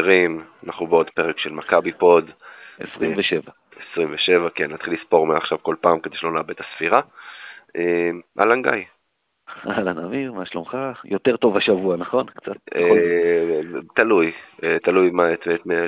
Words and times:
חברים, 0.00 0.42
אנחנו 0.66 0.86
בעוד 0.86 1.10
פרק 1.10 1.38
של 1.38 1.52
מכבי 1.52 1.92
פוד. 1.92 2.30
27. 2.78 3.40
27, 3.92 4.48
כן, 4.54 4.72
נתחיל 4.72 4.94
לספור 4.94 5.26
מעכשיו 5.26 5.58
כל 5.62 5.74
פעם 5.80 6.00
כדי 6.00 6.16
שלא 6.16 6.32
נאבד 6.32 6.50
את 6.50 6.60
הספירה. 6.60 7.00
אה, 7.76 8.10
אהלן 8.40 8.62
גיא. 8.62 8.84
אהלן 9.66 9.98
אמיר, 9.98 10.32
מה 10.32 10.46
שלומך? 10.46 10.76
יותר 11.04 11.36
טוב 11.36 11.56
השבוע, 11.56 11.96
נכון? 11.96 12.26
קצת. 12.26 12.56
אה, 12.74 13.60
תלוי, 13.94 14.32
אה, 14.64 14.76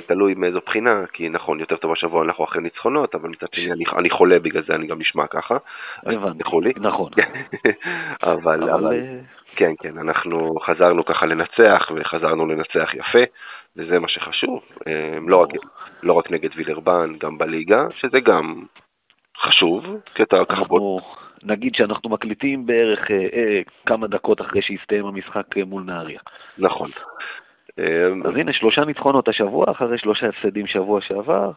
תלוי, 0.07 0.33
מאיזו 0.33 0.59
בחינה, 0.65 1.03
כי 1.13 1.29
נכון, 1.29 1.59
יותר 1.59 1.75
טוב 1.75 1.91
השבוע 1.91 2.23
אנחנו 2.23 2.43
אחרי 2.43 2.61
ניצחונות, 2.61 3.15
אבל 3.15 3.29
מצד 3.29 3.47
שני 3.53 3.71
אני, 3.71 3.83
אני 3.97 4.09
חולה 4.09 4.39
בגלל 4.39 4.63
זה, 4.67 4.75
אני 4.75 4.87
גם 4.87 4.99
נשמע 4.99 5.27
ככה. 5.27 5.57
הבנתי, 6.03 6.43
נכון. 6.77 7.11
אבל, 8.33 8.69
אבל, 8.69 8.99
כן, 9.55 9.71
כן, 9.79 9.97
אנחנו 9.97 10.55
חזרנו 10.65 11.05
ככה 11.05 11.25
לנצח, 11.25 11.91
וחזרנו 11.95 12.45
לנצח 12.45 12.93
יפה, 12.93 13.23
וזה 13.77 13.99
מה 13.99 14.07
שחשוב. 14.09 14.61
לא 15.27 15.37
רק, 15.37 15.49
לא 16.03 16.13
רק 16.13 16.31
נגד 16.31 16.49
וילרבן, 16.55 17.13
גם 17.19 17.37
בליגה, 17.37 17.85
שזה 17.99 18.19
גם 18.19 18.63
חשוב, 19.37 19.85
כי 20.15 20.23
אתה 20.23 20.37
ככה 20.49 20.63
בוא... 20.63 21.01
נגיד 21.43 21.75
שאנחנו 21.75 22.09
מקליטים 22.09 22.65
בערך 22.65 23.11
אה, 23.11 23.27
אה, 23.33 23.61
כמה 23.85 24.07
דקות 24.07 24.41
אחרי 24.41 24.61
שהסתיים 24.61 25.05
המשחק 25.05 25.57
אה, 25.57 25.65
מול 25.65 25.83
נהריה. 25.83 26.19
נכון. 26.57 26.91
אז 28.25 28.35
הנה, 28.35 28.53
שלושה 28.53 28.85
ניצחונות 28.85 29.27
השבוע, 29.27 29.65
אחרי 29.71 29.97
שלושה 29.97 30.27
הפסדים 30.27 30.67
שבוע 30.67 31.01
שעבר. 31.01 31.51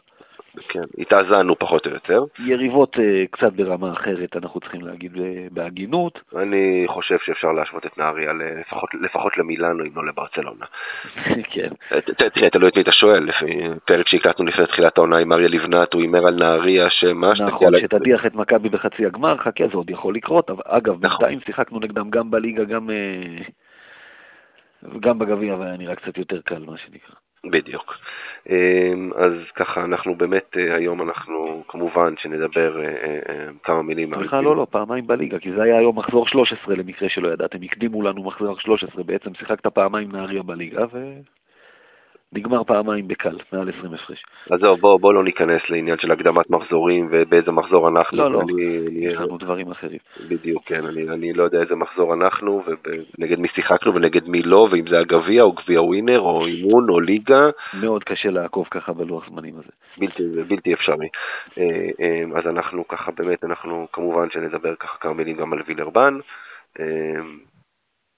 כן, 0.68 0.84
התאזנו 0.98 1.58
פחות 1.58 1.86
או 1.86 1.90
יותר. 1.90 2.24
יריבות 2.38 2.96
uh, 2.96 3.00
קצת 3.30 3.52
ברמה 3.52 3.92
אחרת, 3.92 4.36
אנחנו 4.36 4.60
צריכים 4.60 4.80
להגיד 4.80 5.14
uh, 5.14 5.18
בהגינות. 5.50 6.20
אני 6.36 6.84
חושב 6.88 7.16
שאפשר 7.24 7.52
להשוות 7.52 7.86
את 7.86 7.98
נהריה 7.98 8.32
לפחות, 8.32 8.90
לפחות 9.00 9.38
למילאנו, 9.38 9.84
אם 9.84 9.90
לא 9.96 10.06
לברצלונה. 10.06 10.66
כן. 11.52 11.68
אה, 11.92 12.00
תראה, 12.00 12.50
תלוי 12.52 12.68
את 12.68 12.76
מי 12.76 12.82
אתה 12.82 12.92
שואל, 12.92 13.24
לפי 13.24 13.60
פרק 13.84 14.08
שהקלטנו 14.08 14.44
לפני 14.44 14.66
תחילת 14.66 14.98
העונה 14.98 15.18
עם 15.18 15.32
אריה 15.32 15.48
לבנת, 15.48 15.92
הוא 15.92 16.02
הימר 16.02 16.26
על 16.26 16.34
נהריה 16.34 16.86
שמה... 16.90 17.30
נכון, 17.46 17.80
שתדיח 17.80 18.26
את 18.26 18.34
מכבי 18.34 18.68
בחצי 18.68 19.06
הגמר, 19.06 19.36
חכה, 19.36 19.64
זה 19.68 19.76
עוד 19.76 19.90
יכול 19.90 20.14
לקרות. 20.14 20.50
אגב, 20.64 20.94
נכון. 21.02 21.18
בינתיים 21.18 21.40
שיחקנו 21.46 21.78
נגדם 21.80 22.10
גם 22.10 22.30
בליגה, 22.30 22.64
גם... 22.64 22.90
גם 25.00 25.18
בגביע, 25.18 25.54
והיה 25.54 25.76
נראה 25.76 25.94
קצת 25.94 26.18
יותר 26.18 26.40
קל, 26.40 26.62
מה 26.66 26.78
שנקרא. 26.78 27.14
בדיוק. 27.50 27.94
אמ, 28.50 29.10
אז 29.16 29.32
ככה, 29.54 29.84
אנחנו 29.84 30.14
באמת, 30.14 30.56
אה, 30.56 30.74
היום 30.74 31.02
אנחנו, 31.02 31.64
כמובן, 31.68 32.14
שנדבר 32.18 32.80
אה, 32.80 32.88
אה, 33.28 33.48
כמה 33.62 33.82
מילים. 33.82 34.14
סליחה, 34.14 34.40
לא, 34.40 34.56
לא, 34.56 34.66
פעמיים 34.70 35.06
בליגה, 35.06 35.38
כי 35.38 35.52
זה 35.52 35.62
היה 35.62 35.78
היום 35.78 35.98
מחזור 35.98 36.28
13 36.28 36.76
למקרה 36.76 37.08
שלא 37.08 37.28
ידעתם, 37.28 37.58
הקדימו 37.62 38.02
לנו 38.02 38.22
מחזור 38.22 38.58
13, 38.58 39.04
בעצם 39.04 39.34
שיחקת 39.34 39.66
פעמיים 39.66 40.12
נהריה 40.12 40.42
בליגה, 40.42 40.84
ו... 40.92 41.12
נגמר 42.32 42.64
פעמיים 42.64 43.08
בקל, 43.08 43.38
מעל 43.52 43.68
20 43.78 43.94
הפרש. 43.94 44.24
אז 44.50 44.60
זהו, 44.60 44.76
בוא, 44.76 45.00
בוא 45.00 45.14
לא 45.14 45.24
ניכנס 45.24 45.62
לעניין 45.68 45.98
של 45.98 46.12
הקדמת 46.12 46.50
מחזורים 46.50 47.08
ובאיזה 47.10 47.50
מחזור 47.50 47.88
אנחנו. 47.88 48.18
לא, 48.18 48.32
לא, 48.32 48.40
אני, 48.40 48.62
יש 49.06 49.14
לנו 49.14 49.38
דברים 49.38 49.70
אחרים. 49.70 49.98
בדיוק, 50.28 50.62
כן, 50.66 50.86
אני, 50.86 51.08
אני 51.08 51.32
לא 51.32 51.44
יודע 51.44 51.60
איזה 51.60 51.74
מחזור 51.74 52.14
אנחנו 52.14 52.62
ונגד 52.66 53.38
מי 53.38 53.48
שיחקנו 53.48 53.94
ונגד 53.94 54.28
מי 54.28 54.42
לא, 54.42 54.68
ואם 54.70 54.84
זה 54.90 54.98
הגביע 54.98 55.42
או 55.42 55.52
גביע 55.52 55.82
ווינר 55.82 56.20
או 56.20 56.46
אימון 56.46 56.90
או 56.90 57.00
ליגה. 57.00 57.50
מאוד 57.74 58.04
קשה 58.04 58.30
לעקוב 58.30 58.66
ככה 58.70 58.92
בלוח 58.92 59.28
זמנים 59.30 59.54
הזה. 59.54 59.70
בלתי, 59.98 60.22
בלתי 60.48 60.74
אפשרי. 60.74 61.08
אה, 61.58 61.64
אה, 62.00 62.38
אז 62.38 62.46
אנחנו 62.46 62.88
ככה, 62.88 63.12
באמת, 63.18 63.44
אנחנו 63.44 63.86
כמובן 63.92 64.30
שנדבר 64.30 64.74
ככה 64.74 64.98
כמה 65.00 65.12
מילים 65.12 65.36
גם 65.36 65.52
על 65.52 65.62
וילרבן. 65.66 66.18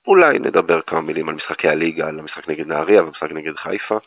אולי 0.08 0.38
נדבר 0.38 0.80
כמה 0.86 1.00
מילים 1.00 1.28
על 1.28 1.34
משחקי 1.34 1.68
הליגה, 1.68 2.08
על 2.08 2.18
המשחק 2.18 2.48
נגד 2.48 2.66
נהריה 2.66 3.02
ומשחק 3.02 3.32
נגד 3.32 3.56
חיפה. 3.56 3.98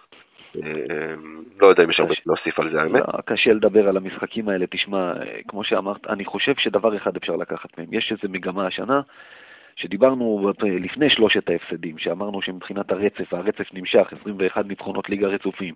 אה, 0.56 1.14
לא 1.62 1.68
יודע 1.68 1.84
אם 1.84 1.90
יש 1.90 2.00
הרבה 2.00 2.14
להוסיף 2.26 2.60
על 2.60 2.72
זה, 2.72 2.82
האמת. 2.82 3.02
לא, 3.02 3.22
קשה 3.26 3.54
לדבר 3.54 3.90
על 3.90 3.98
המשחקים 3.98 4.50
האלה. 4.50 4.66
תשמע, 4.70 5.14
כמו 5.48 5.64
שאמרת, 5.64 6.08
אני 6.08 6.26
חושב 6.26 6.54
שדבר 6.58 6.98
אחד 6.98 7.16
אפשר 7.16 7.36
לקחת 7.36 7.78
מהם. 7.78 7.88
יש 7.92 8.12
איזו 8.12 8.34
מגמה 8.34 8.68
השנה, 8.68 9.02
שדיברנו 9.76 10.52
לפני 10.64 11.10
שלושת 11.10 11.50
ההפסדים, 11.50 11.98
שאמרנו 11.98 12.42
שמבחינת 12.42 12.92
הרצף, 12.92 13.34
הרצף 13.34 13.74
נמשך, 13.74 14.14
21 14.22 14.66
ניצחונות 14.66 15.10
ליגה 15.10 15.28
רצופים, 15.28 15.74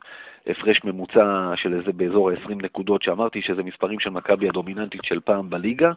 הפרש 0.48 0.84
ממוצע 0.84 1.54
של 1.56 1.74
איזה 1.74 1.92
באזור 1.94 2.30
ה-20 2.30 2.56
נקודות, 2.56 3.04
שאמרתי 3.04 3.42
שזה 3.42 3.64
מספרים 3.64 4.00
של 4.00 4.10
מכבי 4.10 4.50
הדומיננטית 4.50 5.02
של 5.04 5.20
פעם 5.20 5.50
בליגה. 5.50 5.92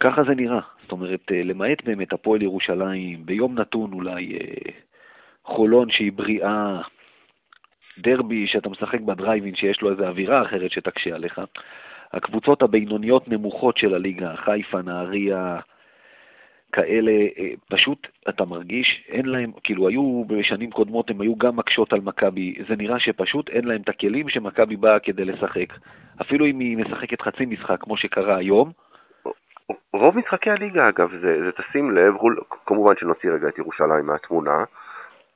ככה 0.00 0.22
זה 0.24 0.34
נראה. 0.34 0.60
זאת 0.82 0.92
אומרת, 0.92 1.20
אה, 1.32 1.42
למעט 1.42 1.84
באמת 1.84 2.12
הפועל 2.12 2.42
ירושלים, 2.42 3.26
ביום 3.26 3.58
נתון 3.58 3.92
אולי 3.92 4.38
אה, 4.40 4.72
חולון 5.44 5.90
שהיא 5.90 6.12
בריאה, 6.12 6.80
דרבי 7.98 8.46
שאתה 8.46 8.68
משחק 8.68 9.00
בדרייבין 9.00 9.54
שיש 9.54 9.82
לו 9.82 9.90
איזו 9.90 10.06
אווירה 10.06 10.42
אחרת 10.42 10.70
שתקשה 10.70 11.14
עליך. 11.14 11.40
הקבוצות 12.12 12.62
הבינוניות 12.62 13.28
נמוכות 13.28 13.76
של 13.76 13.94
הליגה, 13.94 14.36
חיפה, 14.36 14.82
נהריה, 14.82 15.60
כאלה, 16.72 17.12
אה, 17.12 17.50
פשוט 17.68 18.06
אתה 18.28 18.44
מרגיש, 18.44 19.04
אין 19.08 19.26
להם, 19.26 19.52
כאילו 19.64 19.88
היו 19.88 20.24
בשנים 20.26 20.70
קודמות, 20.70 21.10
הם 21.10 21.20
היו 21.20 21.36
גם 21.36 21.56
מקשות 21.56 21.92
על 21.92 22.00
מכבי, 22.00 22.54
זה 22.68 22.76
נראה 22.76 23.00
שפשוט 23.00 23.48
אין 23.48 23.64
להם 23.64 23.80
את 23.80 23.88
הכלים 23.88 24.28
שמכבי 24.28 24.76
באה 24.76 24.98
כדי 24.98 25.24
לשחק. 25.24 25.72
אפילו 26.20 26.46
אם 26.46 26.58
היא 26.58 26.76
משחקת 26.76 27.20
חצי 27.20 27.46
משחק, 27.46 27.80
כמו 27.80 27.96
שקרה 27.96 28.36
היום, 28.36 28.72
רוב 29.92 30.18
משחקי 30.18 30.50
הליגה 30.50 30.88
אגב, 30.88 31.10
זה, 31.20 31.36
זה 31.44 31.52
תשים 31.52 31.90
לב, 31.90 32.14
כמובן 32.66 32.96
שנוציא 32.96 33.30
רגע 33.30 33.48
את 33.48 33.58
ירושלים 33.58 34.06
מהתמונה, 34.06 34.64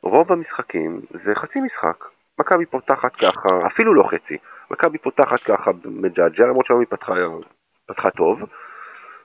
רוב 0.02 0.32
המשחקים 0.32 1.00
זה 1.10 1.34
חצי 1.34 1.60
משחק. 1.60 2.04
מכבי 2.40 2.66
פותחת 2.66 3.16
ככה, 3.16 3.66
אפילו 3.66 3.94
לא 3.94 4.02
חצי, 4.02 4.36
מכבי 4.70 4.98
פותחת 4.98 5.40
ככה 5.40 5.70
מג'עג'ע, 5.84 6.46
למרות 6.46 6.66
שהיום 6.66 6.80
היא 6.80 6.88
פתחה, 6.90 7.14
פתחה 7.86 8.10
טוב. 8.10 8.42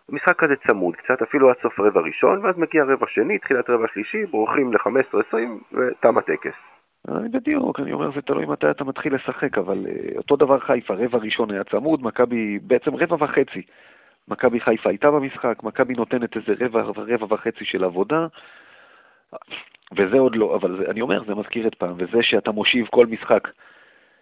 משחק 0.10 0.36
כזה 0.36 0.54
צמוד 0.68 0.96
קצת, 0.96 1.22
אפילו 1.22 1.50
עד 1.50 1.56
סוף 1.62 1.80
רבע 1.80 2.02
ראשון, 2.02 2.46
ואז 2.46 2.58
מגיע 2.58 2.84
רבע 2.84 3.06
שני, 3.10 3.38
תחילת 3.38 3.70
רבע 3.70 3.88
שלישי, 3.94 4.26
בורחים 4.26 4.74
ל-15-20 4.74 5.36
ותם 5.74 6.18
הטקס. 6.18 6.56
בדיוק, 7.32 7.80
אני 7.80 7.94
אומר, 7.94 8.12
זה 8.12 8.22
תלוי 8.22 8.46
מתי 8.46 8.70
אתה 8.70 8.84
מתחיל 8.84 9.16
לשחק, 9.16 9.58
אבל 9.58 9.86
uh, 9.86 10.18
אותו 10.18 10.36
דבר 10.36 10.60
חיפה, 10.60 10.94
רבע 10.94 11.18
ראשון 11.18 11.52
היה 11.52 11.64
צמוד, 11.64 12.04
מכבי 12.04 12.60
בעצם 12.60 12.96
רבע 12.96 13.16
וחצי. 13.20 13.62
מכבי 14.30 14.60
חיפה 14.60 14.90
הייתה 14.90 15.12
במשחק, 15.12 15.64
מכבי 15.64 15.94
נותנת 15.94 16.38
איזה 16.38 16.66
רבע, 16.66 16.82
רבע 16.82 17.26
וחצי 17.30 17.66
של 17.66 17.84
עבודה, 17.84 18.28
וזה 19.98 20.18
עוד 20.20 20.36
לא, 20.36 20.56
אבל 20.56 20.78
זה, 20.78 20.92
אני 20.92 21.02
אומר, 21.02 21.24
זה 21.24 21.36
מזכיר 21.36 21.68
את 21.68 21.76
פעם, 21.76 21.94
וזה 21.98 22.24
שאתה 22.24 22.52
מושיב 22.52 22.88
כל 22.92 23.06
משחק 23.06 23.48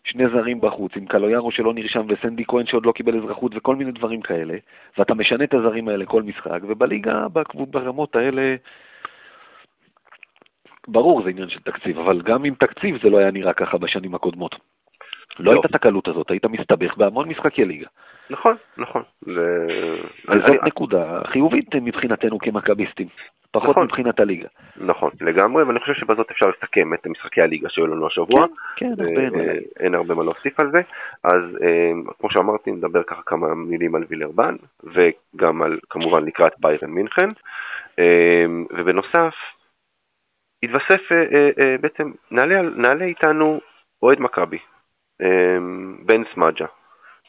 שני 0.03 0.23
זרים 0.29 0.61
בחוץ, 0.61 0.91
עם 0.95 1.05
קלויארו 1.05 1.51
שלא 1.51 1.73
נרשם 1.73 2.05
וסנדי 2.09 2.43
כהן 2.47 2.65
שעוד 2.65 2.85
לא 2.85 2.91
קיבל 2.91 3.17
אזרחות 3.17 3.51
וכל 3.55 3.75
מיני 3.75 3.91
דברים 3.91 4.21
כאלה, 4.21 4.57
ואתה 4.97 5.13
משנה 5.13 5.43
את 5.43 5.53
הזרים 5.53 5.87
האלה 5.87 6.05
כל 6.05 6.23
משחק, 6.23 6.59
ובליגה, 6.63 7.27
ברמות 7.55 8.15
האלה, 8.15 8.55
ברור 10.87 11.23
זה 11.23 11.29
עניין 11.29 11.49
של 11.49 11.59
תקציב, 11.59 11.99
אבל 11.99 12.21
גם 12.21 12.43
עם 12.43 12.55
תקציב 12.55 12.97
זה 13.03 13.09
לא 13.09 13.17
היה 13.17 13.31
נראה 13.31 13.53
ככה 13.53 13.77
בשנים 13.77 14.15
הקודמות. 14.15 14.55
לא, 15.39 15.45
לא. 15.45 15.51
הייתה 15.51 15.67
את 15.67 15.75
הקלות 15.75 16.07
הזאת, 16.07 16.31
היית 16.31 16.45
מסתבך 16.45 16.97
בהמון 16.97 17.29
משחקי 17.29 17.65
ליגה. 17.65 17.87
נכון, 18.29 18.56
נכון. 18.77 19.03
אני... 20.29 20.57
נקודה 20.63 21.21
חיובית 21.25 21.75
מבחינתנו 21.75 22.39
כמכביסטים, 22.39 23.07
פחות 23.51 23.69
נכון, 23.69 23.83
מבחינת 23.83 24.19
הליגה. 24.19 24.47
נכון, 24.77 25.12
לגמרי, 25.21 25.63
ואני 25.63 25.79
חושב 25.79 25.94
שבזאת 25.94 26.31
אפשר 26.31 26.45
לסכם 26.45 26.94
את 26.94 27.07
משחקי 27.07 27.41
הליגה 27.41 27.69
שהיו 27.69 27.88
לנו 27.88 28.07
השבוע. 28.07 28.45
כן, 28.75 28.95
כן, 28.95 29.03
הרבה 29.03 29.39
אה, 29.39 29.57
אין 29.79 29.95
הרבה 29.95 30.15
מה 30.15 30.24
להוסיף 30.24 30.59
על 30.59 30.71
זה. 30.71 30.81
אז 31.24 31.41
אה, 31.62 31.91
כמו 32.19 32.29
שאמרתי, 32.31 32.71
נדבר 32.71 33.03
ככה 33.03 33.21
כמה 33.25 33.56
מילים 33.56 33.95
על 33.95 34.03
וילרבן, 34.09 34.56
וגם 34.83 35.62
על, 35.62 35.80
כמובן, 35.89 36.25
לקראת 36.25 36.53
ביירן 36.59 36.89
מינכן. 36.89 37.30
אה, 38.00 38.45
ובנוסף, 38.71 39.33
התווסף 40.63 41.01
בעצם, 41.81 42.12
נעלה, 42.31 42.62
נעלה 42.62 43.06
איתנו 43.06 43.59
אוהד 44.03 44.19
מכבי, 44.19 44.57
בן 46.06 46.23
סמג'ה. 46.33 46.65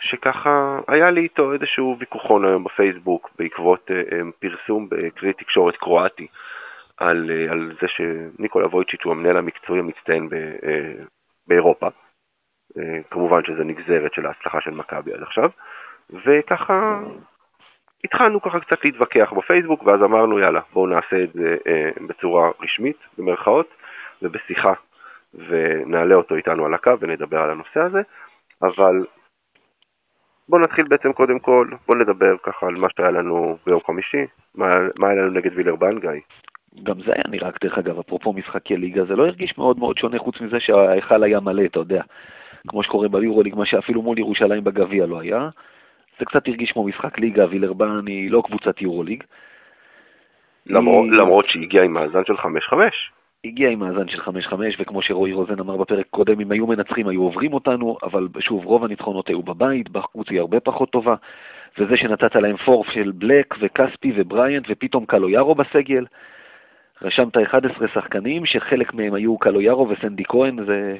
שככה 0.00 0.78
היה 0.88 1.10
לי 1.10 1.20
איתו 1.20 1.52
איזשהו 1.52 1.96
ויכוחון 1.98 2.44
היום 2.44 2.64
בפייסבוק 2.64 3.30
בעקבות 3.38 3.90
uh, 3.90 4.14
פרסום 4.40 4.88
בכלי 4.90 5.32
תקשורת 5.32 5.76
קרואטי 5.76 6.26
על, 6.96 7.30
uh, 7.30 7.52
על 7.52 7.72
זה 7.80 7.86
שניקולה 7.88 8.66
וויצ'יץ' 8.66 9.04
הוא 9.04 9.12
המנהל 9.12 9.36
המקצועי 9.36 9.80
המצטיין 9.80 10.28
באירופה. 11.48 11.88
כמובן 13.10 13.44
שזה 13.44 13.64
נגזרת 13.64 14.12
של 14.12 14.26
ההצלחה 14.26 14.60
של 14.60 14.70
מכבי 14.70 15.12
עד 15.14 15.22
עכשיו, 15.22 15.50
וככה 16.10 17.00
התחלנו 18.04 18.42
ככה 18.42 18.60
קצת 18.60 18.84
להתווכח 18.84 19.32
בפייסבוק, 19.36 19.82
ואז 19.82 20.02
אמרנו 20.02 20.38
יאללה 20.38 20.60
בואו 20.72 20.86
נעשה 20.86 21.24
את 21.24 21.32
זה 21.32 21.56
בצורה 22.06 22.50
רשמית, 22.60 22.96
במרכאות, 23.18 23.74
ובשיחה, 24.22 24.72
ונעלה 25.34 26.14
אותו 26.14 26.34
איתנו 26.34 26.66
על 26.66 26.74
הקו 26.74 27.00
ונדבר 27.00 27.38
על 27.38 27.50
הנושא 27.50 27.80
הזה, 27.80 28.02
אבל 28.62 29.06
בוא 30.48 30.58
נתחיל 30.60 30.84
בעצם 30.88 31.12
קודם 31.12 31.38
כל, 31.38 31.68
בוא 31.88 31.96
נדבר 31.96 32.36
ככה 32.42 32.66
על 32.66 32.74
מה 32.74 32.88
שהיה 32.96 33.10
לנו 33.10 33.56
ביום 33.66 33.80
חמישי, 33.86 34.26
מה, 34.54 34.78
מה 34.98 35.08
היה 35.08 35.22
לנו 35.22 35.30
נגד 35.30 35.50
וילרבן, 35.54 35.98
גיא? 35.98 36.10
גם 36.82 36.94
זה 37.06 37.12
היה 37.14 37.24
נראה, 37.28 37.50
דרך 37.62 37.78
אגב, 37.78 37.98
אפרופו 37.98 38.32
משחקי 38.32 38.76
ליגה, 38.76 39.04
זה 39.04 39.16
לא 39.16 39.26
הרגיש 39.26 39.58
מאוד 39.58 39.78
מאוד 39.78 39.98
שונה 39.98 40.18
חוץ 40.18 40.40
מזה 40.40 40.60
שההיכל 40.60 41.22
היה 41.22 41.40
מלא, 41.40 41.62
אתה 41.64 41.78
יודע. 41.78 42.02
כמו 42.68 42.82
שקורה 42.82 43.08
ביורוליג, 43.08 43.54
מה 43.54 43.66
שאפילו 43.66 44.02
מול 44.02 44.18
ירושלים 44.18 44.64
בגביע 44.64 45.06
לא 45.06 45.20
היה. 45.20 45.48
זה 46.18 46.24
קצת 46.24 46.48
הרגיש 46.48 46.72
כמו 46.72 46.84
משחק 46.84 47.18
ליגה, 47.18 47.46
וילרבן 47.50 48.06
היא 48.06 48.30
לא 48.30 48.42
קבוצת 48.46 48.82
יורוליג. 48.82 49.24
למרות, 50.66 51.08
היא... 51.12 51.20
למרות 51.20 51.44
שהיא 51.48 51.80
עם 51.80 51.92
מאזן 51.92 52.24
של 52.26 52.34
5-5. 52.34 52.38
הגיעה 53.44 53.72
עם 53.72 53.78
מאזן 53.78 54.08
של 54.08 54.20
5-5, 54.20 54.52
וכמו 54.78 55.02
שרועי 55.02 55.32
רוזן 55.32 55.60
אמר 55.60 55.76
בפרק 55.76 56.06
קודם, 56.10 56.40
אם 56.40 56.52
היו 56.52 56.66
מנצחים 56.66 57.08
היו 57.08 57.22
עוברים 57.22 57.52
אותנו, 57.52 57.96
אבל 58.02 58.28
שוב, 58.40 58.64
רוב 58.64 58.84
הניצחונות 58.84 59.28
היו 59.28 59.42
בבית, 59.42 59.88
בחוץ 59.88 60.30
היא 60.30 60.40
הרבה 60.40 60.60
פחות 60.60 60.90
טובה, 60.90 61.14
וזה 61.78 61.96
שנתת 61.96 62.34
להם 62.34 62.56
פורף 62.56 62.86
של 62.86 63.12
בלק 63.14 63.54
וכספי 63.60 64.12
ובריאנט, 64.16 64.66
ופתאום 64.68 65.06
קלויארו 65.06 65.54
בסגל, 65.54 66.06
רשמת 67.02 67.36
11 67.36 67.88
שחקנים, 67.88 68.46
שחלק 68.46 68.94
מהם 68.94 69.14
היו 69.14 69.38
קלויארו 69.38 69.88
וסנדי 69.88 70.24
כהן, 70.24 70.64
זה... 70.64 70.96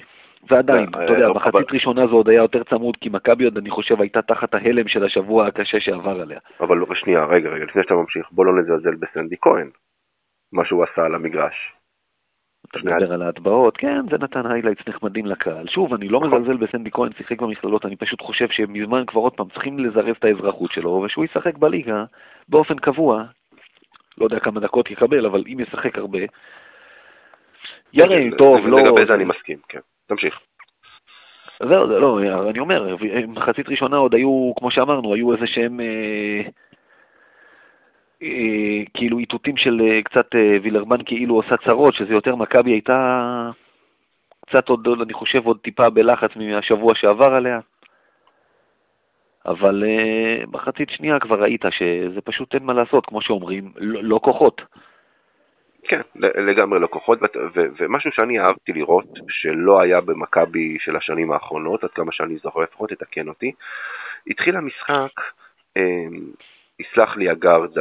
ועדיין, 0.51 0.87
אה, 0.95 1.05
אתה 1.05 1.13
יודע, 1.13 1.29
מחצית 1.29 1.55
אה, 1.55 1.75
ראשונה 1.75 2.07
זה 2.07 2.13
עוד 2.13 2.29
היה 2.29 2.43
יותר 2.43 2.63
צמוד, 2.65 2.97
כי 2.97 3.09
מכבי 3.09 3.45
עוד, 3.45 3.57
אני 3.57 3.71
חושב, 3.71 4.01
הייתה 4.01 4.23
תחת 4.23 4.55
ההלם 4.55 4.89
של 4.89 5.05
השבוע 5.05 5.47
הקשה 5.47 5.81
שעבר 5.81 6.21
עליה. 6.21 6.39
אבל 6.61 6.79
שנייה, 6.95 7.25
רגע, 7.25 7.51
רגע, 7.51 7.65
לפני 7.65 7.83
שאתה 7.83 7.95
ממשיך, 7.95 8.27
בוא 8.33 8.47
לא 8.47 8.61
נזלזל 8.61 8.95
בסנדי 8.95 9.37
כהן, 9.41 9.71
מה 10.53 10.65
שהוא 10.65 10.85
עשה 10.85 11.05
על 11.05 11.15
המגרש. 11.15 11.78
אתה 12.71 12.79
מדבר 12.79 13.13
על 13.13 13.23
ההטבעות, 13.23 13.77
כן, 13.77 14.09
זה 14.11 14.17
נתן 14.19 14.47
highlights 14.47 14.89
נחמדים 14.89 15.27
לקהל. 15.27 15.69
שוב, 15.69 15.95
אני 15.95 16.09
לא 16.09 16.21
נכון. 16.21 16.43
מזלזל 16.43 16.57
בסנדי 16.57 16.91
כהן, 16.91 17.13
שיחק 17.17 17.43
במכללות, 17.43 17.87
אני 17.87 17.97
פשוט 17.97 18.23
חושב 18.23 18.49
שמזמן 18.51 19.05
כבר 19.07 19.21
עוד 19.21 19.33
פעם 19.33 19.49
צריכים 19.49 19.79
לזרז 19.79 20.17
את 20.19 20.25
האזרחות 20.25 20.73
שלו, 20.73 20.91
ושהוא 20.91 21.25
ישחק 21.25 21.59
בליגה 21.59 22.05
באופן 22.49 22.79
קבוע, 22.79 23.25
לא 24.19 24.25
יודע 24.25 24.41
כמה 24.41 24.61
דקות 24.61 24.91
יקבל, 24.91 25.27
אבל 25.27 25.45
אם 25.53 25.61
ישחק 25.61 25.99
הרבה, 25.99 26.19
יראה, 27.93 28.29
טוב, 28.39 28.67
לא... 28.67 28.77
לגבי 28.77 29.07
זה 29.07 29.15
אני 29.15 29.25
מסכים, 29.25 29.59
כן. 29.69 29.81
תמשיך. 30.07 30.41
זהו, 31.63 31.89
זה 31.89 31.99
לא, 31.99 32.21
אני 32.51 32.59
אומר, 32.59 32.97
מחצית 33.29 33.69
ראשונה 33.69 33.97
עוד 33.97 34.15
היו, 34.15 34.53
כמו 34.57 34.71
שאמרנו, 34.71 35.15
היו 35.15 35.35
איזה 35.35 35.47
שהם... 35.47 35.81
אה, 35.81 35.87
אה, 35.87 36.51
כאילו 38.95 39.19
איתותים 39.19 39.57
של 39.57 39.81
אה, 39.81 40.03
קצת 40.03 40.35
אה, 40.35 40.57
וילרמן 40.63 41.05
כאילו 41.05 41.35
עושה 41.35 41.57
צרות, 41.65 41.95
שזה 41.95 42.13
יותר 42.13 42.37
מכבי 42.37 42.71
הייתה 42.71 43.51
קצת 44.47 44.69
עוד, 44.69 44.89
אני 45.03 45.13
חושב, 45.13 45.47
עוד 45.47 45.59
טיפה 45.59 45.91
בלחץ 45.91 46.31
מהשבוע 46.37 46.95
שעבר 46.95 47.35
עליה. 47.35 47.61
אבל 49.47 49.85
מחצית 50.53 50.91
שנייה 50.91 51.21
כבר 51.21 51.43
ראית 51.43 51.65
שזה 51.71 52.21
פשוט 52.21 52.55
אין 52.55 52.63
מה 52.63 52.73
לעשות, 52.73 53.07
כמו 53.07 53.23
שאומרים, 53.23 53.73
לא, 53.77 54.01
לא 54.05 54.21
כוחות. 54.23 54.63
כן, 55.83 56.01
לגמרי 56.17 56.81
לא 56.81 56.87
כוחות, 56.87 57.19
ומשהו 57.55 58.13
שאני 58.13 58.39
אהבתי 58.39 58.73
לראות, 58.73 59.07
שלא 59.29 59.81
היה 59.81 60.01
במכבי 60.01 60.77
של 60.81 60.97
השנים 60.97 61.33
האחרונות, 61.33 61.85
עד 61.85 61.91
כמה 61.91 62.13
שאני 62.13 62.37
זוכר 62.37 62.61
לפחות, 62.61 62.91
תתקן 62.91 63.29
אותי, 63.29 63.53
התחיל 64.27 64.57
המשחק 64.57 65.13
יסלח 66.79 67.17
לי 67.17 67.31
הגארד 67.31 67.73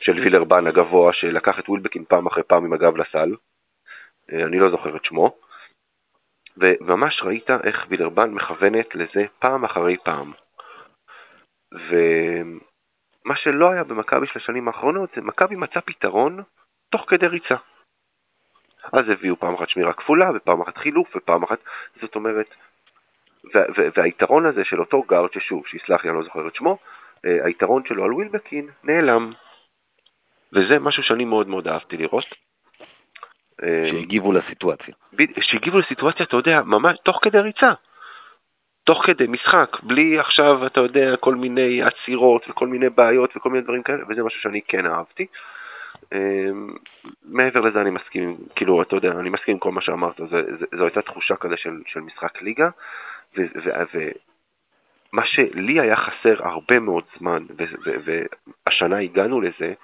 של 0.00 0.12
וילרבן 0.12 0.66
הגבוה, 0.66 1.12
שלקח 1.12 1.58
את 1.58 1.68
ווילבקין 1.68 2.04
פעם 2.04 2.26
אחרי 2.26 2.42
פעם 2.42 2.64
עם 2.64 2.72
הגב 2.72 2.96
לסל, 2.96 3.34
אה, 4.32 4.44
אני 4.44 4.58
לא 4.58 4.70
זוכר 4.70 4.96
את 4.96 5.04
שמו, 5.04 5.36
וממש 6.56 7.22
ראית 7.22 7.50
איך 7.50 7.86
וילרבן 7.88 8.30
מכוונת 8.30 8.94
לזה 8.94 9.24
פעם 9.38 9.64
אחרי 9.64 9.96
פעם. 10.04 10.32
ומה 11.72 13.36
שלא 13.36 13.70
היה 13.70 13.84
במכבי 13.84 14.26
של 14.26 14.38
השנים 14.38 14.68
האחרונות, 14.68 15.10
זה 15.14 15.20
מכבי 15.20 15.56
מצא 15.56 15.80
פתרון 15.80 16.42
תוך 16.90 17.04
כדי 17.08 17.26
ריצה. 17.26 17.56
אז 18.92 19.08
הביאו 19.08 19.36
פעם 19.36 19.54
אחת 19.54 19.68
שמירה 19.68 19.92
כפולה, 19.92 20.30
ופעם 20.34 20.60
אחת 20.60 20.76
חילוף, 20.78 21.16
ופעם 21.16 21.42
אחת, 21.42 21.58
זאת 22.00 22.14
אומרת, 22.14 22.54
והיתרון 23.96 24.46
הזה 24.46 24.64
של 24.64 24.80
אותו 24.80 25.02
גארד, 25.02 25.32
ששוב, 25.32 25.66
שיסלח 25.66 26.04
לי, 26.04 26.10
אני 26.10 26.18
לא 26.18 26.24
זוכר 26.24 26.48
את 26.48 26.54
שמו, 26.54 26.78
היתרון 27.44 27.82
שלו 27.88 28.04
על 28.04 28.12
ווילבקין 28.12 28.68
נעלם. 28.84 29.32
וזה 30.52 30.78
משהו 30.78 31.02
שאני 31.02 31.24
מאוד 31.24 31.48
מאוד 31.48 31.68
אהבתי 31.68 31.96
לראות. 31.96 32.24
אה, 33.62 33.88
שהגיבו 33.90 34.32
לסיטואציה. 34.32 34.94
שהגיבו 35.40 35.78
לסיטואציה, 35.78 36.26
אתה 36.26 36.36
יודע, 36.36 36.62
ממש 36.62 36.98
תוך 37.04 37.18
כדי 37.22 37.38
ריצה. 37.38 37.72
תוך 38.84 39.06
כדי 39.06 39.26
משחק, 39.26 39.76
בלי 39.82 40.18
עכשיו, 40.18 40.66
אתה 40.66 40.80
יודע, 40.80 41.16
כל 41.20 41.34
מיני 41.34 41.82
עצירות 41.82 42.50
וכל 42.50 42.66
מיני 42.66 42.88
בעיות 42.88 43.36
וכל 43.36 43.50
מיני 43.50 43.64
דברים 43.64 43.82
כאלה, 43.82 44.02
וזה 44.08 44.22
משהו 44.22 44.40
שאני 44.40 44.60
כן 44.68 44.86
אהבתי. 44.86 45.26
אה, 46.12 46.50
מעבר 47.24 47.60
לזה 47.60 47.80
אני 47.80 47.90
מסכים, 47.90 48.36
כאילו, 48.56 48.82
אתה 48.82 48.96
יודע, 48.96 49.12
אני 49.12 49.30
מסכים 49.30 49.54
עם 49.54 49.58
כל 49.58 49.72
מה 49.72 49.80
שאמרת, 49.80 50.20
זו 50.76 50.84
הייתה 50.84 51.02
תחושה 51.02 51.36
כזה 51.36 51.56
של, 51.56 51.82
של 51.86 52.00
משחק 52.00 52.42
ליגה, 52.42 52.68
ו, 53.36 53.42
ו, 53.64 53.70
ו, 53.94 54.08
מה 55.14 55.26
שלי 55.26 55.80
היה 55.80 55.96
חסר 55.96 56.46
הרבה 56.48 56.80
מאוד 56.80 57.04
זמן, 57.18 57.42
והשנה 58.04 58.98
הגענו 58.98 59.40
לזה, 59.40 59.74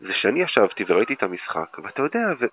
זה 0.00 0.12
שאני 0.12 0.42
ישבתי 0.42 0.84
וראיתי 0.88 1.14
את 1.14 1.22
המשחק, 1.22 1.78
ואתה 1.78 2.02
יודע. 2.02 2.46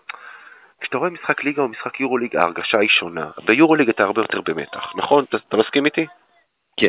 כשאתה 0.81 0.97
רואה 0.97 1.09
משחק 1.09 1.43
ליגה 1.43 1.61
או 1.61 1.67
משחק 1.67 1.99
יורו 1.99 2.17
ליגה, 2.17 2.39
ההרגשה 2.39 2.79
היא 2.79 2.89
שונה. 2.89 3.29
ביורו 3.47 3.75
ליגה 3.75 3.91
אתה 3.91 4.03
הרבה 4.03 4.21
יותר 4.21 4.41
במתח, 4.41 4.93
נכון? 4.95 5.23
אתה, 5.23 5.37
אתה 5.47 5.57
מסכים 5.57 5.85
איתי? 5.85 6.05
כן. 6.79 6.87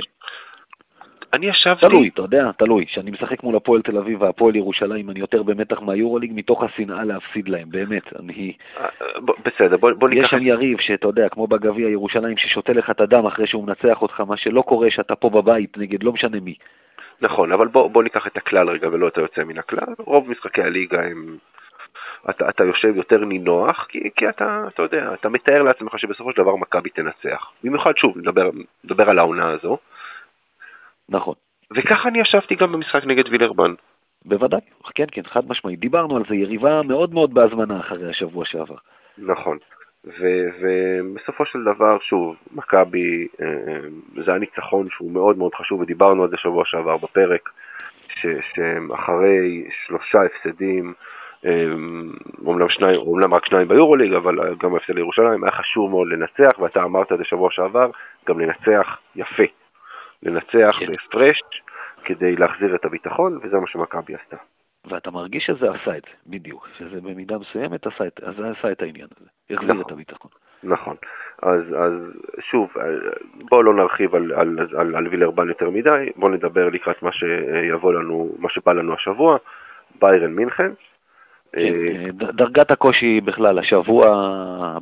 אני 1.35 1.47
ישבתי... 1.47 1.87
תלוי, 1.87 2.09
אתה 2.09 2.23
יודע, 2.23 2.51
תלוי. 2.59 2.87
כשאני 2.87 3.11
משחק 3.11 3.43
מול 3.43 3.57
הפועל 3.57 3.83
תל 3.83 3.99
אביב 3.99 4.23
והפועל 4.23 4.57
ירושלים, 4.57 5.11
אני 5.11 5.21
יותר 5.21 5.43
במתח 5.43 5.81
מהיורוליג 5.81 6.33
מתוך 6.35 6.63
השנאה 6.63 7.05
להפסיד 7.05 7.49
להם, 7.49 7.71
באמת. 7.71 8.17
אני... 8.21 8.53
בסדר, 9.45 9.77
בוא, 9.77 9.91
בוא 9.93 10.09
ניקח... 10.09 10.23
יש 10.23 10.31
שם 10.31 10.47
יריב 10.47 10.81
שאתה 10.81 11.09
יודע, 11.09 11.29
כמו 11.29 11.47
בגביע 11.47 11.89
ירושלים, 11.89 12.37
ששותה 12.37 12.73
לך 12.73 12.91
את 12.91 13.01
הדם 13.01 13.27
אחרי 13.27 13.47
שהוא 13.47 13.67
מנצח 13.67 14.03
אותך, 14.03 14.21
מה 14.21 14.37
שלא 14.37 14.63
קורה 14.63 14.91
שאתה 14.91 15.17
פה 15.17 15.31
בבית 15.31 15.79
נגד 15.79 16.03
לא 16.03 16.13
משנה 16.13 16.41
מי. 16.41 16.55
נכון, 17.21 17.53
אבל 17.53 17.69
בוא, 17.69 17.91
בוא 17.91 18.03
ניקח 18.03 18.27
את 18.27 18.37
הכלל 18.37 18.71
רגע 18.71 18.89
ולא 18.89 19.09
את 19.09 19.19
היוצא 19.19 19.45
מן 19.45 19.59
הכלל. 19.59 19.95
רוב 19.99 20.31
משחקי 20.31 20.63
הליגה 20.63 21.03
הם... 21.03 21.37
אתה, 22.31 22.49
אתה 22.49 22.65
יושב 22.65 22.97
יותר 22.97 23.25
נינוח, 23.25 23.87
כי, 23.89 24.11
כי 24.17 24.29
אתה, 24.29 24.65
אתה 24.75 24.83
יודע, 24.83 25.11
אתה 25.15 25.29
מתאר 25.29 25.63
לעצמך 25.63 25.99
שבסופו 25.99 26.33
של 26.33 26.43
דבר 26.43 26.57
מכבי 26.57 26.91
תנצח. 26.91 27.51
במיוחד, 27.65 27.93
שוב, 27.97 28.19
נדבר, 28.19 28.51
נדבר 28.85 29.11
על 29.11 29.19
העונה 29.19 29.49
הזו. 29.49 29.79
נכון. 31.09 31.35
וככה 31.77 32.09
אני 32.09 32.21
ישבתי 32.21 32.55
גם 32.55 32.73
במשחק 32.73 33.05
נגד 33.05 33.29
וילרבן. 33.29 33.75
בוודאי, 34.25 34.61
כן, 34.95 35.05
כן, 35.13 35.23
חד 35.23 35.49
משמעית. 35.49 35.81
דיברנו 35.81 36.17
על 36.17 36.23
זה, 36.29 36.35
יריבה 36.35 36.83
מאוד 36.83 37.15
מאוד 37.15 37.35
בהזמנה 37.35 37.81
אחרי 37.81 38.11
השבוע 38.11 38.45
שעבר. 38.45 38.77
נכון. 39.19 39.59
ו- 40.05 40.49
ובסופו 40.61 41.45
של 41.47 41.65
דבר, 41.65 41.99
שוב, 42.01 42.37
מכבי, 42.53 43.27
אה, 43.43 43.79
זה 44.25 44.31
היה 44.31 44.41
ניצחון 44.41 44.87
שהוא 44.91 45.13
מאוד 45.13 45.39
מאוד 45.39 45.55
חשוב, 45.55 45.81
ודיברנו 45.81 46.23
על 46.23 46.31
זה 46.31 46.37
שבוע 46.37 46.63
שעבר 46.67 46.97
בפרק, 46.97 47.49
ש- 48.09 48.55
שאחרי 48.55 49.65
שלושה 49.87 50.19
הפסדים, 50.23 50.95
אומנם, 52.47 52.69
שניים, 52.69 52.97
אומנם 53.01 53.35
רק 53.35 53.47
שניים 53.47 53.69
ביורוליג, 53.69 54.13
אבל 54.13 54.55
גם 54.63 54.75
ההפסד 54.75 54.95
לירושלים, 54.95 55.45
היה 55.45 55.53
חשוב 55.53 55.91
מאוד 55.91 56.09
לנצח, 56.09 56.59
ואתה 56.59 56.83
אמרת 56.83 57.13
את 57.13 57.19
זה 57.19 57.25
שבוע 57.25 57.49
שעבר, 57.51 57.91
גם 58.29 58.41
לנצח 58.41 58.99
יפה. 59.17 59.43
לנצח 60.25 60.77
כן. 60.81 60.87
בהפרש 60.87 61.41
כדי 62.05 62.37
להחזיר 62.37 62.75
את 62.75 62.85
הביטחון, 62.85 63.39
וזה 63.43 63.57
מה 63.57 63.67
שמכבי 63.67 64.15
עשתה. 64.15 64.37
ואתה 64.85 65.11
מרגיש 65.11 65.45
שזה 65.45 65.71
עשה 65.71 65.97
את 65.97 66.03
זה, 66.03 66.17
בדיוק, 66.27 66.69
שזה 66.79 67.01
במידה 67.01 67.39
מסוימת 67.39 67.87
עשה 67.87 68.07
את, 68.07 68.21
אז 68.23 68.35
עשה 68.41 68.73
את 68.73 68.83
העניין 68.83 69.09
הזה, 69.17 69.27
החזיר 69.51 69.69
נכון, 69.69 69.81
את 69.81 69.93
הביטחון. 69.93 70.31
נכון, 70.63 70.97
אז, 71.43 71.63
אז 71.79 71.93
שוב, 72.41 72.75
בואו 73.51 73.63
לא 73.63 73.75
נרחיב 73.75 74.15
על, 74.15 74.33
על, 74.33 74.59
על, 74.77 74.97
על 74.97 75.09
וילרבן 75.09 75.49
יותר 75.49 75.71
מדי, 75.71 76.11
בואו 76.17 76.33
נדבר 76.33 76.69
לקראת 76.69 77.03
מה 77.03 77.13
שיבוא 77.13 77.93
לנו, 77.93 78.35
מה 78.39 78.51
שבא 78.51 78.73
לנו 78.73 78.95
השבוע, 78.95 79.37
ביירן 80.01 80.35
מינכן. 80.35 80.71
כן, 81.55 81.61
אה, 81.61 82.33
דרגת 82.33 82.71
הקושי 82.71 83.21
בכלל, 83.21 83.59
השבוע, 83.59 84.05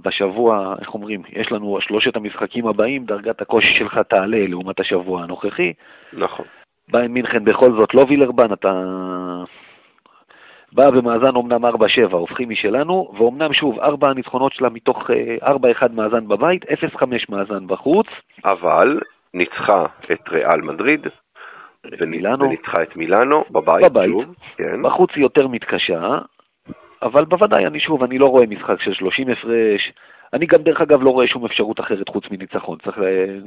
בשבוע, 0.02 0.74
איך 0.80 0.94
אומרים, 0.94 1.22
יש 1.32 1.52
לנו 1.52 1.78
שלושת 1.80 2.16
המשחקים 2.16 2.66
הבאים, 2.66 3.04
דרגת 3.04 3.42
הקושי 3.42 3.74
שלך 3.78 3.98
תעלה 3.98 4.46
לעומת 4.48 4.80
השבוע 4.80 5.22
הנוכחי. 5.22 5.72
נכון. 6.12 6.46
עם 6.94 7.14
מינכן 7.14 7.44
בכל 7.44 7.72
זאת 7.72 7.94
לא 7.94 8.04
וילרבן, 8.08 8.52
אתה 8.52 8.82
בא 10.72 10.90
במאזן 10.90 11.36
אומנם 11.36 11.64
4-7, 11.64 11.68
הופכים 12.10 12.48
משלנו, 12.48 13.12
ואומנם 13.18 13.52
שוב, 13.52 13.78
4 13.78 14.10
הניצחונות 14.10 14.52
שלה 14.52 14.68
מתוך 14.68 15.10
4-1 15.42 15.44
אה, 15.44 15.88
מאזן 15.92 16.28
בבית, 16.28 16.64
0-5 16.64 17.04
מאזן 17.28 17.66
בחוץ. 17.66 18.06
אבל 18.44 19.00
ניצחה 19.34 19.84
את 20.12 20.28
ריאל 20.28 20.60
מדריד, 20.60 21.06
מילאנו. 22.06 22.44
וניצחה 22.44 22.82
את 22.82 22.96
מילאנו 22.96 23.44
בבית, 23.50 23.84
בבית. 23.84 24.10
שוב, 24.10 24.34
כן. 24.56 24.82
בחוץ 24.82 25.10
היא 25.14 25.22
יותר 25.22 25.48
מתקשה, 25.48 26.18
אבל 27.02 27.24
בוודאי, 27.24 27.66
אני 27.66 27.80
שוב, 27.80 28.02
אני 28.02 28.18
לא 28.18 28.26
רואה 28.26 28.46
משחק 28.46 28.80
של 28.80 28.94
30 28.94 29.28
הפרש, 29.28 29.92
אני 30.32 30.46
גם 30.46 30.62
דרך 30.62 30.80
אגב 30.80 31.02
לא 31.02 31.10
רואה 31.10 31.26
שום 31.26 31.44
אפשרות 31.44 31.80
אחרת 31.80 32.08
חוץ 32.08 32.24
מניצחון, 32.30 32.78
צריך, 32.84 32.98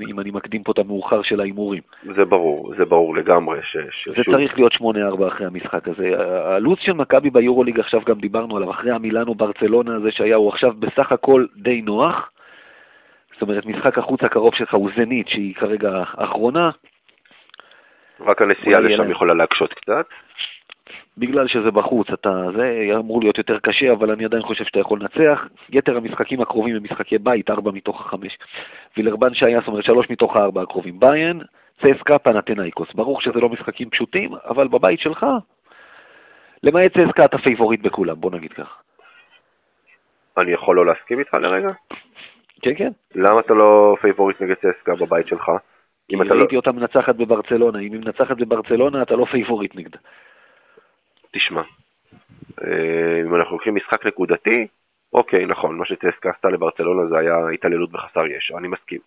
אם 0.10 0.20
אני 0.20 0.32
מקדים 0.32 0.64
פה 0.64 0.72
את 0.72 0.80
המאוחר 0.80 1.22
של 1.22 1.40
ההימורים. 1.40 1.82
זה 2.16 2.26
ברור, 2.26 2.74
זה 2.78 2.86
ברור 2.86 3.16
לגמרי. 3.16 3.60
ש, 3.64 3.78
ש, 3.92 4.10
זה 4.18 4.24
שוב... 4.24 4.36
צריך 4.36 4.56
להיות 4.56 4.74
8-4 4.74 5.28
אחרי 5.28 5.48
המשחק 5.48 5.88
הזה. 5.88 6.12
הלו"ז 6.46 6.78
של 6.82 6.94
מכבי 6.94 7.30
ביורוליג 7.30 7.80
עכשיו 7.80 8.02
גם 8.06 8.20
דיברנו 8.20 8.58
עליו, 8.58 8.72
אחרי 8.72 8.92
המילאנו 8.92 9.36
ברצלונה 9.36 9.96
הזה 9.96 10.12
שהיה, 10.12 10.36
הוא 10.36 10.50
עכשיו 10.50 10.74
בסך 10.80 11.12
הכל 11.12 11.46
די 11.56 11.82
נוח. 11.82 12.30
זאת 13.34 13.42
אומרת, 13.42 13.66
משחק 13.66 13.98
החוץ 13.98 14.24
הקרוב 14.24 14.56
שלך 14.56 14.74
הוא 14.74 14.90
זנית, 14.96 15.28
שהיא 15.28 15.56
כרגע 15.56 16.04
האחרונה. 16.14 16.70
רק 18.20 18.42
הנסיעה 18.42 18.80
לשם 18.80 19.12
יכולה 19.12 19.34
להקשות 19.36 19.74
קצת. 19.74 20.06
בגלל 21.18 21.48
שזה 21.48 21.72
בחוץ, 21.72 22.08
אתה, 22.14 22.46
זה 22.56 22.88
אמור 22.96 23.22
להיות 23.22 23.38
יותר 23.38 23.60
קשה, 23.60 23.92
אבל 23.92 24.12
אני 24.12 24.26
עדיין 24.26 24.44
חושב 24.44 24.64
שאתה 24.64 24.80
יכול 24.80 25.00
לנצח. 25.02 25.48
יתר 25.70 25.98
המשחקים 25.98 26.42
הקרובים 26.42 26.76
הם 26.76 26.84
משחקי 26.84 27.18
בית, 27.18 27.50
ארבע 27.50 27.72
מתוך 27.72 28.02
החמש. 28.02 28.38
וילרבן 28.98 29.34
שהיה, 29.34 29.60
זאת 29.60 29.68
אומרת, 29.68 29.84
שלוש 29.84 30.10
מתוך 30.10 30.36
הארבע 30.36 30.62
הקרובים. 30.62 31.00
ביירן, 31.00 31.42
צסקה, 31.82 32.20
פנתנאיקוס. 32.20 32.94
ברור 32.94 33.22
שזה 33.22 33.40
לא 33.40 33.50
משחקים 33.50 33.90
פשוטים, 33.90 34.32
אבל 34.46 34.68
בבית 34.68 35.00
שלך, 35.00 35.26
למעט 36.64 36.92
צסקה 36.92 37.26
אתה 37.26 37.38
פייבוריט 37.38 37.82
בכולם, 37.82 38.16
בוא 38.16 38.32
נגיד 38.32 38.54
כך. 38.54 38.82
אני 40.38 40.52
יכול 40.52 40.76
לא 40.76 40.86
להסכים 40.86 41.20
איתך 41.20 41.34
לרגע? 41.34 41.70
כן, 42.62 42.76
כן. 42.78 42.92
למה 43.16 43.40
אתה 43.40 43.54
לא 43.54 43.96
פייבוריט 44.02 44.42
נגד 44.42 44.56
צסקה 44.56 44.96
בבית 44.96 45.28
שלך? 45.28 45.52
כי 46.08 46.16
לא- 46.16 46.40
ראיתי. 46.40 46.56
אותה 46.56 46.72
מנצחת 46.72 47.16
בברצלונה, 47.16 47.80
אם 47.80 47.94
היא 47.94 48.02
מנצחת 48.02 48.38
בברצלונה 48.38 49.02
אתה 49.02 49.16
לא 49.16 49.26
פייבוריט 49.26 49.76
נגדה. 49.76 49.98
תשמע, 51.36 51.62
אה, 52.64 53.22
אם 53.26 53.36
אנחנו 53.36 53.56
לוקחים 53.56 53.76
משחק 53.76 54.06
נקודתי, 54.06 54.68
אוקיי, 55.14 55.46
נכון, 55.46 55.78
מה 55.78 55.86
שצסקה 55.86 56.30
עשתה 56.30 56.50
לברצלונה 56.50 57.08
זה 57.10 57.18
היה 57.18 57.36
התעללות 57.54 57.92
בחסר 57.92 58.26
ישע, 58.26 58.58
אני 58.58 58.68
מסכים. 58.68 59.00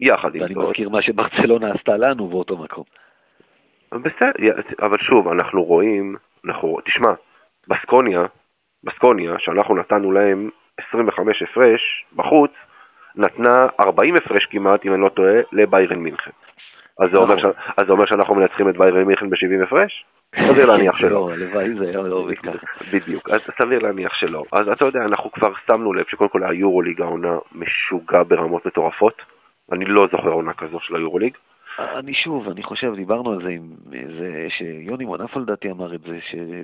יחד 0.00 0.34
עם 0.34 0.40
זאת. 0.40 0.56
ואני 0.56 0.68
מזכיר 0.68 0.88
מה 0.88 1.02
שברצלונה 1.02 1.72
עשתה 1.74 1.96
לנו 1.96 2.28
באותו 2.28 2.56
מקום. 2.56 2.84
בסדר, 3.92 4.60
אבל 4.82 4.98
שוב, 4.98 5.28
אנחנו 5.28 5.64
רואים, 5.64 6.16
אנחנו, 6.44 6.78
תשמע, 6.84 7.12
בסקוניה, 7.68 8.26
בסקוניה, 8.84 9.34
שאנחנו 9.38 9.76
נתנו 9.76 10.12
להם 10.12 10.50
25 10.90 11.42
הפרש 11.42 12.04
בחוץ, 12.16 12.50
נתנה 13.16 13.56
40 13.80 14.16
הפרש 14.16 14.46
כמעט, 14.46 14.86
אם 14.86 14.94
אני 14.94 15.02
לא 15.02 15.08
טועה, 15.08 15.34
לביירן 15.52 15.98
מינכן. 15.98 16.30
אז 16.98 17.10
זה 17.12 17.20
אומר, 17.20 17.36
נכון. 17.36 17.52
ש... 17.52 17.56
אז 17.76 17.86
זה 17.86 17.92
אומר 17.92 18.06
שאנחנו 18.06 18.34
מנצחים 18.34 18.68
את 18.68 18.76
ביירן 18.76 19.04
מינכן 19.04 19.30
ב-70 19.30 19.62
הפרש? 19.62 20.04
סביר 20.36 20.66
להניח 20.66 20.96
שלא. 20.96 21.10
לא, 21.10 21.30
הלוואי 21.32 21.74
זה 21.74 21.88
היה 21.88 21.98
עובד 21.98 22.38
ככה. 22.38 22.66
בדיוק, 22.92 23.30
אז 23.30 23.40
סביר 23.58 23.78
להניח 23.78 24.14
שלא. 24.14 24.44
אז 24.52 24.68
אתה 24.68 24.84
יודע, 24.84 25.00
אנחנו 25.00 25.32
כבר 25.32 25.52
שמנו 25.66 25.92
לב 25.92 26.04
שקודם 26.08 26.30
כל 26.30 26.44
היורוליג 26.44 27.00
העונה 27.00 27.38
משוגע 27.52 28.22
ברמות 28.22 28.66
מטורפות. 28.66 29.22
אני 29.72 29.84
לא 29.84 30.06
זוכר 30.12 30.28
עונה 30.28 30.52
כזו 30.52 30.80
של 30.80 30.96
היורוליג. 30.96 31.36
אני 31.78 32.14
שוב, 32.14 32.48
אני 32.48 32.62
חושב, 32.62 32.94
דיברנו 32.94 33.32
על 33.32 33.42
זה 33.42 33.48
עם 33.48 33.62
זה, 34.18 34.46
שיוני 34.48 35.04
מונפו 35.04 35.40
לדעתי 35.40 35.70
אמר 35.70 35.94
את 35.94 36.00
זה, 36.00 36.18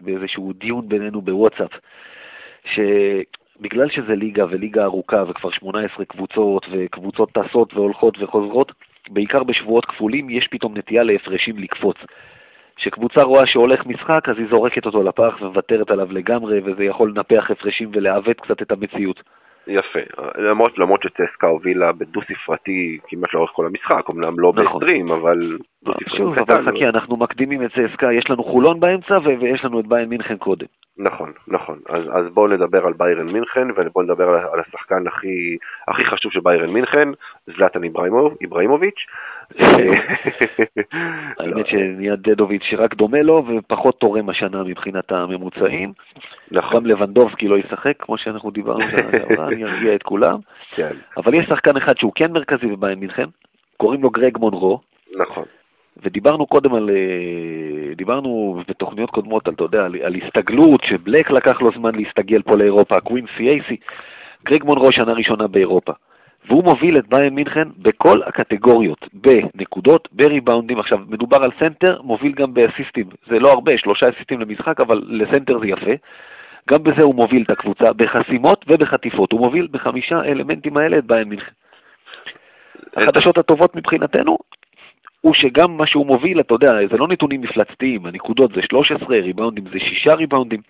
באיזשהו 0.05 0.53
דיון 0.53 0.89
בינינו 0.89 1.23
בוואטסאפ, 1.23 1.71
שבגלל 2.65 3.89
שזה 3.89 4.15
ליגה 4.15 4.45
וליגה 4.51 4.85
ארוכה 4.85 5.25
וכבר 5.29 5.51
18 5.51 6.05
קבוצות 6.05 6.67
וקבוצות 6.73 7.33
טסות 7.33 7.75
והולכות 7.75 8.19
וחוזרות, 8.21 8.73
בעיקר 9.11 9.43
בשבועות 9.43 9.85
כפולים 9.85 10.31
יש 10.31 10.49
פתאום 10.51 10.77
נטייה 10.77 11.03
להפרשים 11.03 11.59
לקפוץ. 11.59 11.97
כשקבוצה 12.79 13.21
רואה 13.23 13.47
שהולך 13.47 13.87
משחק, 13.87 14.29
אז 14.29 14.39
היא 14.39 14.47
זורקת 14.51 14.87
אותו 14.87 15.03
לפח 15.03 15.37
ומוותרת 15.41 15.91
עליו 15.91 16.13
לגמרי, 16.13 16.61
וזה 16.65 16.85
יכול 16.85 17.13
לנפח 17.17 17.51
הפרשים 17.51 17.91
ולעוות 17.93 18.41
קצת 18.41 18.63
את 18.63 18.73
המציאות. 18.73 19.23
יפה, 19.67 19.99
למרות, 20.39 20.79
למרות 20.79 21.03
שצסקה 21.03 21.47
הובילה 21.47 21.93
בדו-ספרתי 21.93 22.99
כמעט 23.09 23.35
לאורך 23.35 23.51
כל 23.51 23.67
המשחק, 23.67 24.11
אמנם 24.11 24.41
לא 24.41 24.53
נכון. 24.57 24.81
ב-20, 24.81 25.15
אבל 25.15 25.59
דו-ספרתי 25.85 26.17
שוב, 26.17 26.35
אבל 26.39 26.73
חכי, 26.73 26.89
אנחנו 26.89 27.17
מקדימים 27.17 27.65
את 27.65 27.71
צסקה, 27.71 28.13
יש 28.13 28.31
לנו 28.31 28.45
חולון 28.45 28.81
באמצע 28.81 29.19
ויש 29.25 29.65
לנו 29.65 29.81
את 29.81 29.87
ביין 29.87 30.09
מינכן 30.09 30.37
קודם. 30.37 30.67
נכון, 30.99 31.33
נכון. 31.49 31.79
אז, 31.89 32.03
אז 32.13 32.27
בואו 32.35 32.47
נדבר 32.47 32.87
על 32.87 32.93
ביירן 32.93 33.27
מינכן, 33.27 33.69
ובואו 33.77 34.05
נדבר 34.05 34.29
על, 34.29 34.35
על 34.53 34.61
השחקן 34.61 35.07
הכי, 35.07 35.57
הכי 35.89 36.05
חשוב 36.05 36.33
של 36.33 36.41
ביירן 36.41 36.71
מינכן, 36.71 37.09
זלאטן 37.47 37.85
איברהימוב, 37.85 38.37
איברהימוביץ'. 38.41 39.07
האמת 41.39 41.67
שנהיה 41.67 42.17
דדוביץ' 42.17 42.63
שרק 42.63 42.95
דומה 42.95 43.23
לו 43.23 43.45
ופחות 43.49 44.01
תורם 44.01 44.29
השנה 44.29 44.63
מבחינת 44.63 45.13
הממוצעים. 45.13 45.93
נכון. 46.51 46.77
גם 46.77 46.87
לבנדובסקי 46.87 47.49
לא 47.49 47.59
ישחק, 47.59 47.95
כמו 47.99 48.19
שאנחנו 48.19 48.51
דיברנו, 48.51 48.85
אני 49.49 49.65
ארגיע 49.65 49.95
את 49.95 50.03
כולם. 50.03 50.39
כן. 50.75 50.93
אבל 51.17 51.35
יש 51.35 51.47
שחקן 51.49 51.77
אחד 51.77 51.99
שהוא 51.99 52.13
כן 52.15 52.33
מרכזי 52.33 52.67
בביירן 52.67 52.99
מינכן, 52.99 53.27
קוראים 53.77 54.03
לו 54.03 54.11
גרג 54.11 54.39
מונרו. 54.39 54.81
נכון. 55.17 55.45
ודיברנו 56.03 56.47
קודם 56.47 56.75
על, 56.75 56.91
אה, 56.91 57.95
דיברנו 57.95 58.63
בתוכניות 58.69 59.11
קודמות 59.11 59.49
על, 59.49 59.55
אתה 59.55 59.65
יודע, 59.65 59.85
על, 59.85 59.97
על 60.03 60.15
הסתגלות, 60.15 60.81
שבלק 60.85 61.31
לקח 61.31 61.61
לו 61.61 61.71
זמן 61.77 61.95
להסתגל 61.95 62.43
פה 62.43 62.57
לאירופה, 62.57 63.01
קווינסי 63.01 63.27
אייסי, 63.37 63.77
גרג 64.45 64.65
מונרו 64.65 64.93
שנה 64.93 65.13
ראשונה 65.13 65.47
באירופה. 65.47 65.93
והוא 66.49 66.65
מוביל 66.65 66.99
את 66.99 67.09
ביירן 67.09 67.35
מינכן 67.35 67.69
בכל 67.79 68.23
הקטגוריות, 68.23 69.07
בנקודות, 69.15 70.09
בריבאונדים. 70.13 70.81
עכשיו, 70.81 70.99
מדובר 71.09 71.43
על 71.43 71.51
סנטר, 71.59 72.03
מוביל 72.03 72.33
גם 72.33 72.55
באסיסטים. 72.55 73.07
זה 73.27 73.39
לא 73.39 73.49
הרבה, 73.49 73.79
שלושה 73.79 74.09
אסיסטים 74.09 74.41
למשחק, 74.41 74.81
אבל 74.81 75.03
לסנטר 75.07 75.59
זה 75.59 75.67
יפה. 75.67 75.91
גם 76.71 76.83
בזה 76.83 77.03
הוא 77.03 77.15
מוביל 77.15 77.43
את 77.43 77.51
הקבוצה, 77.51 77.93
בחסימות 77.93 78.65
ובחטיפות. 78.69 79.33
הוא 79.33 79.41
מוביל 79.41 79.69
בחמישה 79.71 80.23
אלמנטים 80.25 80.77
האלה 80.77 80.99
את 80.99 81.05
ביין 81.05 81.29
מינכן. 81.29 81.53
החדשות 82.97 83.39
הטובות 83.39 83.77
מבחינתנו, 83.77 84.39
הוא 85.21 85.35
שגם 85.35 85.77
מה 85.77 85.87
שהוא 85.87 86.07
מוביל, 86.07 86.41
אתה 86.41 86.55
יודע, 86.55 86.73
זה 86.91 86.97
לא 86.97 87.09
נתונים 87.09 87.41
מפלצתיים, 87.41 88.07
הנקודות 88.07 88.51
זה 88.55 88.61
13, 88.63 89.17
ריבאונדים 89.17 89.65
זה 89.65 89.79
6 89.79 90.07
ריבאונדים. 90.07 90.61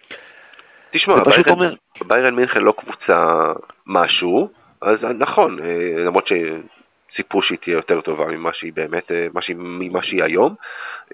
תשמע, 0.91 1.15
ביירן, 1.15 1.51
אומר... 1.51 1.75
ביירן 2.07 2.35
מינכן 2.35 2.61
לא 2.61 2.73
קבוצה 2.73 3.53
משהו, 3.87 4.49
אז 4.83 4.99
נכון, 5.19 5.59
אה, 5.63 6.05
למרות 6.05 6.27
שציפו 6.27 7.43
שהיא 7.43 7.59
תהיה 7.59 7.75
יותר 7.75 8.01
טובה 8.01 8.27
ממה 8.27 8.51
שהיא 8.53 8.73
באמת, 8.73 9.11
אה, 9.13 9.27
ממה 9.57 10.03
שהיא 10.03 10.25
היום. 10.25 10.55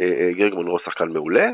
אה, 0.01 0.31
גרג 0.33 0.57
מונרו 0.57 0.79
שחקן 0.79 1.09
מעולה, 1.09 1.51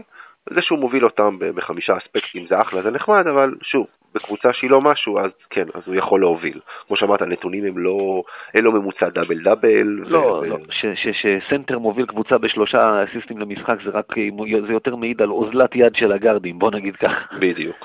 זה 0.51 0.63
שהוא 0.63 0.79
מוביל 0.79 1.05
אותם 1.05 1.37
בחמישה 1.55 1.97
אספקטים 1.99 2.47
זה 2.49 2.59
אחלה, 2.59 2.83
זה 2.83 2.91
נחמד, 2.91 3.27
אבל 3.27 3.55
שוב, 3.63 3.87
בקבוצה 4.15 4.53
שהיא 4.53 4.71
לא 4.71 4.81
משהו, 4.81 5.19
אז 5.19 5.31
כן, 5.51 5.65
אז 5.75 5.83
הוא 5.87 5.95
יכול 5.95 6.21
להוביל. 6.21 6.61
כמו 6.87 6.97
שאמרת, 6.97 7.23
הנתונים 7.23 7.65
הם 7.65 7.79
לא, 7.79 8.23
אין 8.55 8.65
לו 8.65 8.73
ממוצע 8.73 9.09
דאבל 9.09 9.39
דאבל. 9.39 9.83
לא, 9.83 10.41
ו... 10.43 10.47
לא, 10.47 10.57
שסנטר 11.13 11.79
מוביל 11.79 12.07
קבוצה 12.07 12.39
בשלושה 12.39 13.05
אסיסטים 13.05 13.39
למשחק, 13.39 13.77
זה 13.85 13.91
רק, 13.91 14.15
זה 14.67 14.73
יותר 14.73 14.97
מעיד 14.97 15.23
על 15.23 15.31
אוזלת 15.31 15.77
יד 15.77 15.95
של 15.95 16.13
הגארדים, 16.13 16.59
בוא 16.59 16.71
נגיד 16.71 16.97
כך. 16.97 17.13
בדיוק. 17.39 17.77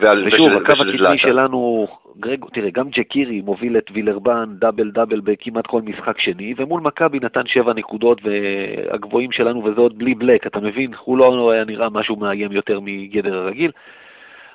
ועל, 0.00 0.28
ושוב, 0.28 0.46
ושל, 0.46 0.56
הקו 0.56 0.72
הקדמי 0.72 1.18
שלנו, 1.18 1.86
גרג, 2.20 2.44
תראה, 2.52 2.70
גם 2.70 2.88
ג'קירי 2.88 3.40
מוביל 3.40 3.78
את 3.78 3.90
וילרבן 3.92 4.44
דאבל 4.58 4.90
דאבל 4.90 5.20
בכמעט 5.20 5.66
כל 5.66 5.82
משחק 5.82 6.20
שני, 6.20 6.54
ומול 6.56 6.80
מכבי 6.80 7.18
נתן 7.22 7.46
שבע 7.46 7.72
נקודות, 7.72 8.20
והגבוהים 8.24 9.32
שלנו, 9.32 9.64
וזה 9.64 9.80
עוד 9.80 9.98
בלי 9.98 10.14
בלק, 10.14 10.46
אתה 10.46 10.60
מבין? 10.60 10.90
הוא 11.04 11.18
לא 11.18 11.50
היה 11.50 11.64
נראה 11.64 11.88
משהו 11.90 12.16
מאיים 12.16 12.52
יותר 12.52 12.80
מגדר 12.82 13.34
הרגיל. 13.34 13.70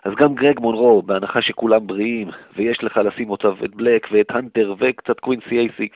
אז 0.03 0.13
גם 0.15 0.35
גרג 0.35 0.59
מונרו, 0.59 1.01
בהנחה 1.01 1.41
שכולם 1.41 1.87
בריאים, 1.87 2.27
ויש 2.55 2.83
לך 2.83 2.97
לשים 2.97 3.29
אותם 3.29 3.53
את 3.65 3.75
בלק 3.75 4.07
ואת 4.11 4.31
הנטר 4.31 4.75
וקצת 4.79 5.19
קווינסי 5.19 5.59
אייסי, 5.59 5.89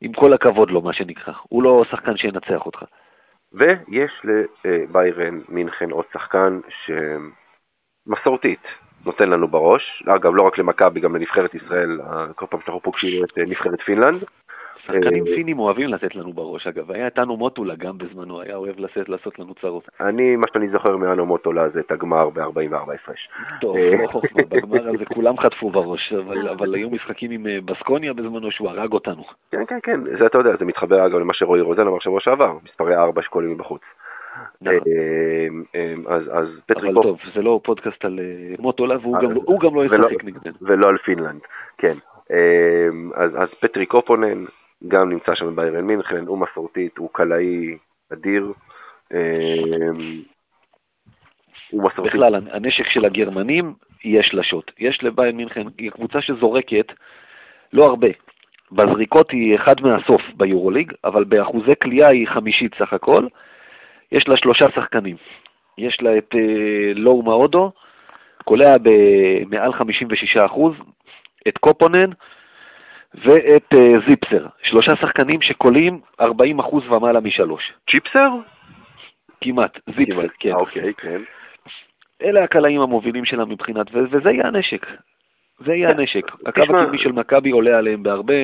עם 0.00 0.12
כל 0.12 0.32
הכבוד 0.32 0.70
לו, 0.70 0.80
מה 0.82 0.92
שנקרא. 0.92 1.34
הוא 1.48 1.62
לא 1.62 1.84
שחקן 1.90 2.16
שינצח 2.16 2.66
אותך. 2.66 2.84
ויש 3.52 4.12
לביירן 4.64 5.40
מינכן 5.48 5.90
עוד 5.90 6.04
שחקן 6.12 6.60
שמסורתית 8.06 8.62
נותן 9.04 9.30
לנו 9.30 9.48
בראש, 9.48 10.02
אגב, 10.06 10.34
לא 10.34 10.42
רק 10.42 10.58
למכבי, 10.58 11.00
גם 11.00 11.16
לנבחרת 11.16 11.54
ישראל, 11.54 12.00
כל 12.34 12.46
פעם 12.50 12.60
שאנחנו 12.60 12.80
פוגשים 12.80 13.24
את 13.24 13.38
נבחרת 13.38 13.80
פינלנד. 13.80 14.24
שחקנים 14.92 15.26
אה, 15.26 15.34
פינים 15.34 15.58
אוהבים 15.58 15.88
לתת 15.88 16.14
לנו 16.14 16.32
בראש, 16.32 16.66
אגב. 16.66 16.92
היה 16.92 17.04
איתנו 17.04 17.36
מוטולה 17.36 17.74
גם 17.74 17.98
בזמנו, 17.98 18.40
היה 18.40 18.56
אוהב 18.56 18.78
לעשות, 18.78 19.08
לעשות 19.08 19.38
לנו 19.38 19.54
צרות. 19.54 19.88
אני, 20.00 20.36
מה 20.36 20.46
שאני 20.52 20.68
זוכר 20.68 20.96
מאנו 20.96 21.26
מוטולה 21.26 21.68
זה 21.68 21.80
את 21.80 21.90
הגמר 21.90 22.30
ב-44 22.30 22.94
הפרש. 22.94 23.28
טוב, 23.60 23.76
אה, 23.76 23.90
לא 24.12 24.20
בגמר 24.50 24.88
הזה 24.88 25.04
כולם 25.04 25.38
חטפו 25.38 25.70
בראש, 25.70 26.12
אבל, 26.12 26.48
אבל 26.48 26.74
היו 26.74 26.90
משחקים 26.90 27.30
עם 27.30 27.46
אה, 27.46 27.58
בסקוניה 27.64 28.12
בזמנו 28.12 28.50
שהוא 28.50 28.68
הרג 28.68 28.92
אותנו. 28.92 29.24
כן, 29.50 29.64
כן, 29.68 29.78
כן, 29.82 30.00
זה 30.18 30.24
אתה 30.24 30.38
יודע, 30.38 30.56
זה 30.58 30.64
מתחבר 30.64 31.06
אגב 31.06 31.18
למה 31.18 31.34
שרועי 31.34 31.60
רוזן 31.60 31.86
אמר 31.86 31.98
שבוע 31.98 32.20
שעבר, 32.20 32.56
מספרי 32.64 32.96
ארבע 32.96 33.22
שקולים 33.22 33.50
מבחוץ. 33.50 33.82
נכון. 34.62 34.78
אז, 36.06 36.22
אז 36.32 36.48
פטרי 36.66 36.90
אבל 36.90 37.02
טוב, 37.02 37.18
זה 37.34 37.42
לא 37.42 37.60
פודקאסט 37.64 38.04
על 38.04 38.20
מוטולה, 38.58 38.96
והוא 39.02 39.60
גם 39.60 39.74
לא 39.74 39.84
ישחק 39.84 40.24
נגדנו. 40.24 40.54
ולא 40.60 40.88
על 40.88 40.98
פינלנד, 40.98 41.40
כן. 41.78 41.96
אז, 43.14 43.30
אז 43.36 43.48
פטרי 43.60 43.86
קופונן, 43.86 44.44
גם 44.88 45.10
נמצא 45.10 45.34
שם 45.34 45.46
בביירן 45.46 45.84
מינכן, 45.84 46.26
הוא 46.26 46.38
מסורתית, 46.38 46.98
הוא 46.98 47.10
קלעי 47.12 47.76
אדיר. 48.12 48.52
אמ, 49.12 50.22
הוא 51.70 51.82
מסורתי. 51.82 52.10
בכלל, 52.10 52.34
הנשק 52.34 52.90
של 52.90 53.04
הגרמנים 53.04 53.74
יהיה 54.04 54.22
שלשות. 54.22 54.70
יש 54.78 54.98
לביין 55.02 55.36
מינכן, 55.36 55.66
היא 55.78 55.90
קבוצה 55.90 56.20
שזורקת 56.22 56.92
לא 57.72 57.84
הרבה. 57.84 58.08
בזריקות 58.72 59.30
היא 59.30 59.56
אחד 59.56 59.80
מהסוף 59.80 60.22
ביורוליג, 60.36 60.92
אבל 61.04 61.24
באחוזי 61.24 61.74
קליעה 61.74 62.10
היא 62.10 62.28
חמישית 62.28 62.74
סך 62.78 62.92
הכל. 62.92 63.26
יש 64.12 64.28
לה 64.28 64.36
שלושה 64.36 64.66
שחקנים. 64.74 65.16
יש 65.78 65.98
לה 66.00 66.18
את 66.18 66.34
אה, 66.34 66.92
לואו 66.94 67.22
מאודו, 67.22 67.72
קולע 68.44 68.76
במעל 68.82 69.72
56 69.72 70.36
אחוז, 70.36 70.74
את 71.48 71.58
קופונן 71.58 72.10
ואת 73.14 73.66
אה, 73.74 73.92
זיפסר. 74.08 74.46
שלושה 74.62 74.92
שחקנים 75.00 75.42
שקולעים 75.42 76.00
40 76.20 76.58
אחוז 76.58 76.82
ומעלה 76.92 77.20
משלוש. 77.20 77.72
צ'יפסר? 77.90 78.28
כמעט, 79.40 79.78
זיפסר, 79.96 80.26
כן. 80.40 80.48
אה, 80.50 80.54
אוקיי, 80.56 80.94
כן. 80.94 81.20
אלה 82.22 82.44
הקלעים 82.44 82.80
המובילים 82.80 83.24
שלה 83.24 83.44
מבחינת, 83.44 83.86
ו- 83.94 84.04
וזה 84.10 84.32
יהיה 84.32 84.46
הנשק. 84.46 84.86
זה 85.58 85.74
יהיה 85.74 85.88
הנשק. 85.90 86.26
הקו 86.46 86.60
הקדמי 86.60 86.98
של 86.98 87.12
מכבי 87.12 87.50
עולה 87.50 87.78
עליהם 87.78 88.02
בהרבה. 88.02 88.34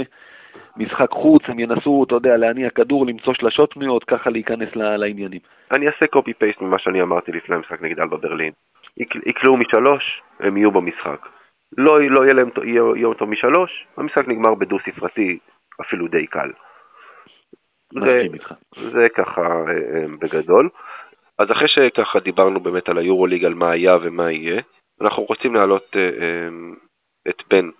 משחק 0.76 1.10
חוץ, 1.10 1.42
הם 1.46 1.58
ינסו, 1.58 2.04
אתה 2.06 2.14
יודע, 2.14 2.36
להניע 2.36 2.70
כדור, 2.70 3.06
למצוא 3.06 3.34
שלשות 3.34 3.72
פנויות, 3.72 4.04
ככה 4.04 4.30
להיכנס 4.30 4.76
ל- 4.76 4.96
לעניינים. 4.96 5.40
אני 5.72 5.86
אעשה 5.86 6.06
קופי 6.06 6.32
פייסט 6.34 6.60
ממה 6.60 6.78
שאני 6.78 7.02
אמרתי 7.02 7.32
לפני 7.32 7.56
המשחק 7.56 7.82
נגד 7.82 8.00
אלבה 8.00 8.16
ברלין. 8.16 8.52
יק- 8.98 9.26
יקלעו 9.26 9.56
משלוש, 9.56 10.22
הם 10.40 10.56
יהיו 10.56 10.70
במשחק. 10.70 11.26
לא, 11.78 12.00
לא 12.00 12.24
יהיה 12.24 12.34
להם 12.34 12.50
יהיה 12.64 13.06
אותו 13.06 13.26
משלוש, 13.26 13.86
המשחק 13.96 14.28
נגמר 14.28 14.54
בדו 14.54 14.78
ספרתי, 14.78 15.38
אפילו 15.80 16.08
די 16.08 16.26
קל. 16.26 16.50
זה. 18.00 18.22
זה 18.92 19.04
ככה 19.14 19.42
אה, 19.42 19.70
אה, 19.70 20.06
בגדול. 20.18 20.68
אז 21.38 21.46
אחרי 21.50 21.68
שככה 21.68 22.20
דיברנו 22.20 22.60
באמת 22.60 22.88
על 22.88 22.98
היורוליג, 22.98 23.44
על 23.44 23.54
מה 23.54 23.70
היה 23.70 23.96
ומה 24.02 24.32
יהיה, 24.32 24.62
אנחנו 25.00 25.22
רוצים 25.22 25.54
להעלות 25.54 25.96
אה, 25.96 26.48
את 27.28 27.42
בן, 27.50 27.70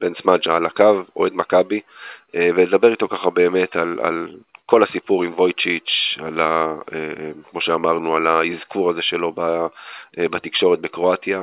בן 0.00 0.12
סמג'ה 0.22 0.56
על 0.56 0.66
הקו, 0.66 1.02
אוהד 1.16 1.32
מכבי, 1.34 1.80
ולדבר 2.34 2.90
איתו 2.90 3.08
ככה 3.08 3.30
באמת 3.30 3.76
על, 3.76 3.98
על 4.02 4.28
כל 4.66 4.82
הסיפור 4.82 5.24
עם 5.24 5.32
וויצ'יץ', 5.32 6.18
על 6.18 6.40
ה, 6.40 6.74
כמו 7.50 7.60
שאמרנו, 7.60 8.16
על 8.16 8.26
האזכור 8.26 8.90
הזה 8.90 9.02
שלו 9.02 9.34
בתקשורת 10.16 10.80
בקרואטיה. 10.80 11.42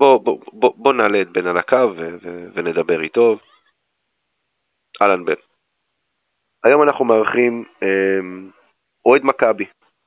בוא, 0.00 0.18
בוא, 0.24 0.38
בוא, 0.52 0.72
בוא 0.76 0.92
נעלה 0.92 1.22
את 1.22 1.28
בן 1.28 1.46
על 1.46 1.56
הקו 1.56 1.92
ו, 1.96 2.16
ו, 2.22 2.48
ונדבר 2.54 3.02
איתו. 3.02 3.38
אהלן 5.02 5.24
בן. 5.24 5.34
היום 6.64 6.82
אנחנו 6.82 7.04
מארחים 7.04 7.64
אה, 7.82 8.20
אוהד 9.06 9.22
מכבי, 9.24 9.64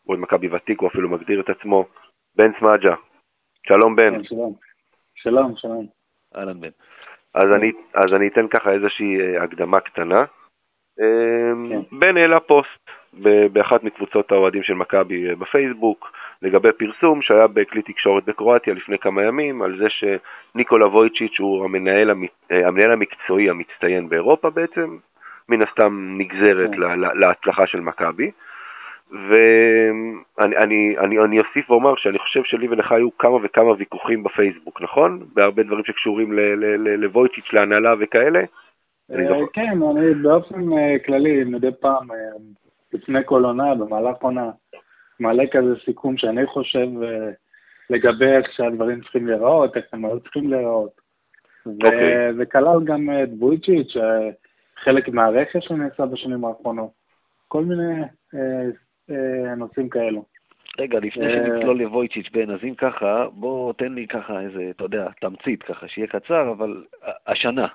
אוהד 0.07 0.19
מכבי 0.19 0.47
ותיק, 0.47 0.79
הוא 0.81 0.89
אפילו 0.89 1.09
מגדיר 1.09 1.41
את 1.41 1.50
עצמו, 1.50 1.85
בן 2.35 2.51
סמג'ה. 2.59 2.95
שלום 3.67 3.95
בן. 3.95 4.23
שלום. 4.23 4.53
שלום, 5.15 5.53
שלום. 5.57 5.88
אהלן 6.35 6.62
בן. 6.62 6.69
אז 7.33 7.55
אני, 7.55 7.71
אז 7.93 8.13
אני 8.15 8.27
אתן 8.27 8.47
ככה 8.47 8.71
איזושהי 8.71 9.21
אה, 9.21 9.43
הקדמה 9.43 9.79
קטנה. 9.79 10.21
אה, 10.99 11.51
כן. 11.69 11.97
בן 11.99 12.17
העלה 12.17 12.39
פוסט 12.39 12.89
באחת 13.52 13.84
מקבוצות 13.84 14.32
האוהדים 14.32 14.63
של 14.63 14.73
מכבי 14.73 15.30
אה, 15.30 15.36
בפייסבוק 15.36 16.12
לגבי 16.41 16.71
פרסום 16.71 17.21
שהיה 17.21 17.47
בכלי 17.47 17.82
תקשורת 17.82 18.26
בקרואטיה 18.26 18.73
לפני 18.73 18.97
כמה 18.97 19.23
ימים 19.23 19.62
על 19.62 19.78
זה 19.78 19.86
שניקולה 19.89 20.88
וויצ'יץ' 20.88 21.39
הוא 21.39 21.65
המנהל, 21.65 22.10
המ- 22.10 22.26
אה, 22.52 22.67
המנהל 22.67 22.91
המקצועי 22.91 23.49
המצטיין 23.49 24.10
באירופה 24.10 24.49
בעצם, 24.49 24.97
מן 25.49 25.62
הסתם 25.62 26.15
נגזרת 26.17 26.71
כן. 26.71 26.99
להצלחה 27.19 27.67
של 27.67 27.80
מכבי. 27.80 28.32
ואני 29.12 30.58
אני, 30.58 30.95
אני, 30.97 31.19
אני 31.19 31.39
אוסיף 31.39 31.71
ואומר 31.71 31.95
שאני 31.97 32.19
חושב 32.19 32.43
שלי 32.43 32.67
ולך 32.67 32.91
היו 32.91 33.17
כמה 33.17 33.38
וכמה 33.43 33.71
ויכוחים 33.78 34.23
בפייסבוק, 34.23 34.82
נכון? 34.82 35.19
בהרבה 35.34 35.63
דברים 35.63 35.84
שקשורים 35.86 36.34
לוויצ'יץ', 36.78 37.54
להנהלה 37.54 37.93
וכאלה. 37.99 38.39
אה. 39.12 39.45
כן, 39.54 39.78
אני 39.97 40.13
באופן 40.13 40.62
כללי, 41.06 41.43
מדי 41.43 41.67
פעם, 41.82 42.08
לפני 42.93 43.19
כל 43.25 43.45
עונה, 43.45 43.75
במהלך 43.75 44.17
עונה, 44.21 44.51
מעלה 45.19 45.43
כזה 45.51 45.73
סיכום 45.86 46.17
שאני 46.17 46.45
חושב 46.45 46.88
אה, 47.03 47.29
לגבי 47.89 48.25
איך 48.25 48.51
שהדברים 48.56 49.01
צריכים 49.01 49.27
להיראות, 49.27 49.77
איך 49.77 49.86
הם 49.93 50.06
היו 50.06 50.19
צריכים 50.19 50.49
להיראות. 50.49 51.01
אוקיי. 51.65 52.32
וזה 52.32 52.45
כלל 52.45 52.84
גם 52.86 53.10
את 53.23 53.34
בויצ'יץ', 53.34 53.97
אה, 53.97 54.29
חלק 54.84 55.10
מהרכש 55.10 55.67
שנעשה 55.67 56.06
בשנים 56.06 56.45
האחרונות. 56.45 57.03
כל 57.47 57.65
מיני 57.65 58.01
אה, 58.36 58.69
אה, 59.10 59.56
נושאים 59.56 59.89
כאלו. 59.89 60.25
רגע, 60.79 60.99
לפני 60.99 61.25
אה, 61.25 61.45
שנצלול 61.45 61.77
לוויצ'יץ' 61.77 62.29
בן, 62.34 62.51
אז 62.51 62.60
אם 62.63 62.75
ככה, 62.75 63.27
בוא 63.32 63.73
תן 63.73 63.93
לי 63.93 64.08
ככה 64.08 64.41
איזה, 64.41 64.69
אתה 64.69 64.84
יודע, 64.84 65.08
תמצית 65.21 65.63
ככה, 65.63 65.88
שיהיה 65.88 66.08
קצר, 66.08 66.51
אבל 66.51 66.84
השנה, 67.27 67.67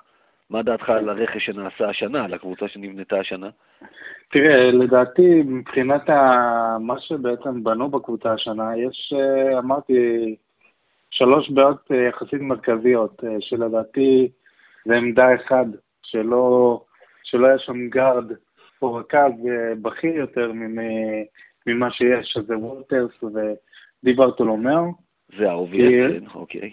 מה 0.49 0.63
דעתך 0.63 0.89
על 0.89 1.09
הרכש 1.09 1.45
שנעשה 1.45 1.89
השנה, 1.89 2.25
על 2.25 2.33
הקבוצה 2.33 2.67
שנבנתה 2.67 3.19
השנה? 3.19 3.49
תראה, 4.31 4.71
לדעתי, 4.71 5.41
מבחינת 5.45 6.09
ה... 6.09 6.17
מה 6.79 6.99
שבעצם 6.99 7.63
בנו 7.63 7.89
בקבוצה 7.89 8.33
השנה, 8.33 8.77
יש, 8.77 9.13
אה, 9.15 9.59
אמרתי, 9.59 10.35
שלוש 11.11 11.49
בעיות 11.49 11.91
אה, 11.91 11.97
יחסית 11.97 12.41
מרכזיות, 12.41 13.23
אה, 13.23 13.35
שלדעתי 13.39 14.31
זה 14.85 14.95
עמדה 14.97 15.35
אחד, 15.35 15.65
שלא, 16.03 16.81
שלא 17.23 17.47
היה 17.47 17.59
שם 17.59 17.89
גארד 17.89 18.31
או 18.81 18.93
רכז 18.95 19.31
בכיר 19.81 20.15
יותר 20.15 20.51
ממ- 20.51 21.23
ממה 21.67 21.91
שיש, 21.91 22.27
שזה 22.33 22.57
וולטרס 22.57 23.23
ודי 23.23 24.13
ברטולומיאו. 24.13 24.91
זה 25.37 25.49
האובייס, 25.49 26.11
כי- 26.13 26.19
כן, 26.19 26.25
אוקיי. 26.35 26.71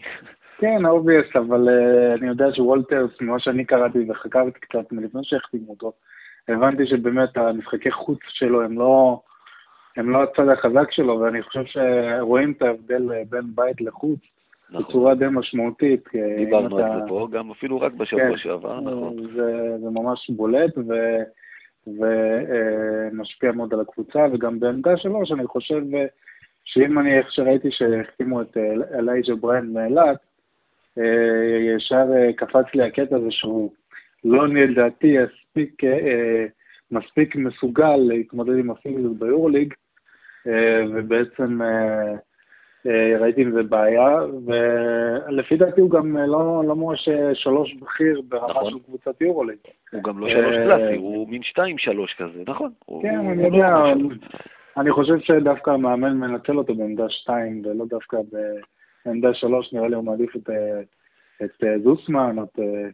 כן, 0.59 0.87
האובייס, 0.87 1.37
אבל 1.37 1.69
אה, 1.69 2.19
אני 2.19 2.29
יודע 2.29 2.47
שוולטרס, 2.55 3.11
ממה 3.21 3.41
שאני 3.41 3.65
קראתי 3.65 3.99
וחקרתי 4.09 4.61
קצת 4.61 4.93
מלפני 4.93 5.21
שהחתימו 5.25 5.71
אותו, 5.71 5.93
הבנתי 6.49 6.87
שבאמת 6.87 7.37
המשחקי 7.37 7.91
חוץ 7.91 8.19
שלו 8.29 8.63
הם 8.63 8.79
לא, 8.79 9.21
הם 9.97 10.11
לא 10.11 10.23
הצד 10.23 10.49
החזק 10.49 10.91
שלו, 10.91 11.21
ואני 11.21 11.43
חושב 11.43 11.65
שרואים 11.65 12.53
את 12.53 12.63
ההבדל 12.63 13.13
אה, 13.13 13.23
בין 13.31 13.45
בית 13.55 13.81
לחוץ 13.81 14.21
נכון. 14.71 14.83
בצורה 14.83 15.15
די 15.15 15.27
משמעותית. 15.31 16.09
דיברנו 16.37 16.79
על 16.79 17.01
זה 17.01 17.09
פה, 17.09 17.29
גם 17.31 17.51
אפילו 17.51 17.81
רק 17.81 17.93
בשבוע 17.93 18.23
כן, 18.23 18.37
שעבר, 18.37 18.81
נכון. 18.81 19.17
זה, 19.35 19.77
זה 19.81 19.91
ממש 19.91 20.31
בולט 20.31 20.75
ומשפיע 21.87 23.53
מאוד 23.53 23.75
על 23.75 23.81
הקבוצה, 23.81 24.27
וגם 24.33 24.61
בעמדה 24.61 24.97
שלו, 24.97 25.27
שאני 25.27 25.47
חושב 25.47 25.83
אה, 25.95 26.07
שאם 26.65 26.99
אני, 26.99 27.19
איך 27.19 27.33
שראיתי 27.33 27.69
שהחתימו 27.71 28.43
את 28.43 28.57
אה, 28.57 28.99
אלייג'ה 28.99 29.35
בריין 29.35 29.73
מאילת, 29.73 29.99
אה, 30.07 30.26
ישר 31.77 32.05
אה, 32.17 32.33
קפץ 32.33 32.75
לי 32.75 32.83
הקטע 32.83 33.17
הזה 33.17 33.31
שהוא 33.31 33.73
לא 34.25 34.49
לדעתי 34.49 35.17
מספיק, 35.19 35.85
אה, 35.85 36.47
מספיק 36.91 37.37
מסוגל 37.37 37.97
להתמודד 37.97 38.59
עם 38.59 38.71
הפיזיות 38.71 39.19
ביורוליג, 39.19 39.75
אה, 40.47 40.83
ובעצם 40.95 41.63
אה, 41.63 42.13
אה, 42.87 43.19
ראיתי 43.21 43.43
עם 43.43 43.53
זה 43.53 43.63
בעיה, 43.63 44.17
ולפי 44.47 45.57
דעתי 45.57 45.81
הוא 45.81 45.91
גם 45.91 46.17
אה, 46.17 46.27
לא, 46.27 46.63
לא 46.67 46.77
ממש 46.77 47.09
אה, 47.09 47.35
שלוש 47.35 47.75
בכיר 47.75 48.21
ברמה 48.29 48.51
נכון. 48.51 48.71
של 48.71 48.79
קבוצת 48.79 49.21
יורוליג. 49.23 49.59
הוא 49.93 50.03
גם 50.03 50.19
לא 50.19 50.29
שלוש 50.31 50.55
אה, 50.55 50.65
קלאסי, 50.65 50.97
הוא 50.97 51.29
מין 51.29 51.43
שתיים 51.43 51.79
שלוש 51.79 52.15
כזה, 52.19 52.43
נכון. 52.49 52.71
כן, 53.03 53.17
הוא- 53.17 53.33
אני 53.33 53.43
הוא 53.45 53.51
לא 53.53 53.57
יודע, 53.57 53.95
ממש- 53.95 54.19
אני 54.77 54.91
חושב 54.93 55.19
שדווקא 55.21 55.71
המאמן 55.71 56.17
מנצל 56.17 56.59
אותו 56.59 56.75
בעמדה 56.75 57.05
שתיים, 57.09 57.63
ולא 57.65 57.85
דווקא 57.89 58.17
בעמדה 59.07 59.35
שלוש, 59.35 59.73
נראה 59.73 59.89
לי 59.89 59.95
הוא 59.95 60.05
מעדיף 60.05 60.37
את, 60.37 60.51
אה, 60.51 60.81
את 61.45 61.65
אה, 61.65 61.79
זוסמן, 61.79 62.37
את 62.43 62.59
אה, 62.59 62.89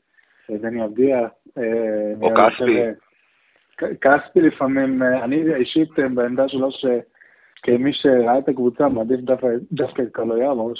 את 0.55 0.61
דני 0.61 0.85
אבדיה. 0.85 1.29
או 2.23 2.31
כספי. 2.35 2.81
כספי 4.01 4.41
לפעמים, 4.41 5.03
אני 5.03 5.55
אישית 5.55 5.89
בעמדה 6.15 6.49
שלו, 6.49 6.69
שכמי 6.73 7.93
שראה 7.93 8.39
את 8.39 8.49
הקבוצה, 8.49 8.89
מעדיף 8.89 9.21
דווקא, 9.21 9.47
דווקא 9.73 10.03
את 10.03 10.09
קלויארו, 10.13 10.73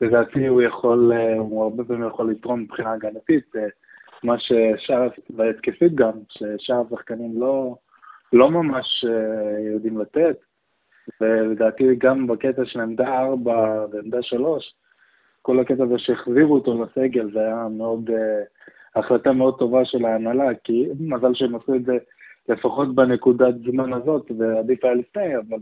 שלדעתי 0.00 0.46
הוא 0.46 0.62
יכול, 0.62 1.12
הוא 1.38 1.62
הרבה 1.62 1.84
פעמים 1.84 2.06
יכול 2.06 2.30
לתרום 2.30 2.60
מבחינה 2.60 2.92
הגנתית, 2.92 3.52
מה 4.24 4.34
ששאר, 4.38 5.08
והתקפית 5.36 5.94
גם, 5.94 6.12
ששאר 6.28 6.82
השחקנים 6.86 7.40
לא... 7.40 7.74
לא 8.32 8.50
ממש 8.50 9.04
יודעים 9.74 9.98
לתת, 9.98 10.36
ולדעתי 11.20 11.94
גם 11.98 12.26
בקטע 12.26 12.62
של 12.64 12.80
עמדה 12.80 13.18
4 13.18 13.86
ועמדה 13.92 14.22
3, 14.22 14.74
כל 15.42 15.60
הקטע 15.60 15.82
הזה 15.82 15.98
שהחזירו 15.98 16.54
אותו 16.54 16.84
לסגל, 16.84 17.30
זה 17.32 17.40
היה 17.40 17.66
מאוד, 17.70 18.10
אה, 18.10 18.42
החלטה 18.96 19.32
מאוד 19.32 19.58
טובה 19.58 19.84
של 19.84 20.04
ההנהלה, 20.04 20.54
כי 20.64 20.88
מזל 21.00 21.34
שהם 21.34 21.54
עשו 21.54 21.74
את 21.74 21.84
זה 21.84 21.98
לפחות 22.48 22.94
בנקודת 22.94 23.54
זמן 23.66 23.92
הזאת, 23.92 24.30
ועדיף 24.38 24.84
היה 24.84 24.94
לפני, 24.94 25.36
אבל 25.36 25.58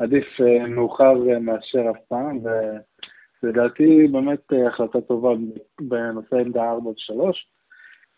עדיף 0.00 0.26
אה, 0.40 0.66
מאוחר 0.66 1.30
אה, 1.30 1.38
מאשר 1.38 1.90
אף 1.90 1.96
פעם, 2.08 2.38
ולדעתי 3.42 4.08
באמת 4.12 4.52
אה, 4.52 4.68
החלטה 4.68 5.00
טובה 5.00 5.30
בנושא 5.80 6.36
עמדה 6.36 6.70
4 6.70 6.88
ו-3. 6.88 7.14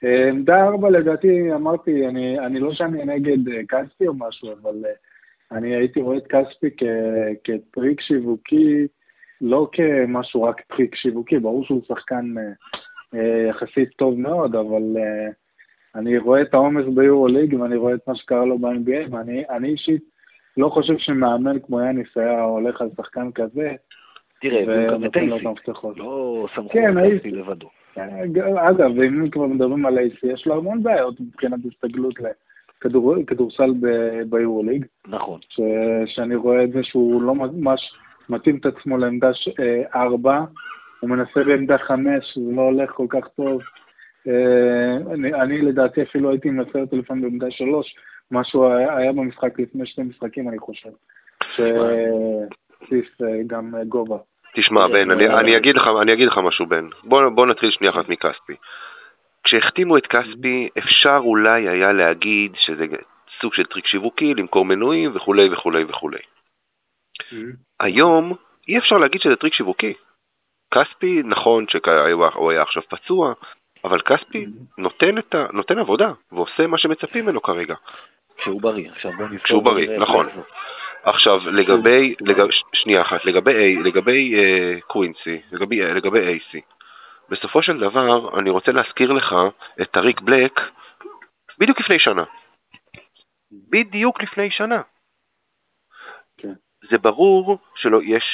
אה, 0.05 0.29
עמדה 0.29 0.65
ארבע 0.65 0.91
לדעתי, 0.91 1.55
אמרתי, 1.55 2.09
אני, 2.09 2.39
אני 2.39 2.61
לא 2.61 2.75
שאני 2.75 3.05
נגד 3.05 3.39
כספי 3.69 4.07
או 4.07 4.15
משהו, 4.15 4.53
אבל 4.53 4.75
אני 5.55 5.75
הייתי 5.75 6.01
רואה 6.01 6.17
את 6.17 6.27
כספי 6.27 6.71
כ- 6.77 7.35
כטריק 7.45 8.01
שיווקי, 8.01 8.87
לא 9.41 9.69
כמשהו 9.73 10.43
רק 10.43 10.61
טריק 10.61 10.95
שיווקי, 10.95 11.39
ברור 11.39 11.65
שהוא 11.65 11.83
שחקן 11.89 12.35
אה, 12.39 12.53
אה, 13.15 13.47
יחסית 13.49 13.89
טוב 13.97 14.21
מאוד, 14.21 14.57
אבל 14.57 14.83
אה, 14.97 15.29
אני 15.95 16.19
רואה 16.19 16.43
את 16.43 16.55
העומס 16.55 16.85
ביורו 16.95 17.29
ליג 17.29 17.61
ואני 17.61 17.77
רואה 17.77 17.95
את 17.95 18.09
מה 18.09 18.17
שקרה 18.17 18.45
לו 18.45 18.59
ב-NBA, 18.59 19.11
ואני 19.11 19.69
אישית 19.69 20.03
לא 20.57 20.69
חושב 20.69 20.99
שמאמן 20.99 21.57
כמו 21.67 21.81
יאניס 21.81 22.17
היה 22.17 22.43
הולך 22.43 22.81
על 22.81 22.89
שחקן 22.97 23.33
כזה. 23.33 23.73
תראה, 24.41 24.61
הוא 24.61 24.93
גם 24.93 25.05
את 25.05 25.17
אייסי, 25.17 25.31
לא 25.97 26.47
סמכות 26.55 26.73
כן, 26.73 26.99
אייסי 26.99 27.31
לבדו. 27.31 27.69
אגב, 28.71 29.01
אם 29.01 29.31
כבר 29.31 29.47
מדברים 29.47 29.87
על 29.87 29.99
אייסי, 29.99 30.27
יש 30.27 30.47
לו 30.47 30.55
המון 30.55 30.83
בעיות 30.83 31.21
מבחינת 31.21 31.59
הסתגלות 31.73 32.21
לכדורסל 32.85 33.71
ביורוליג. 34.27 34.87
נכון. 35.09 35.41
שאני 36.07 36.35
רואה 36.35 36.65
את 36.65 36.73
זה 36.73 36.81
שהוא 36.83 37.23
לא 37.23 37.35
ממש 37.35 37.81
מתאים 38.29 38.57
את 38.57 38.67
עצמו 38.67 38.99
לעמדה 38.99 39.31
אה, 39.61 39.83
ארבע, 40.03 40.41
הוא 41.01 41.11
מנסה 41.11 41.45
בעמדה 41.47 41.79
חמש, 41.79 42.39
זה 42.39 42.57
לא 42.57 42.63
הולך 42.63 42.91
כל 42.91 43.07
כך 43.09 43.29
טוב. 43.37 43.61
אה, 44.29 45.15
אני, 45.15 45.35
אני 45.35 45.63
לדעתי 45.63 46.03
אפילו 46.03 46.31
הייתי 46.31 46.51
מנסה 46.51 46.81
אותו 46.81 46.97
לפעמים 46.97 47.23
בעמדה 47.23 47.47
שלוש, 47.51 47.95
משהו 48.31 48.69
היה 48.73 49.13
במשחק 49.13 49.61
לפני 49.61 49.87
שני 49.87 50.05
משחקים, 50.05 50.49
אני 50.49 50.59
חושב. 50.59 50.91
שהוסיף 51.57 53.23
אה, 53.23 53.43
גם 53.47 53.75
גובה. 53.89 54.17
תשמע, 54.57 54.87
בן, 54.87 55.11
אני, 55.11 55.25
אני, 55.41 55.57
אגיד 55.57 55.77
לך, 55.77 55.85
אני 56.03 56.13
אגיד 56.13 56.29
לך 56.29 56.39
משהו, 56.39 56.67
בן. 56.67 56.85
בוא, 57.05 57.29
בוא 57.35 57.47
נתחיל 57.47 57.71
שנייה 57.71 57.93
אחת 57.93 58.09
מכספי. 58.09 58.55
כשהחתימו 59.55 59.97
את 59.97 60.07
כספי, 60.07 60.69
אפשר 60.79 61.19
אולי 61.19 61.69
היה 61.69 61.93
להגיד 61.93 62.53
שזה 62.57 62.87
סוג 63.41 63.55
של 63.55 63.65
טריק 63.65 63.87
שיווקי, 63.87 64.35
למכור 64.35 64.65
מנויים 64.65 65.17
וכולי 65.17 65.49
וכולי 65.53 65.85
וכולי. 65.85 66.19
היום 67.81 68.33
אי 68.69 68.79
אפשר 68.79 68.97
להגיד 68.97 69.21
שזה 69.21 69.37
טריק 69.37 69.55
שיווקי. 69.55 69.93
כספי, 70.75 71.23
נכון 71.25 71.65
שהוא 71.69 72.51
היה 72.51 72.63
עכשיו 72.63 72.83
פצוע, 72.89 73.33
אבל 73.85 74.01
כספי 74.01 74.47
נותן, 74.79 75.19
ה, 75.19 75.53
נותן 75.53 75.79
עבודה 75.79 76.13
ועושה 76.33 76.67
מה 76.67 76.79
שמצפים 76.79 77.25
ממנו 77.25 77.43
כרגע. 77.43 77.75
כשהוא 78.39 78.63
בריא, 78.63 78.91
עכשיו 78.91 79.13
בוא 79.13 79.25
נזכור. 79.25 79.45
כשהוא 79.45 79.65
בריא, 79.65 79.99
נכון. 79.99 80.29
עכשיו, 81.03 81.51
לגבי, 81.51 82.15
לגב, 82.21 82.49
שנייה 82.75 83.03
אחת, 83.03 83.25
לגבי, 83.25 83.77
לגבי 83.77 84.35
אה, 84.35 84.81
קווינסי, 84.81 85.41
לגבי, 85.53 85.81
לגבי 85.81 86.19
אייסי, 86.19 86.61
בסופו 87.29 87.63
של 87.63 87.79
דבר, 87.79 88.39
אני 88.39 88.51
רוצה 88.51 88.73
להזכיר 88.73 89.13
לך 89.13 89.35
את 89.83 89.91
טריק 89.91 90.21
בלק 90.21 90.61
בדיוק 91.59 91.81
לפני 91.81 91.99
שנה. 91.99 92.25
בדיוק 93.71 94.23
לפני 94.23 94.51
שנה. 94.51 94.83
כן. 96.37 96.53
זה 96.91 96.99
ברור 96.99 97.59
שלא, 97.77 98.01
יש 98.03 98.25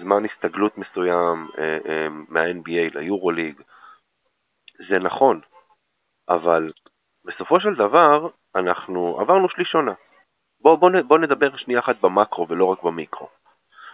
זמן 0.00 0.24
הסתגלות 0.24 0.78
מסוים 0.78 1.48
אה, 1.58 1.78
אה, 1.88 2.08
מה-NBA 2.08 2.98
ליורוליג, 2.98 3.60
זה 4.88 4.98
נכון, 4.98 5.40
אבל 6.28 6.72
בסופו 7.24 7.60
של 7.60 7.74
דבר 7.74 8.28
אנחנו 8.56 9.16
עברנו 9.20 9.48
שליש 9.48 9.74
עונה. 9.74 9.94
בוא, 10.60 10.76
בוא, 10.76 10.90
בוא 11.06 11.18
נדבר 11.18 11.56
שנייה 11.56 11.80
אחת 11.80 12.00
במקרו 12.00 12.46
ולא 12.48 12.64
רק 12.64 12.82
במיקרו. 12.82 13.28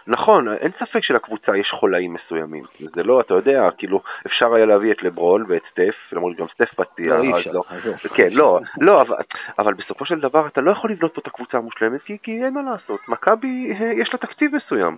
נכון, 0.07 0.53
אין 0.53 0.71
ספק 0.79 1.03
שלקבוצה 1.03 1.57
יש 1.57 1.71
חולאים 1.79 2.13
מסוימים. 2.13 2.63
זה 2.95 3.03
לא, 3.03 3.21
אתה 3.21 3.33
יודע, 3.33 3.69
כאילו, 3.77 4.01
אפשר 4.27 4.53
היה 4.53 4.65
להביא 4.65 4.91
את 4.91 5.03
לברון 5.03 5.45
ואת 5.47 5.61
סטף, 5.71 5.95
למרות 6.11 6.33
שגם 6.35 6.45
סטף 6.53 6.73
פתיע, 6.75 7.17
לא, 7.17 7.37
אז 7.37 7.53
לא. 7.53 7.63
כן, 8.15 8.29
לא, 8.31 8.59
לא, 8.81 8.99
אבל, 9.01 9.15
אבל 9.59 9.73
בסופו 9.73 10.05
של 10.05 10.19
דבר 10.19 10.47
אתה 10.47 10.61
לא 10.61 10.71
יכול 10.71 10.91
לבנות 10.91 11.13
פה 11.13 11.21
את 11.21 11.27
הקבוצה 11.27 11.57
המושלמת, 11.57 12.01
כי, 12.01 12.17
כי 12.23 12.31
אין 12.43 12.53
מה 12.53 12.61
לעשות. 12.61 12.99
מכבי, 13.07 13.73
אה, 13.73 13.91
יש 14.01 14.09
לה 14.13 14.19
תקציב 14.19 14.55
מסוים. 14.55 14.97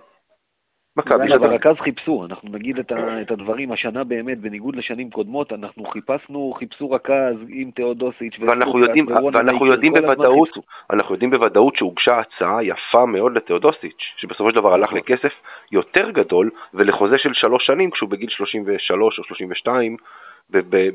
מכבי 0.98 1.32
רק 1.40 1.66
אז 1.66 1.76
חיפשו, 1.76 2.24
אנחנו 2.24 2.48
נגיד 2.52 2.78
את, 2.78 2.92
ה, 2.92 3.22
את 3.22 3.30
הדברים, 3.30 3.72
השנה 3.72 4.04
באמת, 4.04 4.38
בניגוד 4.38 4.76
לשנים 4.76 5.10
קודמות, 5.10 5.52
אנחנו 5.52 5.84
חיפשנו, 5.84 6.54
חיפשו 6.58 6.90
רכז 6.90 7.36
עם 7.48 7.70
תאודוסיץ' 7.70 8.38
ואנחנו 8.40 8.78
יודעים, 8.78 9.06
ואנחנו 9.34 9.66
יודעים 9.66 9.92
בוודאות, 9.92 10.48
אנחנו 10.90 11.14
יודעים 11.14 11.30
בוודאות 11.30 11.76
שהוגשה 11.76 12.20
הצעה 12.20 12.64
יפה 12.64 13.06
מאוד 13.06 13.36
לתאודוסיץ', 13.36 14.02
שבסופו 14.16 14.50
של 14.50 14.56
דבר 14.56 14.74
הלך 14.74 14.88
נכון. 14.88 14.98
לכסף 14.98 15.32
יותר 15.72 16.10
גדול 16.10 16.50
ולחוזה 16.74 17.18
של 17.18 17.30
שלוש 17.32 17.66
שנים 17.66 17.90
כשהוא 17.90 18.10
בגיל 18.10 18.28
33 18.28 19.18
או 19.18 19.24
32 19.24 19.96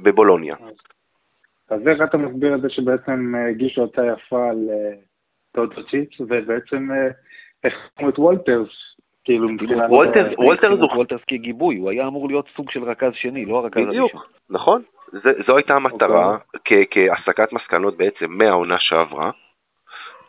בבולוניה. 0.03 0.55
אז 1.69 1.87
איך 1.87 2.01
אתה 2.03 2.17
מסביר 2.17 2.55
את 2.55 2.61
זה 2.61 2.69
שבעצם 2.69 3.35
אה, 3.35 3.49
הגישו 3.49 3.83
הצעה 3.83 4.05
יפה 4.07 4.49
לתאודוסיץ' 5.53 6.21
ובעצם 6.21 6.89
החתמו 7.63 8.05
אה, 8.05 8.09
את 8.09 8.19
וולטרס 8.19 8.92
כאילו 9.23 9.49
מבחינת... 9.49 9.89
וולטרס 10.93 11.21
כגיבוי, 11.27 11.77
הוא 11.77 11.89
היה 11.89 12.07
אמור 12.07 12.27
להיות 12.27 12.45
סוג 12.55 12.71
של 12.71 12.83
רכז 12.83 13.11
שני, 13.13 13.45
לא 13.45 13.57
הרכז 13.57 13.81
הראשון. 13.81 14.05
בדיוק, 14.05 14.27
נכון. 14.49 14.81
זו 15.47 15.57
הייתה 15.57 15.75
המטרה, 15.75 16.37
אוקיי. 16.53 16.85
כהסקת 16.91 17.53
מסקנות 17.53 17.97
בעצם 17.97 18.25
מהעונה 18.29 18.75
שעברה. 18.79 19.31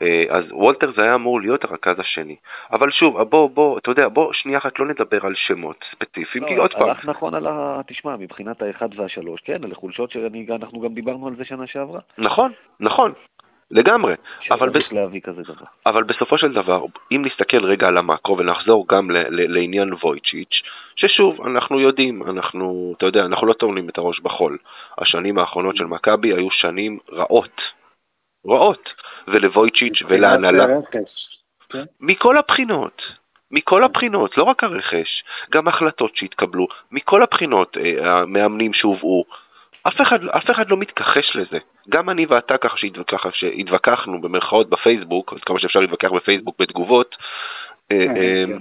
אה, 0.03 0.25
אז 0.37 0.45
וולטר 0.53 0.93
זה 0.99 1.05
היה 1.05 1.15
אמור 1.15 1.41
להיות 1.41 1.65
הרכז 1.65 1.99
השני. 1.99 2.37
אבל 2.73 2.91
שוב, 2.91 3.23
בוא, 3.23 3.51
בוא, 3.51 3.79
אתה 3.79 3.91
יודע, 3.91 4.09
בוא 4.09 4.33
שנייה 4.33 4.59
אחת 4.59 4.79
לא 4.79 4.87
נדבר 4.87 5.27
על 5.27 5.33
שמות 5.37 5.77
ספציפיים, 5.93 6.45
כי 6.49 6.57
לא, 6.57 6.63
עוד 6.63 6.73
פעם... 6.73 6.89
הלך 6.89 7.05
נכון 7.05 7.35
על 7.35 7.47
ה... 7.47 7.81
תשמע, 7.87 8.17
מבחינת 8.17 8.63
האחד 8.63 8.89
והשלוש, 8.97 9.41
כן, 9.41 9.65
על 9.65 9.75
חולשות 9.75 10.11
שאנחנו 10.11 10.81
גם 10.81 10.95
דיברנו 10.95 11.27
על 11.27 11.37
זה 11.37 11.45
שנה 11.45 11.67
שעברה. 11.67 12.01
נכון, 12.19 12.53
נכון. 12.81 13.13
לגמרי. 13.75 14.15
אבל, 14.51 14.69
בס... 14.69 14.83
אבל 15.87 16.03
בסופו 16.03 16.39
של 16.39 16.53
דבר, 16.53 16.85
אם 17.13 17.23
נסתכל 17.25 17.65
רגע 17.65 17.87
על 17.89 17.99
המקרו 17.99 18.39
ונחזור 18.39 18.87
גם 18.89 19.11
ל- 19.11 19.27
ל- 19.29 19.59
לעניין 19.59 19.93
וויצ'יץ', 20.03 20.55
ששוב, 20.97 21.47
אנחנו 21.47 21.81
יודעים, 21.81 22.23
אנחנו, 22.23 22.95
אתה 22.97 23.07
יודע, 23.07 23.21
אנחנו 23.21 23.47
לא 23.47 23.53
טומנים 23.53 23.89
את 23.89 23.99
הראש 23.99 24.21
בחול. 24.21 24.59
השנים 24.99 25.39
האחרונות 25.39 25.77
של 25.77 25.85
מכבי 25.85 26.33
היו 26.33 26.51
שנים 26.51 26.99
רעות. 27.13 27.61
רעות. 28.47 28.89
ולוויצ'יץ' 29.29 30.03
ולהנהלה. 30.09 30.67
כן. 31.71 31.85
מכל 32.01 32.37
הבחינות. 32.37 33.03
מכל 33.51 33.85
הבחינות, 33.85 34.39
לא 34.39 34.45
רק 34.45 34.65
הרכש, 34.65 35.25
גם 35.55 35.69
החלטות 35.69 36.17
שהתקבלו, 36.17 36.67
מכל 36.93 37.23
הבחינות, 37.23 37.77
אה, 37.77 38.21
המאמנים 38.21 38.75
שהובאו, 38.75 39.25
אף 39.89 40.03
אחד, 40.03 40.25
אף 40.25 40.51
אחד 40.51 40.69
לא 40.69 40.77
מתכחש 40.77 41.37
לזה. 41.37 41.59
גם 41.89 42.11
אני 42.11 42.27
ואתה 42.31 42.59
ככה 42.59 42.77
שהתווכח, 42.77 43.35
שהתווכחנו 43.35 44.21
במרכאות 44.21 44.69
בפייסבוק, 44.69 45.33
אז 45.33 45.39
כמה 45.47 45.61
שאפשר 45.61 45.81
להתווכח 45.81 46.09
בפייסבוק 46.13 46.57
בתגובות, 46.59 47.17
אה, 47.93 48.07
כן, 48.07 48.17
אה, 48.17 48.45
כן. 48.47 48.59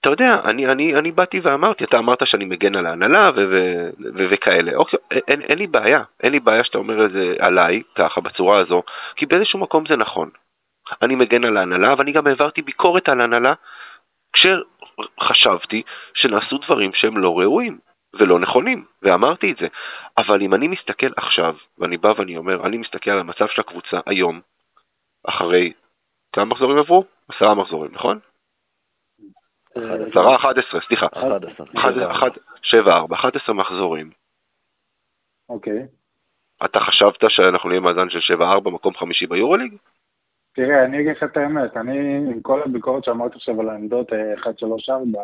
אתה 0.00 0.10
יודע, 0.10 0.28
אני, 0.44 0.66
אני, 0.66 0.94
אני 0.94 1.12
באתי 1.12 1.40
ואמרתי, 1.40 1.84
אתה 1.84 1.98
אמרת 1.98 2.18
שאני 2.24 2.44
מגן 2.44 2.76
על 2.76 2.86
ההנהלה 2.86 3.30
ו- 3.36 3.48
ו- 3.50 3.90
ו- 4.14 4.26
וכאלה. 4.32 4.72
אוקיי, 4.76 4.98
אין, 5.28 5.40
אין 5.42 5.58
לי 5.58 5.66
בעיה, 5.66 6.02
אין 6.22 6.32
לי 6.32 6.40
בעיה 6.40 6.64
שאתה 6.64 6.78
אומר 6.78 7.06
את 7.06 7.12
זה 7.12 7.34
עליי, 7.40 7.82
ככה, 7.94 8.20
בצורה 8.20 8.60
הזו, 8.60 8.82
כי 9.16 9.26
באיזשהו 9.26 9.58
מקום 9.58 9.84
זה 9.88 9.96
נכון. 9.96 10.30
אני 11.02 11.14
מגן 11.14 11.44
על 11.44 11.56
ההנהלה, 11.56 11.94
ואני 11.98 12.12
גם 12.12 12.26
העברתי 12.26 12.62
ביקורת 12.62 13.08
על 13.08 13.20
ההנהלה 13.20 13.54
כשחשבתי 14.32 15.82
שנעשו 16.14 16.58
דברים 16.58 16.90
שהם 16.94 17.18
לא 17.18 17.38
ראויים. 17.38 17.78
ולא 18.14 18.38
נכונים, 18.38 18.84
ואמרתי 19.02 19.52
את 19.52 19.56
זה. 19.56 19.66
אבל 20.18 20.42
אם 20.42 20.54
אני 20.54 20.68
מסתכל 20.68 21.12
עכשיו, 21.16 21.54
ואני 21.78 21.96
בא 21.96 22.08
ואני 22.18 22.36
אומר, 22.36 22.66
אני 22.66 22.76
מסתכל 22.76 23.10
על 23.10 23.18
המצב 23.18 23.46
של 23.48 23.60
הקבוצה 23.60 24.00
היום, 24.06 24.40
אחרי, 25.28 25.72
כמה 26.32 26.44
מחזורים 26.44 26.78
עברו? 26.78 27.04
עשרה 27.28 27.54
מחזורים, 27.54 27.90
נכון? 27.94 28.18
עשרה, 29.70 30.36
אחת 30.36 30.58
עשרה, 30.58 30.80
סליחה. 30.88 31.06
שבע, 32.62 32.92
ארבע, 32.92 33.16
אחת 33.16 33.36
עשרה 33.36 33.54
מחזורים. 33.54 34.10
אוקיי. 35.48 35.86
אתה 36.64 36.80
חשבת 36.80 37.20
שאנחנו 37.28 37.68
נהיה 37.68 37.80
מאזן 37.80 38.10
של 38.10 38.20
שבע, 38.20 38.52
ארבע, 38.52 38.70
מקום 38.70 38.94
חמישי 38.94 39.26
ביורוליג? 39.26 39.76
תראה, 40.54 40.84
אני 40.84 41.00
אגיד 41.00 41.16
לך 41.16 41.22
את 41.22 41.36
האמת, 41.36 41.76
אני, 41.76 42.16
עם 42.16 42.40
כל 42.40 42.62
הביקורת 42.62 43.04
שאמרתי 43.04 43.34
עכשיו 43.34 43.60
על 43.60 43.68
העמדות 43.68 44.12
1, 44.12 44.58
3, 44.58 44.90
4, 44.90 45.20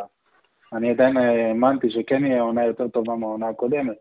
אני 0.73 0.91
עדיין 0.91 1.17
האמנתי 1.17 1.91
שכן 1.91 2.25
יהיה 2.25 2.43
עונה 2.43 2.65
יותר 2.65 2.89
טובה 2.89 3.15
מהעונה 3.15 3.49
הקודמת. 3.49 3.97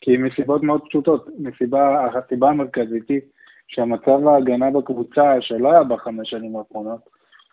כי 0.00 0.16
מסיבות 0.16 0.62
מאוד 0.62 0.80
פשוטות, 0.88 1.28
מסיבה, 1.38 2.06
הסיבה 2.06 2.48
המרכזית 2.48 3.08
היא 3.08 3.20
שהמצב 3.68 4.28
ההגנה 4.28 4.70
בקבוצה, 4.70 5.40
שלא 5.40 5.72
היה 5.72 5.84
בחמש 5.84 6.30
שנים 6.30 6.56
האחרונות, 6.56 7.00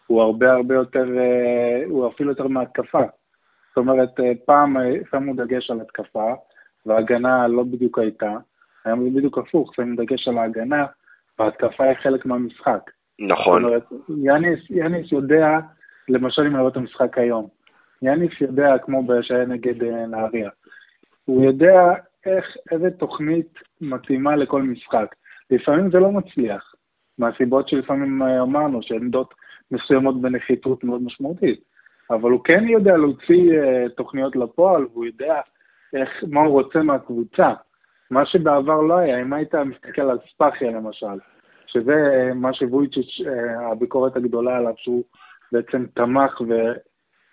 הוא 0.07 0.21
הרבה 0.21 0.53
הרבה 0.53 0.75
יותר, 0.75 1.17
אה, 1.17 1.83
הוא 1.85 2.07
אפילו 2.07 2.29
יותר 2.29 2.47
מהתקפה. 2.47 3.03
זאת 3.69 3.77
אומרת, 3.77 4.19
אה, 4.19 4.31
פעם 4.45 4.77
אה, 4.77 4.93
שמו 5.11 5.33
דגש 5.33 5.71
על 5.71 5.81
התקפה, 5.81 6.33
וההגנה 6.85 7.47
לא 7.47 7.63
בדיוק 7.63 7.99
הייתה. 7.99 8.37
היום 8.85 9.03
זה 9.03 9.09
בדיוק 9.15 9.37
הפוך, 9.37 9.75
שמים 9.75 9.95
דגש 9.95 10.27
על 10.27 10.37
ההגנה, 10.37 10.85
וההתקפה 11.39 11.83
היא 11.83 11.93
חלק 11.93 12.25
מהמשחק. 12.25 12.91
נכון. 13.19 13.61
זאת 13.61 13.69
אומרת, 13.69 13.83
יאניס, 14.23 14.59
יאניס 14.69 15.11
יודע, 15.11 15.59
למשל 16.09 16.41
אם 16.41 16.55
לראות 16.55 16.71
את 16.71 16.77
המשחק 16.77 17.17
היום, 17.17 17.47
יניף 18.03 18.41
יודע, 18.41 18.77
כמו 18.77 19.03
שהיה 19.21 19.45
נגד 19.45 19.83
אה, 19.83 20.05
נהריה, 20.05 20.49
הוא 21.25 21.43
יודע 21.45 21.93
איך, 22.25 22.45
איזה 22.71 22.91
תוכנית 22.91 23.53
מתאימה 23.81 24.35
לכל 24.35 24.61
משחק. 24.61 25.15
לפעמים 25.51 25.91
זה 25.91 25.99
לא 25.99 26.11
מצליח. 26.11 26.75
מהסיבות 27.17 27.69
שלפעמים 27.69 28.21
אה, 28.21 28.41
אמרנו, 28.41 28.81
שעמדות 28.81 29.33
מסוימות 29.71 30.21
בנחיתות 30.21 30.83
מאוד 30.83 31.03
משמעותית. 31.03 31.73
אבל 32.09 32.31
הוא 32.31 32.43
כן 32.43 32.67
יודע 32.67 32.97
להוציא 32.97 33.51
uh, 33.51 33.89
תוכניות 33.89 34.35
לפועל, 34.35 34.85
והוא 34.85 35.05
יודע 35.05 35.41
איך, 35.93 36.09
מה 36.27 36.41
הוא 36.41 36.61
רוצה 36.61 36.79
מהקבוצה. 36.79 37.53
מה 38.11 38.25
שבעבר 38.25 38.81
לא 38.81 38.97
היה, 38.97 39.21
אם 39.21 39.33
היית 39.33 39.55
מסתכל 39.55 40.01
על 40.01 40.17
ספאחיה 40.29 40.71
למשל, 40.71 41.19
שזה 41.67 42.31
מה 42.35 42.53
שוויצ'יץ', 42.53 43.27
הביקורת 43.71 44.15
הגדולה 44.15 44.57
עליו, 44.57 44.73
שהוא 44.77 45.03
בעצם 45.51 45.85
תמך 45.93 46.41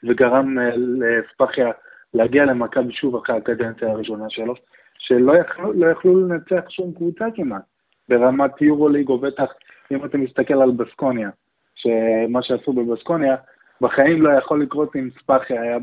וגרם 0.04 0.58
לספאחיה 0.76 1.70
להגיע 2.14 2.44
למכבי 2.44 2.92
שוב 2.92 3.16
אחרי 3.16 3.36
הקדנציה 3.36 3.90
הראשונה 3.90 4.30
שלו, 4.30 4.54
שלא 4.98 5.36
יכלו, 5.36 5.72
לא 5.72 5.86
יכלו 5.86 6.28
לנצח 6.28 6.70
שום 6.70 6.92
קבוצה 6.92 7.24
כמעט, 7.34 7.62
ברמת 8.08 8.62
יורוליג, 8.62 9.08
או 9.08 9.18
בטח 9.18 9.52
אם 9.92 10.04
אתה 10.04 10.18
מסתכל 10.18 10.62
על 10.62 10.70
בסקוניה, 10.70 11.30
שמה 11.74 12.42
שעשו 12.42 12.72
בבסקוניה, 12.72 13.36
בחיים 13.80 14.22
לא 14.22 14.30
יכול 14.38 14.62
לקרות 14.62 14.96
אם 14.96 15.08
ספאחי 15.18 15.58
היה 15.58 15.78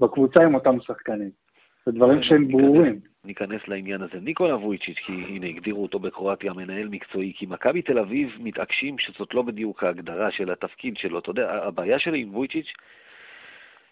בקבוצה 0.00 0.42
עם 0.42 0.54
אותם 0.54 0.80
שחקנים. 0.80 1.30
זה 1.86 1.92
דברים 1.92 2.22
שהם 2.22 2.48
ברורים. 2.48 2.98
ניכנס 3.24 3.68
לעניין 3.68 4.02
הזה. 4.02 4.20
ניקולה 4.20 4.56
וויצ'יץ', 4.56 4.98
כי 5.06 5.12
הנה, 5.12 5.46
הגדירו 5.46 5.82
אותו 5.82 5.98
בקרואטיה 5.98 6.52
מנהל 6.52 6.88
מקצועי, 6.88 7.32
כי 7.36 7.46
מכבי 7.46 7.82
תל 7.82 7.98
אביב 7.98 8.28
מתעקשים 8.40 8.98
שזאת 8.98 9.34
לא 9.34 9.42
בדיוק 9.42 9.84
ההגדרה 9.84 10.30
של 10.30 10.50
התפקיד 10.50 10.96
שלו. 10.96 11.18
אתה 11.18 11.30
יודע, 11.30 11.50
הבעיה 11.50 11.98
שלי 11.98 12.20
עם 12.20 12.34
וויצ'יץ', 12.34 12.72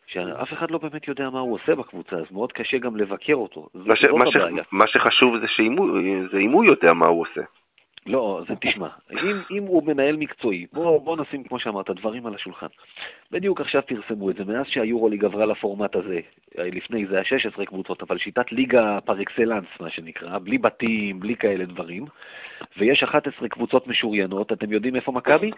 שאף 0.06 0.52
אחד 0.52 0.70
לא 0.70 0.78
באמת 0.78 1.08
יודע 1.08 1.30
מה 1.30 1.40
הוא 1.40 1.54
עושה 1.54 1.74
בקבוצה, 1.74 2.16
אז 2.16 2.24
מאוד 2.30 2.52
קשה 2.52 2.78
גם 2.78 2.96
לבקר 2.96 3.34
אותו. 3.34 3.68
מה, 3.74 3.96
ש, 3.96 4.06
מה, 4.06 4.26
ש, 4.32 4.36
מה 4.72 4.84
שחשוב 4.86 5.38
זה 5.38 5.46
שאם 5.48 6.52
הוא 6.52 6.64
יודע 6.64 6.92
מה 6.92 7.06
הוא 7.06 7.20
עושה. 7.20 7.42
לא, 8.06 8.42
זה 8.48 8.54
תשמע, 8.60 8.88
אם, 9.12 9.40
אם 9.50 9.62
הוא 9.62 9.86
מנהל 9.86 10.16
מקצועי, 10.16 10.66
בוא, 10.72 11.00
בוא 11.00 11.16
נשים, 11.16 11.44
כמו 11.44 11.58
שאמרת, 11.58 11.90
דברים 11.90 12.26
על 12.26 12.34
השולחן. 12.34 12.66
בדיוק 13.30 13.60
עכשיו 13.60 13.82
פרסמו 13.86 14.30
את 14.30 14.36
זה, 14.36 14.44
מאז 14.44 14.66
שהיורוליג 14.66 15.24
עברה 15.24 15.46
לפורמט 15.46 15.96
הזה, 15.96 16.20
לפני 16.58 17.06
זה 17.06 17.14
היה 17.14 17.24
16 17.24 17.66
קבוצות, 17.66 18.02
אבל 18.02 18.18
שיטת 18.18 18.52
ליגה 18.52 18.98
פר 19.04 19.22
אקסלנס, 19.22 19.66
מה 19.80 19.90
שנקרא, 19.90 20.38
בלי 20.38 20.58
בתים, 20.58 21.20
בלי 21.20 21.36
כאלה 21.36 21.64
דברים, 21.64 22.04
ויש 22.78 23.02
11 23.02 23.48
קבוצות 23.48 23.86
משוריינות, 23.86 24.52
אתם 24.52 24.72
יודעים 24.72 24.96
איפה 24.96 25.12
מכבי? 25.12 25.50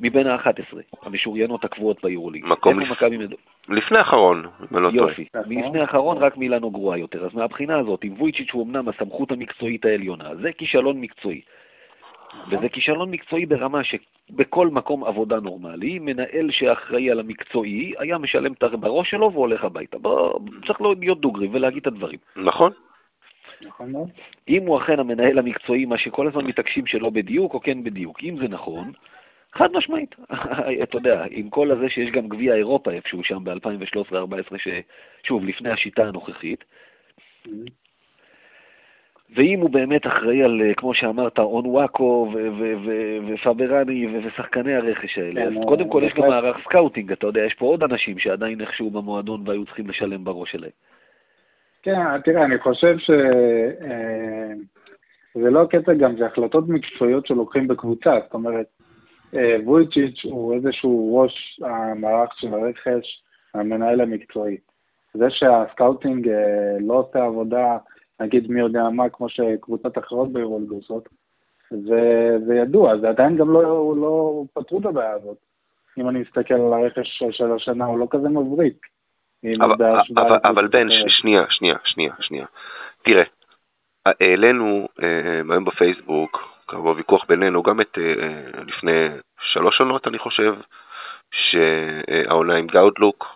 מבין 0.00 0.26
ה-11, 0.26 0.76
המשוריינות 1.02 1.64
הקבועות 1.64 2.02
ביורוליג. 2.02 2.46
מקום 2.46 2.80
לפ... 2.80 2.90
מכבי 2.90 3.16
מד... 3.16 3.32
לפני 3.68 3.98
האחרון, 3.98 4.46
אם 4.72 4.76
אני 4.76 4.84
לא 4.84 4.90
טועה. 4.90 5.10
יופי, 5.10 5.26
מלפני 5.46 5.80
האחרון 5.80 6.18
רק 6.18 6.36
מילאנו 6.36 6.70
גרועה 6.70 6.98
יותר. 6.98 7.24
אז 7.26 7.34
מהבחינה 7.34 7.78
הזאת, 7.78 8.04
עם 8.04 8.14
וויצ'יץ' 8.18 8.50
הוא 8.52 8.66
אמנם 8.66 8.88
הסמכות 8.88 9.32
המקצועית 9.32 9.84
העליונה, 9.84 10.34
זה 10.34 10.52
כישלון 10.52 11.00
מקצועי. 11.00 11.40
וזה 12.50 12.68
כישלון 12.68 13.10
מקצועי 13.10 13.46
ברמה 13.46 13.80
שבכל 13.84 14.68
מקום 14.68 15.04
עבודה 15.04 15.40
נורמלי, 15.40 15.98
מנהל 15.98 16.50
שאחראי 16.50 17.10
על 17.10 17.20
המקצועי 17.20 17.92
היה 17.98 18.18
משלם 18.18 18.52
את 18.52 18.64
בראש 18.64 19.10
שלו 19.10 19.32
והולך 19.32 19.64
הביתה. 19.64 19.98
בוא, 19.98 20.40
צריך 20.66 20.80
להיות 20.80 21.20
דוגרי 21.20 21.48
ולהגיד 21.52 21.80
את 21.80 21.86
הדברים. 21.86 22.18
נכון. 22.36 22.72
נכון 23.66 23.92
מאוד. 23.92 24.08
אם 24.48 24.66
הוא 24.66 24.78
אכן 24.78 25.00
המנהל 25.00 25.38
המקצועי, 25.38 25.84
מה 25.84 25.98
שכל 25.98 26.28
הזמן 26.28 26.44
מתעקשים 26.44 26.86
שלא 26.86 27.10
בדיוק 27.10 27.54
או 27.54 27.60
כן 27.60 27.84
בדיוק, 27.84 28.18
אם 28.22 28.36
זה 28.36 28.48
נכון, 28.48 28.92
חד 29.58 29.68
משמעית. 29.72 30.14
אתה 30.82 30.96
יודע, 30.96 31.24
עם 31.30 31.50
כל 31.50 31.70
הזה 31.70 31.88
שיש 31.88 32.10
גם 32.10 32.28
גביע 32.28 32.54
אירופה 32.54 32.90
איפשהו 32.90 33.24
שם 33.24 33.44
ב-2013-2014, 33.44 34.56
שוב, 35.22 35.44
לפני 35.44 35.70
השיטה 35.70 36.02
הנוכחית, 36.02 36.64
אמ-המ. 37.46 37.50
ואם 39.36 39.60
הוא 39.60 39.70
באמת 39.70 40.06
אחראי 40.06 40.42
על, 40.42 40.62
אה, 40.62 40.74
כמו 40.74 40.94
שאמרת, 40.94 41.38
אונואקו 41.38 42.32
ופבראני 43.28 44.18
ושחקני 44.26 44.74
הרכש 44.74 45.18
האלה, 45.18 45.42
אז 45.42 45.52
כן, 45.54 45.64
קודם 45.64 45.88
כל 45.88 46.02
יש 46.06 46.12
גם 46.14 46.28
מערך 46.28 46.56
scouting, 46.64 47.12
אתה 47.12 47.26
יודע, 47.26 47.40
יש 47.40 47.54
פה 47.54 47.66
עוד 47.66 47.82
אנשים 47.82 48.18
שעדיין 48.18 48.60
איכשהו 48.60 48.90
במועדון 48.90 49.42
והיו 49.46 49.64
צריכים 49.64 49.88
לשלם 49.88 50.24
בראש 50.24 50.52
שלהם. 50.52 50.70
כן, 51.82 52.20
תראה, 52.24 52.44
אני 52.44 52.58
חושב 52.58 52.98
שזה 52.98 53.14
אה, 55.44 55.50
לא 55.50 55.66
קטע 55.70 55.94
גם, 55.94 56.16
זה 56.16 56.26
החלטות 56.26 56.68
מקצועיות 56.68 57.26
שלוקחים 57.26 57.68
בקבוצה, 57.68 58.18
זאת 58.24 58.34
אומרת, 58.34 58.66
אה, 58.80 58.87
וויצ'יץ' 59.64 60.24
הוא 60.24 60.54
איזשהו 60.54 61.18
ראש 61.22 61.60
המערך 61.64 62.30
של 62.34 62.54
הרכש, 62.54 63.22
המנהל 63.54 64.00
המקצועי. 64.00 64.56
זה 65.14 65.30
שה 65.30 65.57
scouting 65.57 66.30
לא 66.80 66.94
עושה 66.94 67.24
עבודה 67.24 67.78
נגיד 68.20 68.50
מי 68.50 68.60
יודע 68.60 68.88
מה, 68.88 69.08
כמו 69.08 69.28
שקבוצות 69.28 69.98
אחרות 69.98 70.32
ביורוליג 70.32 70.70
עושות, 70.70 71.08
זה 71.70 72.54
ידוע, 72.54 72.98
זה 72.98 73.08
עדיין 73.08 73.36
גם 73.36 73.50
לא, 73.50 73.94
לא 73.96 74.44
פתרו 74.54 74.80
את 74.80 74.86
הבעיה 74.86 75.12
הזאת. 75.12 75.36
אם 75.98 76.08
אני 76.08 76.18
מסתכל 76.18 76.54
על 76.54 76.72
הרכש 76.72 77.22
של 77.30 77.52
השנה, 77.52 77.84
הוא 77.84 77.98
לא 77.98 78.06
כזה 78.10 78.28
מבריק. 78.28 78.86
אבל, 79.60 79.96
אבל, 80.16 80.36
אבל 80.44 80.66
בן, 80.66 80.86
שנייה, 81.08 81.44
שנייה, 81.48 81.74
שנייה, 81.84 82.12
שנייה. 82.20 82.46
תראה, 83.02 83.24
העלינו 84.06 84.88
אה, 85.02 85.40
היום 85.50 85.64
בפייסבוק, 85.64 86.57
כמובן 86.68 86.96
ויכוח 86.96 87.24
בינינו, 87.28 87.62
גם 87.62 87.80
את 87.80 87.98
אה, 87.98 88.62
לפני 88.66 89.08
שלוש 89.40 89.80
עונות, 89.80 90.08
אני 90.08 90.18
חושב, 90.18 90.54
שהעונה 91.34 92.56
עם 92.56 92.66
גאודלוק 92.66 93.26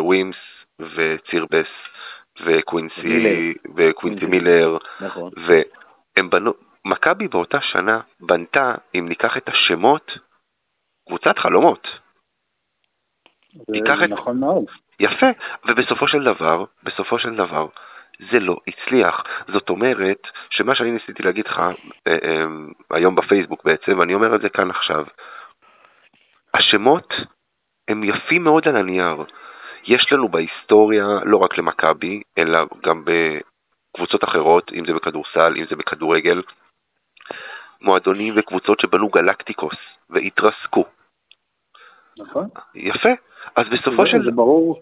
ווימס 0.00 0.36
וצירבס 0.80 1.72
וקווינסי, 2.46 3.54
וקווינסי 3.76 4.26
מילר, 4.26 4.76
נכון. 5.00 5.30
והם 5.46 6.30
בנו, 6.30 6.52
מכבי 6.84 7.28
באותה 7.28 7.58
שנה 7.60 8.00
בנתה, 8.20 8.74
אם 8.94 9.08
ניקח 9.08 9.36
את 9.36 9.48
השמות, 9.48 10.12
קבוצת 11.08 11.38
חלומות. 11.38 11.86
זה 13.52 14.06
נכון 14.08 14.36
את... 14.36 14.40
מאוד. 14.40 14.64
יפה, 15.00 15.26
ובסופו 15.68 16.08
של 16.08 16.24
דבר, 16.24 16.64
בסופו 16.82 17.18
של 17.18 17.34
דבר, 17.34 17.66
זה 18.18 18.40
לא 18.40 18.56
הצליח. 18.68 19.22
זאת 19.52 19.70
אומרת, 19.70 20.22
שמה 20.50 20.74
שאני 20.74 20.90
ניסיתי 20.90 21.22
להגיד 21.22 21.46
לך 21.46 21.58
אה, 21.58 22.12
אה, 22.24 22.46
היום 22.90 23.14
בפייסבוק 23.14 23.64
בעצם, 23.64 23.98
ואני 23.98 24.14
אומר 24.14 24.34
את 24.36 24.40
זה 24.40 24.48
כאן 24.48 24.70
עכשיו, 24.70 25.04
השמות 26.56 27.12
הם 27.88 28.04
יפים 28.04 28.44
מאוד 28.44 28.68
על 28.68 28.76
הנייר. 28.76 29.24
יש 29.84 30.12
לנו 30.12 30.28
בהיסטוריה, 30.28 31.06
לא 31.24 31.36
רק 31.36 31.58
למכבי, 31.58 32.22
אלא 32.38 32.58
גם 32.82 33.04
בקבוצות 33.04 34.24
אחרות, 34.24 34.70
אם 34.72 34.84
זה 34.86 34.92
בכדורסל, 34.92 35.54
אם 35.56 35.64
זה 35.70 35.76
בכדורגל, 35.76 36.42
מועדונים 37.82 38.34
וקבוצות 38.36 38.80
שבנו 38.80 39.08
גלקטיקוס 39.08 39.76
והתרסקו. 40.10 40.84
נכון. 42.18 42.48
יפה. 42.74 43.10
אז 43.56 43.64
בסופו 43.72 44.06
של... 44.06 44.24
זה 44.24 44.30
ברור, 44.30 44.80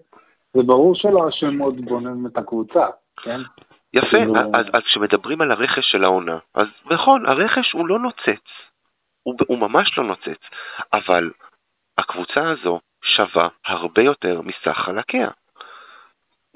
זה 0.54 0.62
ברור 0.62 0.94
שלא 0.94 1.28
השמות 1.28 1.80
בונים 1.80 2.26
את 2.26 2.36
הקבוצה, 2.36 2.86
כן? 3.22 3.40
יפה, 3.94 4.16
כאילו- 4.16 4.34
אז, 4.34 4.66
אז 4.74 4.82
כשמדברים 4.84 5.40
על 5.40 5.50
הרכש 5.50 5.90
של 5.90 6.04
העונה, 6.04 6.38
אז 6.54 6.66
נכון, 6.90 7.26
הרכש 7.26 7.72
הוא 7.72 7.88
לא 7.88 7.98
נוצץ, 7.98 8.44
הוא, 9.22 9.34
הוא 9.46 9.58
ממש 9.58 9.98
לא 9.98 10.04
נוצץ, 10.04 10.40
אבל 10.94 11.30
הקבוצה 11.98 12.50
הזו 12.50 12.80
שווה 13.02 13.48
הרבה 13.66 14.02
יותר 14.02 14.40
מסך 14.40 14.76
חלקיה. 14.84 15.28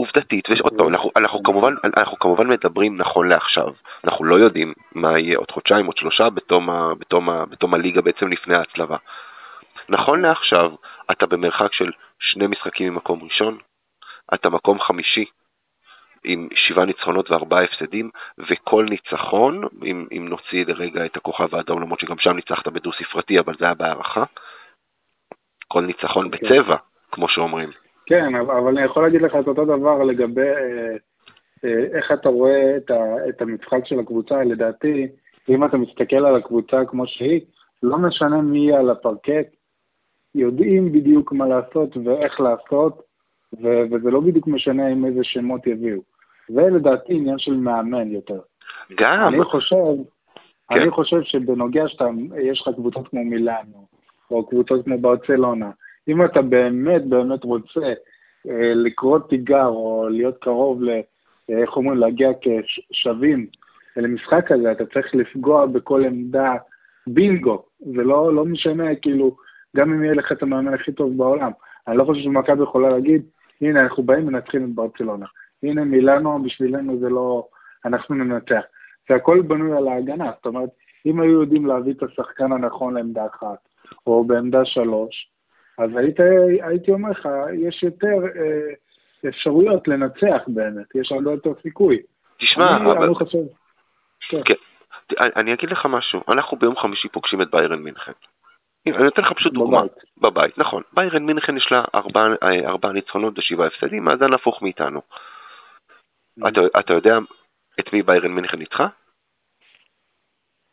עובדתית, 0.01 0.45
ועוד 0.49 0.73
פעם, 0.79 0.89
אנחנו, 0.89 1.11
אנחנו, 1.19 1.43
כמובן, 1.43 1.75
אנחנו 1.97 2.19
כמובן 2.19 2.47
מדברים 2.47 2.97
נכון 2.97 3.29
לעכשיו, 3.29 3.69
אנחנו 4.05 4.25
לא 4.25 4.37
יודעים 4.37 4.73
מה 4.95 5.19
יהיה 5.19 5.39
עוד 5.39 5.51
חודשיים, 5.51 5.87
עוד 5.87 5.97
שלושה, 5.97 6.31
בתום, 6.31 6.71
ה, 6.71 6.95
בתום, 6.99 7.31
ה, 7.31 7.47
בתום 7.47 7.75
הליגה 7.75 8.01
בעצם 8.01 8.29
לפני 8.29 8.55
ההצלבה. 8.57 8.97
נכון 9.89 10.23
לעכשיו, 10.23 10.73
אתה 11.11 11.27
במרחק 11.27 11.73
של 11.73 11.91
שני 12.21 12.47
משחקים 12.47 12.93
ממקום 12.93 13.23
ראשון, 13.23 13.59
אתה 14.35 14.51
מקום 14.51 14.81
חמישי 14.81 15.25
עם 16.25 16.49
שבעה 16.55 16.87
ניצחונות 16.87 17.31
וארבעה 17.31 17.65
הפסדים, 17.65 18.11
וכל 18.51 18.87
ניצחון, 18.91 19.65
אם, 19.85 20.07
אם 20.13 20.29
נוציא 20.29 20.65
לרגע 20.67 21.05
את 21.07 21.17
הכוכב 21.17 21.55
האדום, 21.55 21.81
למרות 21.83 22.01
שגם 22.01 22.17
שם 22.19 22.37
ניצחת 22.37 22.69
בדו 22.69 22.91
ספרתי, 22.93 23.39
אבל 23.39 23.55
זה 23.59 23.65
היה 23.65 23.75
בהערכה, 23.75 24.25
כל 25.69 25.81
ניצחון 25.81 26.31
כן. 26.31 26.47
בצבע, 26.47 26.77
כמו 27.13 27.29
שאומרים. 27.29 27.71
כן, 28.07 28.35
אבל 28.35 28.79
אני 28.79 28.87
יכול 28.87 29.03
להגיד 29.03 29.23
לך 29.23 29.37
את 29.41 29.49
אותו 29.49 29.65
דבר 29.65 30.03
לגבי 30.03 30.41
אה, 30.41 30.97
אה, 31.65 31.99
איך 31.99 32.13
אתה 32.13 32.29
רואה 32.29 32.77
את, 32.77 32.91
ה, 32.91 33.29
את 33.29 33.43
המשחק 33.43 33.87
של 33.87 34.01
הקבוצה. 34.01 34.45
לדעתי, 34.45 35.09
אם 35.49 35.65
אתה 35.65 35.77
מסתכל 35.77 36.27
על 36.27 36.37
הקבוצה 36.37 36.85
כמו 36.85 37.07
שהיא, 37.07 37.41
לא 37.83 37.99
משנה 37.99 38.41
מי 38.43 38.73
על 38.73 38.91
הפרקט, 38.91 39.55
יודעים 40.35 40.93
בדיוק 40.93 41.33
מה 41.33 41.47
לעשות 41.47 41.97
ואיך 42.05 42.41
לעשות, 42.41 43.03
ו- 43.63 43.83
וזה 43.91 44.11
לא 44.11 44.21
בדיוק 44.21 44.47
משנה 44.47 44.87
עם 44.87 45.05
איזה 45.05 45.21
שמות 45.23 45.67
יביאו. 45.67 46.01
זה 46.49 46.61
לדעתי 46.61 47.15
עניין 47.15 47.39
של 47.39 47.57
מאמן 47.57 48.11
יותר. 48.11 48.41
גם. 49.01 49.29
אני 49.29 49.45
חושב, 49.45 49.77
כן. 50.69 50.75
אני 50.83 50.91
חושב 50.91 51.23
שבנוגע 51.23 51.89
שאתה, 51.89 52.09
יש 52.43 52.61
לך 52.61 52.75
קבוצות 52.75 53.09
כמו 53.09 53.25
מילאנו, 53.25 53.87
או 54.31 54.47
קבוצות 54.47 54.85
כמו 54.85 54.99
ברצלונה, 54.99 55.71
אם 56.09 56.25
אתה 56.25 56.43
באמת 56.43 57.05
באמת 57.05 57.45
רוצה 57.45 57.93
אה, 58.49 58.75
לקרוא 58.75 59.19
תיגר 59.19 59.67
או 59.67 60.09
להיות 60.11 60.39
קרוב 60.41 60.83
ל... 60.83 60.91
אה, 61.51 61.63
איך 61.63 61.77
אומרים, 61.77 61.99
להגיע 61.99 62.31
כשווים 62.41 63.47
למשחק 63.97 64.53
הזה, 64.53 64.73
אתה 64.73 64.87
צריך 64.87 65.15
לפגוע 65.15 65.67
בכל 65.67 66.05
עמדה 66.05 66.55
בינגו, 67.07 67.63
זה 67.81 68.03
לא, 68.03 68.35
לא 68.35 68.45
משנה, 68.45 68.95
כאילו, 68.95 69.37
גם 69.77 69.93
אם 69.93 70.05
יהיה 70.05 70.15
לך 70.15 70.33
את 70.33 70.43
המאמן 70.43 70.75
הכי 70.75 70.93
טוב 70.93 71.17
בעולם. 71.17 71.51
אני 71.89 71.97
לא 71.97 72.05
חושב 72.05 72.23
שמכבי 72.23 72.63
יכולה 72.63 72.91
להגיד, 72.91 73.23
הנה, 73.61 73.81
אנחנו 73.81 74.03
באים 74.03 74.29
ומנצחים 74.29 74.65
את 74.65 74.75
ברצלונה. 74.75 75.27
הנה, 75.63 75.85
מילאנו, 75.85 76.43
בשבילנו 76.43 76.99
זה 76.99 77.09
לא, 77.09 77.47
אנחנו 77.85 78.15
ננצח. 78.15 78.63
זה 79.09 79.15
הכל 79.15 79.43
בנוי 79.43 79.77
על 79.77 79.89
ההגנה, 79.89 80.31
זאת 80.37 80.47
אומרת, 80.47 80.71
אם 81.07 81.21
היו 81.21 81.41
יודעים 81.41 81.67
להביא 81.67 81.93
את 81.93 82.03
השחקן 82.03 82.53
הנכון 82.53 82.95
לעמדה 82.95 83.27
אחת, 83.27 83.59
או 84.07 84.25
בעמדה 84.25 84.65
שלוש, 84.65 85.31
אז 85.79 85.91
היית, 85.97 86.21
הייתי 86.63 86.91
אומר 86.91 87.11
לך, 87.11 87.29
יש 87.53 87.83
יותר 87.83 88.27
אה, 88.37 89.29
אפשרויות 89.29 89.89
לנצח 89.89 90.43
באמת, 90.47 90.95
יש 90.95 91.13
הרבה 91.13 91.31
יותר 91.31 91.51
סיכוי. 91.63 91.99
תשמע, 92.39 92.65
אני, 92.77 92.91
אבל... 92.91 93.05
אני 93.05 93.15
חושב... 93.15 93.39
כן. 94.31 94.41
כן. 94.45 94.55
אני 95.37 95.55
אגיד 95.55 95.71
לך 95.71 95.87
משהו, 95.87 96.21
אנחנו 96.29 96.57
ביום 96.57 96.77
חמישי 96.77 97.09
פוגשים 97.09 97.43
את 97.43 97.51
ביירן 97.51 97.83
מינכן. 97.83 98.13
אני 98.87 99.05
נותן 99.05 99.23
לך 99.23 99.33
פשוט 99.33 99.53
דוגמה. 99.53 99.79
בבית. 99.79 99.93
בבית, 100.17 100.59
נכון. 100.59 100.83
ביירן 100.93 101.27
מינכן 101.27 101.57
יש 101.57 101.69
לה 101.71 101.85
ארבעה 101.95 102.27
אה, 102.43 102.69
ארבעה 102.69 102.93
ניצחונות 102.93 103.39
ושבעה 103.39 103.67
הפסדים, 103.67 104.05
מאזן 104.05 104.35
הפוך 104.35 104.63
מאיתנו. 104.63 105.01
אתה, 106.49 106.61
אתה 106.81 106.93
יודע 106.93 107.19
את 107.81 107.93
מי 107.93 108.03
ביירן 108.03 108.33
מינכן 108.33 108.59
ניצחה? 108.59 108.87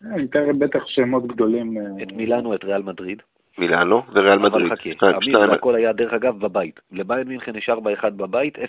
אני 0.04 0.26
אתאר 0.26 0.46
בטח 0.60 0.88
שמות 0.88 1.28
גדולים. 1.28 1.78
אה, 1.78 2.04
את 2.04 2.12
מילאנו, 2.12 2.56
את 2.56 2.64
ריאל 2.64 2.82
מדריד. 2.82 3.22
מילאנו 3.58 4.04
וריאל 4.14 4.40
מדריד. 4.40 4.66
אבל 4.66 4.76
חכה, 4.76 5.18
אמיר, 5.18 5.48
זה 5.48 5.54
הכל 5.54 5.76
היה 5.76 5.94
דרך 5.94 6.14
אגב 6.14 6.40
בבית. 6.40 6.80
לביירן 6.92 7.28
מינכן 7.28 7.56
יש 7.56 7.70
4-1 7.70 8.10
בבית, 8.10 8.58
0-5 8.58 8.60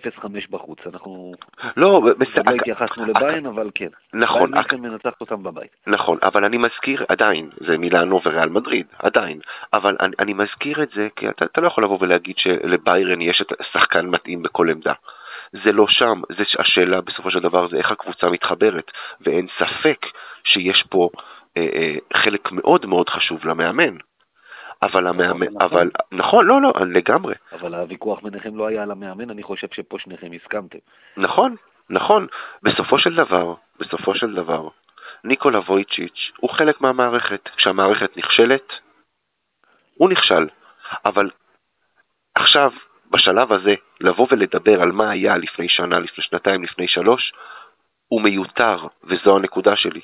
בחוץ. 0.50 0.78
אנחנו 0.86 1.32
לא, 1.76 1.88
עוד 1.88 2.04
לא 2.04 2.14
בסדר. 2.18 2.54
התייחסנו 2.54 3.06
לביירן, 3.06 3.46
אבל 3.46 3.70
כן. 3.74 3.88
נכון, 4.14 4.40
ביירן 4.40 4.54
מינכן 4.54 4.76
מנצחת 4.76 5.20
אותם 5.20 5.42
בבית. 5.42 5.76
נכון, 5.86 6.18
אבל 6.22 6.44
אני 6.44 6.56
מזכיר, 6.56 7.04
עדיין, 7.08 7.50
זה 7.66 7.78
מילאנו 7.78 8.20
וריאל 8.26 8.48
מדריד, 8.48 8.86
עדיין, 8.98 9.40
אבל 9.74 9.96
אני, 10.00 10.12
אני 10.20 10.32
מזכיר 10.32 10.82
את 10.82 10.88
זה 10.94 11.08
כי 11.16 11.28
אתה, 11.28 11.44
אתה 11.44 11.60
לא 11.60 11.66
יכול 11.66 11.84
לבוא 11.84 11.98
ולהגיד 12.00 12.34
שלביירן 12.38 13.20
יש 13.20 13.42
את 13.42 13.60
השחקן 13.60 14.06
מתאים 14.06 14.42
בכל 14.42 14.70
עמדה. 14.70 14.92
זה 15.52 15.72
לא 15.72 15.86
שם, 15.88 16.20
זה 16.28 16.44
השאלה 16.58 17.00
בסופו 17.00 17.30
של 17.30 17.40
דבר 17.40 17.68
זה 17.68 17.76
איך 17.76 17.90
הקבוצה 17.90 18.30
מתחברת, 18.30 18.90
ואין 19.20 19.46
ספק 19.58 20.06
שיש 20.44 20.84
פה 20.90 21.08
אה, 21.56 21.66
אה, 21.74 21.94
חלק 22.14 22.52
מאוד 22.52 22.86
מאוד 22.86 23.08
חשוב 23.08 23.44
למאמן. 23.44 23.96
אבל 24.82 25.06
המאמן. 25.06 25.46
אבל, 25.60 25.90
נכון, 26.12 26.46
לא, 26.46 26.62
לא, 26.62 26.72
לגמרי, 26.86 27.34
אבל 27.52 27.74
הוויכוח 27.74 28.20
ביניכם 28.20 28.56
לא 28.56 28.66
היה 28.66 28.82
על 28.82 28.90
המאמן, 28.90 29.30
אני 29.30 29.42
חושב 29.42 29.68
שפה 29.72 29.98
שניכם 29.98 30.30
הסכמתם. 30.32 30.78
נכון, 31.16 31.56
נכון. 31.90 32.26
בסופו 32.62 32.98
של 32.98 33.14
דבר, 33.14 33.54
בסופו 33.80 34.14
של 34.14 34.34
דבר, 34.34 34.68
ניקולה 35.24 35.58
וויצ'יץ' 35.58 36.30
הוא 36.36 36.50
חלק 36.50 36.80
מהמערכת. 36.80 37.48
כשהמערכת 37.56 38.16
נכשלת, 38.16 38.68
הוא 39.94 40.10
נכשל. 40.10 40.48
אבל 41.06 41.30
עכשיו, 42.34 42.70
בשלב 43.10 43.52
הזה, 43.52 43.74
לבוא 44.00 44.26
ולדבר 44.30 44.80
על 44.80 44.92
מה 44.92 45.10
היה 45.10 45.36
לפני 45.36 45.68
שנה, 45.68 45.98
לפני 45.98 46.24
שנתיים, 46.24 46.64
לפני 46.64 46.88
שלוש, 46.88 47.32
הוא 48.08 48.22
מיותר, 48.22 48.86
וזו 49.04 49.36
הנקודה 49.36 49.76
שלי. 49.76 50.00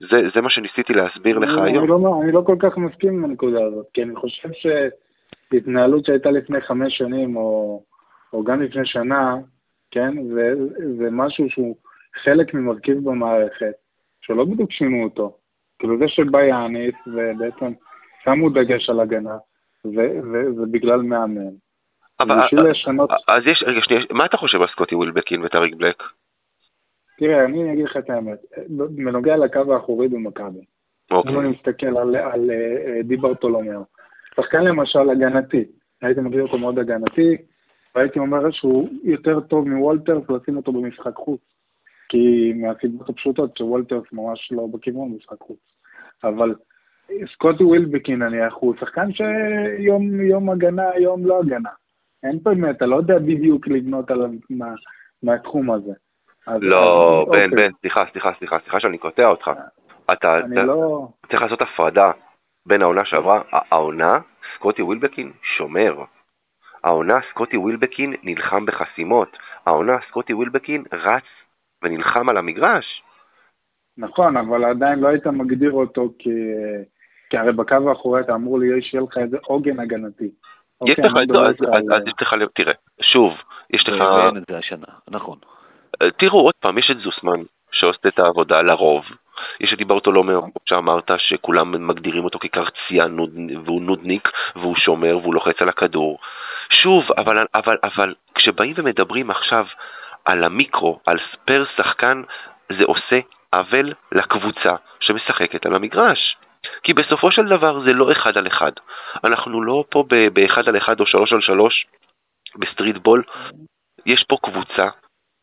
זה, 0.00 0.20
זה 0.34 0.42
מה 0.42 0.50
שניסיתי 0.50 0.92
להסביר 0.92 1.38
לך 1.38 1.48
אני- 1.48 1.70
היום. 1.70 1.78
אני 1.84 1.88
לא, 1.88 2.20
אני 2.22 2.32
לא 2.32 2.42
כל 2.46 2.56
כך 2.60 2.78
מסכים 2.78 3.12
עם 3.12 3.24
הנקודה 3.24 3.64
הזאת, 3.64 3.86
כי 3.94 4.02
אני 4.02 4.16
חושב 4.16 4.48
שהתנהלות 4.52 6.04
שהייתה 6.04 6.30
לפני 6.30 6.60
חמש 6.60 6.98
שנים, 6.98 7.36
או, 7.36 7.82
או 8.32 8.44
גם 8.44 8.62
לפני 8.62 8.86
שנה, 8.86 9.36
כן, 9.90 10.22
זה, 10.34 10.54
זה 10.98 11.08
משהו 11.10 11.50
שהוא 11.50 11.76
חלק 12.24 12.54
ממרכיב 12.54 12.98
במערכת, 13.04 13.72
שלא 14.20 14.44
בדיוק 14.44 14.72
שינו 14.72 15.04
אותו. 15.04 15.36
כאילו 15.78 15.98
זה 15.98 16.08
שבא 16.08 16.42
יאניס, 16.42 16.94
ובעצם 17.06 17.72
שמו 18.24 18.50
דגש 18.50 18.90
על 18.90 19.00
הגנה, 19.00 19.36
ו- 19.84 20.20
ובגלל 20.56 21.02
מאמן. 21.02 21.50
אבל, 22.20 22.36
אז 23.28 23.42
יש, 23.46 23.64
רגע, 23.66 23.80
שנייה, 23.82 24.02
מה 24.10 24.26
אתה 24.26 24.36
חושב 24.36 24.62
על 24.62 24.68
סקוטי 24.68 24.94
ווילבקין 24.94 25.44
וטריק 25.44 25.74
בלק? 25.74 26.02
תראה, 27.20 27.44
אני 27.44 27.72
אגיד 27.72 27.84
לך 27.84 27.96
את 27.96 28.10
האמת, 28.10 28.38
בנוגע 28.68 29.36
לקו 29.36 29.74
האחורי 29.74 30.08
במכבי, 30.08 30.64
אוקיי. 31.10 31.32
אם 31.32 31.40
אני 31.40 31.48
מסתכל 31.48 31.86
על, 31.86 32.16
על 32.16 32.50
אה, 32.50 33.02
די 33.02 33.16
ברטולומיאו, 33.16 33.84
שחקן 34.36 34.64
למשל 34.64 35.10
הגנתי, 35.10 35.64
הייתי 36.02 36.20
מגדיר 36.20 36.42
אותו 36.42 36.58
מאוד 36.58 36.78
הגנתי, 36.78 37.36
והייתי 37.94 38.18
אומר 38.18 38.50
שהוא 38.50 38.88
יותר 39.02 39.40
טוב 39.40 39.68
מוולטרס 39.68 40.22
לשים 40.30 40.56
אותו 40.56 40.72
במשחק 40.72 41.14
חוץ, 41.14 41.40
כי 42.08 42.52
מהסיבות 42.56 43.08
הפשוטות 43.08 43.56
שוולטרס 43.56 44.04
ממש 44.12 44.52
לא 44.52 44.66
בכיוון 44.72 45.08
משחק 45.08 45.40
חוץ. 45.40 45.60
אבל 46.24 46.54
סקוטי 47.32 47.64
ווילבקין 47.64 48.22
נניח 48.22 48.54
הוא 48.54 48.74
שחקן 48.80 49.12
שיום 49.12 50.20
יום 50.20 50.50
הגנה, 50.50 50.90
יום 50.98 51.26
לא 51.26 51.40
הגנה. 51.40 51.70
אין 52.22 52.38
באמת, 52.42 52.76
אתה 52.76 52.86
לא 52.86 52.96
יודע 52.96 53.18
בדיוק 53.18 53.68
לבנות 53.68 54.10
עליו 54.10 54.30
מה, 54.50 54.74
מהתחום 55.22 55.70
הזה. 55.70 55.92
לא, 56.48 57.26
בן, 57.32 57.32
אוקיי, 57.32 57.48
בן, 57.48 57.70
סליחה, 57.80 58.00
סליחה, 58.12 58.32
סליחה, 58.38 58.58
סליחה 58.60 58.80
שאני 58.80 58.98
קוטע 58.98 59.26
אותך. 59.26 59.50
אתה 60.12 60.28
לא... 60.64 61.08
צריך 61.28 61.42
לעשות 61.42 61.62
הפרדה 61.62 62.10
בין 62.66 62.82
העונה 62.82 63.04
שעברה, 63.04 63.42
העונה, 63.72 64.12
סקוטי 64.56 64.82
ווילבקין 64.82 65.32
שומר. 65.42 65.94
העונה, 66.84 67.14
סקוטי 67.30 67.56
ווילבקין 67.56 68.14
נלחם 68.22 68.66
בחסימות. 68.66 69.36
העונה, 69.66 69.96
סקוטי 70.08 70.34
ווילבקין 70.34 70.84
רץ 70.92 71.24
ונלחם 71.82 72.28
על 72.28 72.36
המגרש. 72.36 73.02
נכון, 73.98 74.36
אבל 74.36 74.64
עדיין 74.64 74.98
לא 74.98 75.08
היית 75.08 75.26
מגדיר 75.26 75.72
אותו 75.72 76.08
כ... 76.18 76.22
כי 77.30 77.38
הרי 77.38 77.52
בקו 77.52 77.88
האחורי 77.88 78.20
אתה 78.20 78.34
אמור 78.34 78.58
לי, 78.58 78.82
שיהיה 78.82 79.04
לך 79.04 79.18
איזה 79.18 79.36
עוגן 79.42 79.80
הגנתי. 79.80 80.24
יש 80.24 80.94
אוקיי, 80.98 81.04
לך 81.04 81.12
זה, 81.34 81.66
אז- 81.96 82.50
תראה, 82.54 82.72
שוב, 83.02 83.32
יש 83.70 83.88
לך, 83.88 84.04
נכון. 85.10 85.38
תראו 86.18 86.40
עוד 86.40 86.54
פעם, 86.60 86.78
יש 86.78 86.90
את 86.90 86.98
זוסמן 86.98 87.42
שעושה 87.72 88.08
את 88.08 88.18
העבודה 88.18 88.62
לרוב. 88.62 89.04
יש 89.60 89.72
את 89.72 89.78
דיברטולומיאו, 89.78 90.42
כמו 90.42 90.60
שאמרת, 90.68 91.10
שכולם 91.18 91.86
מגדירים 91.86 92.24
אותו 92.24 92.38
כקרציין 92.38 93.16
נוד- 93.16 93.64
והוא 93.64 93.82
נודניק, 93.82 94.28
והוא 94.56 94.76
שומר 94.76 95.18
והוא 95.18 95.34
לוחץ 95.34 95.62
על 95.62 95.68
הכדור. 95.68 96.18
שוב, 96.82 97.04
אבל, 97.18 97.36
אבל, 97.54 97.76
אבל 97.84 98.14
כשבאים 98.34 98.74
ומדברים 98.76 99.30
עכשיו 99.30 99.66
על 100.24 100.40
המיקרו, 100.46 101.00
על 101.06 101.16
פר 101.44 101.64
שחקן, 101.76 102.22
זה 102.78 102.84
עושה 102.84 103.20
עוול 103.52 103.92
לקבוצה 104.12 104.74
שמשחקת 105.00 105.66
על 105.66 105.74
המגרש. 105.74 106.36
כי 106.82 106.94
בסופו 106.94 107.32
של 107.32 107.42
דבר 107.46 107.80
זה 107.86 107.92
לא 107.94 108.12
אחד 108.12 108.38
על 108.38 108.46
אחד. 108.46 108.72
אנחנו 109.24 109.62
לא 109.62 109.84
פה 109.90 110.04
באחד 110.32 110.68
על 110.68 110.76
אחד 110.78 111.00
או 111.00 111.06
שלוש 111.06 111.32
על 111.32 111.40
שלוש 111.40 111.86
ב 112.56 112.62
street 112.62 112.96
ball. 112.96 113.22
יש 114.06 114.24
פה 114.28 114.36
קבוצה, 114.42 114.88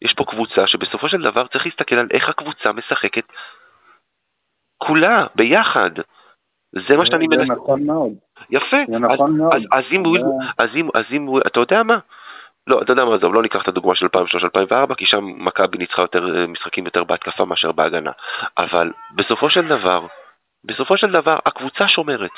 יש 0.01 0.13
פה 0.17 0.23
קבוצה 0.27 0.67
שבסופו 0.67 1.09
של 1.09 1.21
דבר 1.21 1.47
צריך 1.47 1.65
להסתכל 1.65 1.95
על 1.95 2.07
איך 2.11 2.29
הקבוצה 2.29 2.71
משחקת 2.73 3.25
כולה, 4.77 5.25
ביחד. 5.35 5.91
זה 6.71 6.97
מה 6.97 7.05
שאני 7.05 7.25
זה 7.33 7.37
מנסה. 7.41 7.53
נכון 7.53 7.83
מאוד. 7.85 8.11
יפה. 8.49 8.77
זה 8.87 8.97
נכון 8.99 9.37
מאוד. 9.37 9.55
אז- 9.55 9.85
אם 9.91 10.03
זה- 10.15 10.21
אז 10.97 11.05
אם, 11.11 11.27
אתה 11.47 11.59
יודע 11.59 11.83
מה? 11.83 11.99
לא, 12.67 12.81
אתה 12.81 12.91
יודע 12.93 13.05
מה, 13.05 13.15
עזוב, 13.15 13.33
לא 13.33 13.41
ניקח 13.41 13.61
את 13.63 13.67
הדוגמה 13.67 13.95
של 13.95 14.05
2003-2004, 14.05 14.95
כי 14.95 15.05
שם 15.05 15.25
מכבי 15.45 15.77
ניצחה 15.77 16.01
יותר 16.01 16.35
אה, 16.35 16.47
משחקים 16.47 16.85
יותר 16.85 17.03
בהתקפה 17.03 17.45
מאשר 17.45 17.71
בהגנה. 17.71 18.11
אבל 18.59 18.91
בסופו 19.15 19.49
של 19.49 19.67
דבר, 19.67 20.05
בסופו 20.63 20.97
של 20.97 21.07
דבר, 21.11 21.39
הקבוצה 21.45 21.87
שומרת. 21.87 22.31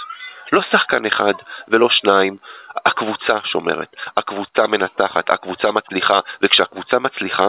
לא 0.54 0.62
שחקן 0.72 1.06
אחד 1.06 1.34
ולא 1.68 1.88
שניים, 1.89 2.38
הקבוצה 2.86 3.39
שומרת. 3.45 3.95
הקבוצה 4.18 4.68
מנתחת, 4.68 5.30
הקבוצה 5.30 5.72
מצליחה, 5.72 6.20
וכשהקבוצה 6.41 7.00
מצליחה, 7.00 7.45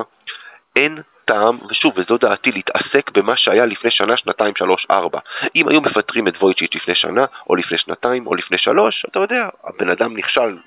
אין 0.76 0.98
טעם, 1.24 1.59
ושוב, 1.70 1.92
וזו 1.96 2.16
דעתי, 2.18 2.53
להתעסק 2.53 3.11
במה 3.14 3.32
שהיה 3.36 3.66
לפני 3.66 3.90
שנה, 3.90 4.16
שנתיים, 4.16 4.55
שלוש, 4.59 4.86
ארבע. 4.90 5.18
אם 5.57 5.68
היו 5.68 5.80
מפטרים 5.80 6.28
את 6.28 6.34
וויצ'יץ' 6.42 6.74
לפני 6.74 6.94
שנה, 6.94 7.22
או 7.51 7.57
לפני 7.57 7.78
שנתיים, 7.78 8.26
או 8.26 8.34
לפני 8.34 8.59
שלוש, 8.59 9.05
אתה 9.09 9.18
יודע, 9.18 9.48
הבן 9.64 9.90
אדם 9.90 10.16
נכשל 10.16 10.59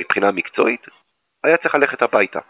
מבחינה 0.00 0.30
מקצועית, 0.30 0.86
היה 1.44 1.56
צריך 1.56 1.74
ללכת 1.74 2.02
הביתה. 2.02 2.40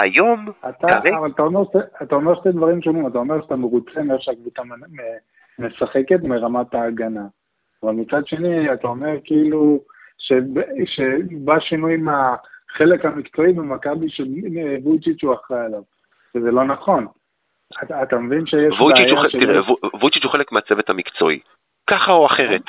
היום, 0.00 0.46
אתה, 0.68 0.88
כרגע- 0.88 1.16
אבל 1.18 1.30
אתה 1.34 1.42
אומר, 1.42 1.60
אתה 2.02 2.14
אומר 2.14 2.34
שתי 2.40 2.48
דברים 2.52 2.82
שונים, 2.82 3.06
אתה 3.06 3.18
אומר 3.18 3.42
שאתה 3.42 3.56
מרוצה 3.56 4.02
מאיך 4.02 4.22
שהקבוצה 4.22 4.62
משחקת 5.58 6.22
מרמת 6.22 6.74
ההגנה. 6.74 7.22
אבל 7.82 7.92
מצד 7.92 8.26
שני, 8.26 8.72
אתה 8.72 8.88
אומר 8.88 9.16
כאילו 9.24 9.80
שב- 10.18 10.60
שבא 10.84 11.60
שינוי 11.60 11.96
מהחלק 11.96 13.04
המקצועי 13.04 13.52
במכבי 13.52 14.10
שוויצ'יץ' 14.10 15.24
הוא 15.24 15.34
אחראי 15.34 15.60
עליו, 15.60 15.82
וזה 16.34 16.50
לא 16.50 16.64
נכון. 16.64 17.06
אתה, 17.82 18.02
אתה 18.02 18.18
מבין 18.18 18.46
שיש 18.46 18.74
בעיה 18.80 19.28
שיש... 19.30 19.42
תראה, 19.42 19.62
וו- 19.68 19.98
וויצ'יץ' 20.00 20.24
הוא 20.24 20.32
חלק 20.32 20.52
מהצוות 20.52 20.90
המקצועי. 20.90 21.40
ככה 21.90 22.12
או 22.12 22.26
אחרת. 22.26 22.62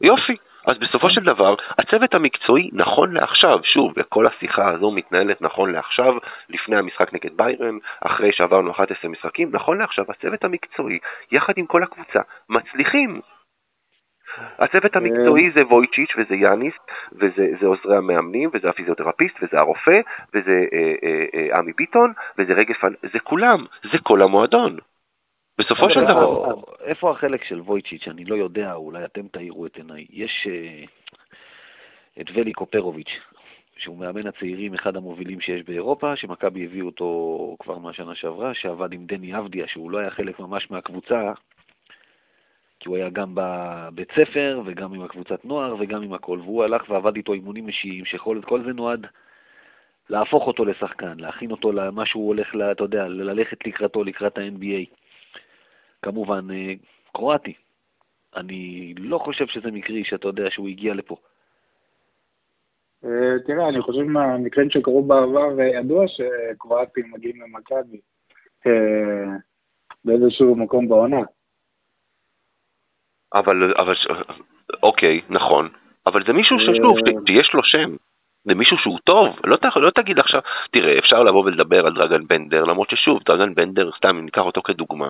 יופי. 0.00 0.36
אז 0.66 0.78
בסופו 0.78 1.10
של 1.10 1.20
דבר, 1.20 1.54
הצוות 1.78 2.14
המקצועי, 2.14 2.70
נכון 2.72 3.14
לעכשיו, 3.14 3.54
שוב, 3.64 3.92
וכל 3.96 4.24
השיחה 4.26 4.70
הזו 4.70 4.90
מתנהלת 4.90 5.42
נכון 5.42 5.72
לעכשיו, 5.72 6.14
לפני 6.48 6.76
המשחק 6.76 7.14
נגד 7.14 7.36
ביירן, 7.36 7.78
אחרי 8.00 8.32
שעברנו 8.32 8.70
11 8.70 9.10
משחקים, 9.10 9.48
נכון 9.52 9.78
לעכשיו, 9.78 10.04
הצוות 10.08 10.44
המקצועי, 10.44 10.98
יחד 11.32 11.52
עם 11.56 11.66
כל 11.66 11.82
הקבוצה, 11.82 12.20
מצליחים. 12.48 13.20
הצוות 14.58 14.96
המקצועי 14.96 15.50
זה 15.56 15.64
וויצ'יץ' 15.70 16.10
וזה 16.18 16.34
יאניס, 16.34 16.74
וזה 17.12 17.66
עוזרי 17.66 17.96
המאמנים, 17.96 18.50
וזה 18.54 18.68
הפיזיותרפיסט, 18.68 19.36
וזה 19.42 19.58
הרופא, 19.58 20.00
וזה 20.34 20.64
אה, 20.72 20.94
אה, 21.04 21.24
אה, 21.34 21.58
עמי 21.58 21.72
ביטון, 21.76 22.12
וזה 22.38 22.52
רגל 22.52 22.74
פן, 22.74 22.92
זה 23.12 23.18
כולם, 23.18 23.64
זה 23.92 23.98
כל 24.02 24.22
המועדון. 24.22 24.78
בסופו 25.58 25.90
של 25.90 26.04
דבר... 26.04 26.54
איפה 26.84 27.10
החלק 27.10 27.44
של 27.44 27.60
וויצ'יץ'? 27.60 28.08
אני 28.08 28.24
לא 28.24 28.34
יודע, 28.34 28.72
אולי 28.72 29.04
אתם 29.04 29.28
תאירו 29.28 29.66
את 29.66 29.76
עיניי. 29.76 30.06
יש 30.10 30.46
את 32.20 32.26
ולי 32.34 32.52
קופרוביץ', 32.52 33.12
שהוא 33.76 33.98
מאמן 33.98 34.26
הצעירים, 34.26 34.74
אחד 34.74 34.96
המובילים 34.96 35.40
שיש 35.40 35.62
באירופה, 35.62 36.16
שמכבי 36.16 36.64
הביאו 36.64 36.86
אותו 36.86 37.56
כבר 37.60 37.78
מהשנה 37.78 38.14
שעברה, 38.14 38.54
שעבד 38.54 38.92
עם 38.92 39.06
דני 39.06 39.38
אבדיה, 39.38 39.66
שהוא 39.68 39.90
לא 39.90 39.98
היה 39.98 40.10
חלק 40.10 40.40
ממש 40.40 40.70
מהקבוצה, 40.70 41.32
כי 42.84 42.88
הוא 42.88 42.96
היה 42.96 43.08
גם 43.08 43.34
בבית 43.34 44.08
ספר 44.12 44.62
וגם 44.64 44.94
עם 44.94 45.02
הקבוצת 45.02 45.44
נוער 45.44 45.76
וגם 45.78 46.02
עם 46.02 46.12
הכל, 46.12 46.38
והוא 46.42 46.64
הלך 46.64 46.90
ועבד 46.90 47.16
איתו 47.16 47.32
אימונים 47.32 47.68
אישיים, 47.68 48.04
שכל 48.04 48.62
זה 48.64 48.72
נועד 48.72 49.06
להפוך 50.10 50.46
אותו 50.46 50.64
לשחקן, 50.64 51.18
להכין 51.18 51.50
אותו 51.50 51.72
למה 51.72 52.06
שהוא 52.06 52.28
הולך, 52.28 52.54
לה, 52.54 52.72
אתה 52.72 52.84
יודע, 52.84 53.08
ללכת 53.08 53.66
לקראתו, 53.66 54.04
לקראת 54.04 54.38
ה-NBA. 54.38 54.94
כמובן, 56.02 56.50
אה, 56.50 56.72
קרואטי. 57.12 57.54
אני 58.36 58.94
לא 58.98 59.18
חושב 59.18 59.46
שזה 59.46 59.70
מקרי 59.70 60.04
שאתה 60.04 60.28
יודע 60.28 60.50
שהוא 60.50 60.68
הגיע 60.68 60.94
לפה. 60.94 61.16
אה, 63.04 63.38
תראה, 63.46 63.68
אני 63.68 63.82
חושב 63.82 64.02
מהמקרים 64.02 64.70
שקרו 64.70 65.02
בעבר, 65.02 65.60
אה, 65.60 65.66
ידוע 65.66 66.04
שקרואטים 66.08 67.12
מגיעים 67.12 67.36
למכבי 67.42 68.00
באיזשהו 70.04 70.56
מקום 70.56 70.88
בעונה. 70.88 71.22
אבל, 73.34 73.72
אבל, 73.78 73.94
אוקיי, 74.82 75.20
נכון. 75.30 75.68
אבל 76.06 76.20
זה 76.26 76.32
מישהו 76.32 76.56
ששוב, 76.60 76.96
יש 77.28 77.50
לו 77.54 77.60
שם. 77.64 77.90
זה 78.44 78.54
מישהו 78.54 78.76
שהוא 78.78 78.98
טוב, 79.04 79.36
לא, 79.44 79.56
ת, 79.56 79.66
לא 79.76 79.90
תגיד 79.90 80.18
עכשיו, 80.18 80.40
תראה, 80.72 80.98
אפשר 80.98 81.22
לבוא 81.22 81.44
ולדבר 81.44 81.86
על 81.86 81.92
דרגן 81.92 82.26
בנדר, 82.26 82.64
למרות 82.64 82.90
ששוב, 82.90 83.18
דרגן 83.28 83.54
בנדר, 83.54 83.90
סתם 83.96 84.16
אם 84.16 84.24
ניקח 84.24 84.42
אותו 84.42 84.62
כדוגמה, 84.62 85.08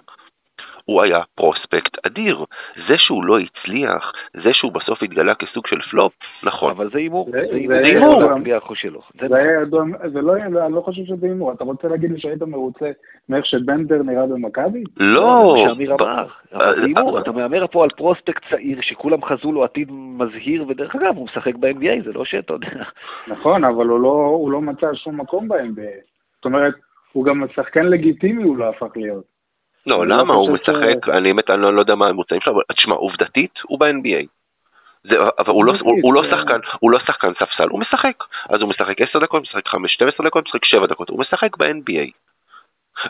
הוא 0.84 1.00
היה 1.04 1.18
פרוספקט 1.34 2.06
אדיר. 2.06 2.44
זה 2.88 2.96
שהוא 2.98 3.24
לא 3.24 3.38
הצליח, 3.38 4.12
זה 4.34 4.50
שהוא 4.52 4.72
בסוף 4.72 5.02
התגלה 5.02 5.34
כסוג 5.34 5.66
של 5.66 5.80
פלופ, 5.90 6.12
נכון. 6.42 6.70
אבל 6.70 6.90
זה 6.92 6.98
הימור, 6.98 7.28
זה 7.30 7.38
הימור. 7.38 8.24
זה 9.20 9.28
זה 10.12 10.20
לא, 10.20 10.36
אני 10.36 10.74
לא 10.74 10.80
חושב 10.80 11.04
שזה 11.04 11.26
הימור. 11.26 11.52
אתה 11.52 11.64
רוצה 11.64 11.88
להגיד 11.88 12.10
לי 12.10 12.20
שהיית 12.20 12.42
מרוצה 12.42 12.90
מאיך 13.28 13.46
שבנדר 13.46 14.02
נראה 14.02 14.26
במכבי? 14.26 14.84
לא. 14.96 15.54
שאמיר 15.58 15.94
אמר, 15.94 16.26
אבל 16.52 16.74
זה 16.80 16.86
הימור. 16.86 17.18
אתה 17.18 17.32
מהמר 17.32 17.66
פה 17.66 17.84
על 17.84 17.90
פרוספקט 17.96 18.42
צעיר 18.50 18.78
שכולם 18.80 19.24
חזו 19.24 19.52
לו 19.52 19.64
עתיד 19.64 19.88
מזהיר, 19.92 20.64
ודרך 20.68 20.96
אגב, 20.96 21.16
הוא 21.16 21.24
משחק 21.24 21.54
ב-NBA, 21.54 22.04
זה 22.04 22.12
לא 22.12 22.24
שאתה 22.24 22.52
יודע. 22.52 22.84
נכון, 23.28 23.64
אבל 23.64 23.86
הוא 23.86 24.50
לא 24.50 24.60
מצא 24.60 24.94
שום 24.94 25.20
מקום 25.20 25.48
ב-NBA. 25.48 26.00
זאת 26.36 26.44
אומרת, 26.44 26.74
הוא 27.12 27.24
גם 27.24 27.44
שחקן 27.54 27.86
לגיטימי, 27.86 28.42
הוא 28.42 28.56
לא 28.56 28.68
הפך 28.68 28.96
להיות. 28.96 29.33
לא, 29.86 30.06
למה? 30.06 30.34
לא 30.34 30.38
הוא 30.38 30.50
משחק, 30.50 31.08
אני 31.08 31.32
באמת, 31.32 31.50
אני 31.50 31.62
לא 31.62 31.80
יודע 31.80 31.94
מה 31.94 32.06
הממוצעים 32.06 32.40
שלו, 32.40 32.54
אבל 32.54 32.62
תשמע, 32.76 32.94
עובדתית, 32.94 33.52
הוא 33.62 33.78
ב-NBA. 33.80 34.26
זה, 35.04 35.18
אבל 35.38 35.52
הוא 35.52 35.64
לא, 35.64 35.72
הוא, 35.80 35.98
הוא, 36.02 36.14
לא 36.14 36.22
שחקן, 36.30 36.58
הוא 36.80 36.90
לא 36.90 36.98
שחקן 36.98 37.32
ספסל, 37.34 37.68
הוא 37.70 37.80
משחק. 37.80 38.24
אז 38.48 38.60
הוא 38.60 38.68
משחק 38.68 39.00
10 39.00 39.18
דקות, 39.18 39.42
משחק 39.42 39.68
5, 39.68 39.92
12 39.94 40.26
דקות, 40.26 40.44
משחק 40.44 40.64
7 40.64 40.86
דקות, 40.86 41.08
הוא 41.08 41.20
משחק 41.20 41.56
ב-NBA. 41.56 42.10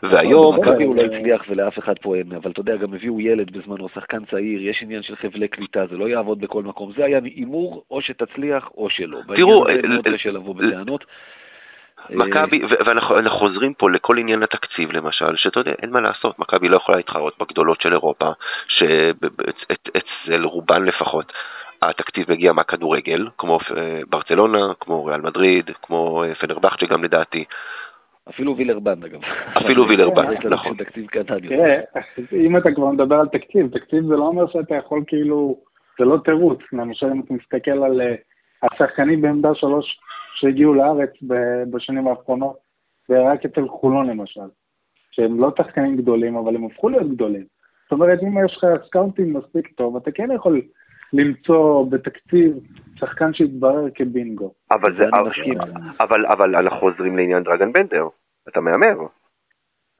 והיום... 0.02 0.60
מכבי 0.60 0.84
הוא 0.84 0.96
לא 0.96 1.02
הצליח 1.02 1.42
ולאף 1.48 1.78
אחד 1.78 1.94
פה 1.98 2.16
אין, 2.16 2.32
אבל 2.32 2.50
אתה 2.50 2.60
יודע, 2.60 2.76
גם 2.76 2.94
הביאו 2.94 3.20
ילד 3.20 3.58
בזמנו, 3.58 3.88
שחקן 3.88 4.24
צעיר, 4.24 4.62
יש 4.62 4.82
עניין 4.82 5.02
של 5.02 5.16
חבלי 5.16 5.48
קליטה, 5.48 5.86
זה 5.86 5.96
לא 5.96 6.08
יעבוד 6.08 6.40
בכל 6.40 6.62
מקום. 6.62 6.92
זה 6.96 7.04
היה 7.04 7.20
הימור, 7.24 7.84
או 7.90 8.02
שתצליח 8.02 8.70
או 8.76 8.90
שלא. 8.90 9.18
תראו... 9.36 9.64
בעניין 9.64 9.84
הזה 9.84 9.88
מאוד 9.88 10.08
קשה 10.18 10.30
לבוא 10.30 10.54
בטענות. 10.54 11.04
מכבי, 12.10 12.62
ואנחנו 12.86 13.30
חוזרים 13.30 13.74
פה 13.74 13.90
לכל 13.90 14.18
עניין 14.18 14.42
התקציב 14.42 14.92
למשל, 14.92 15.36
שאתה 15.36 15.60
יודע, 15.60 15.72
אין 15.82 15.90
מה 15.90 16.00
לעשות, 16.00 16.38
מכבי 16.38 16.68
לא 16.68 16.76
יכולה 16.76 16.98
להתחרות 16.98 17.34
בגדולות 17.40 17.80
של 17.80 17.92
אירופה, 17.92 18.30
שאצל 18.68 20.44
רובן 20.44 20.84
לפחות 20.84 21.32
התקציב 21.82 22.32
מגיע 22.32 22.52
מהכדורגל, 22.52 23.28
כמו 23.38 23.58
אה, 23.76 24.00
ברצלונה, 24.08 24.72
כמו 24.80 25.04
ריאל 25.04 25.20
מדריד, 25.20 25.70
כמו 25.82 26.24
אה, 26.24 26.34
פנרבכצ'ה 26.34 26.86
גם 26.86 27.04
לדעתי. 27.04 27.44
אפילו 28.28 28.56
וילרבן 28.56 29.04
אגב. 29.04 29.20
אפילו 29.58 29.88
וילרבן, 29.88 30.24
נכון. 30.50 30.76
תראה, 31.48 31.80
אם 32.32 32.56
אתה 32.56 32.68
כבר 32.74 32.90
מדבר 32.90 33.16
על 33.16 33.28
תקציב, 33.28 33.78
תקציב 33.78 34.04
זה 34.04 34.16
לא 34.16 34.26
אומר 34.26 34.46
שאתה 34.52 34.74
יכול 34.74 35.02
כאילו, 35.06 35.56
זה 35.98 36.04
לא 36.04 36.16
תירוץ. 36.24 36.58
למשל 36.72 37.06
אם 37.06 37.20
אתה 37.20 37.34
מסתכל 37.34 37.84
על 37.84 38.00
אה, 38.00 38.14
השחקנים 38.62 39.22
בעמדה 39.22 39.54
שלוש 39.54 40.00
שהגיעו 40.34 40.74
לארץ 40.74 41.10
בשנים 41.70 42.08
האחרונות, 42.08 42.56
ורק 43.08 43.44
אצל 43.44 43.68
חולון 43.68 44.06
למשל, 44.06 44.48
שהם 45.10 45.40
לא 45.40 45.52
שחקנים 45.58 45.96
גדולים, 45.96 46.36
אבל 46.36 46.56
הם 46.56 46.64
הפכו 46.64 46.88
להיות 46.88 47.10
גדולים. 47.10 47.44
זאת 47.82 47.92
אומרת, 47.92 48.18
אם 48.22 48.44
יש 48.44 48.56
לך 48.56 48.66
סקאונטים 48.86 49.32
מספיק 49.32 49.68
טוב, 49.68 49.96
אתה 49.96 50.10
כן 50.10 50.28
יכול 50.34 50.60
למצוא 51.12 51.86
בתקציב 51.90 52.58
שחקן 52.96 53.34
שיתברר 53.34 53.90
כבינגו. 53.94 54.52
אבל 54.70 54.96
זה, 54.96 55.04
אבל, 55.04 55.30
אבל, 56.00 56.26
אבל 56.26 56.56
אנחנו 56.56 56.78
חוזרים 56.80 57.16
לעניין 57.16 57.42
דרגן 57.42 57.72
בנדר, 57.72 58.08
אתה 58.48 58.60
מהמר. 58.60 58.96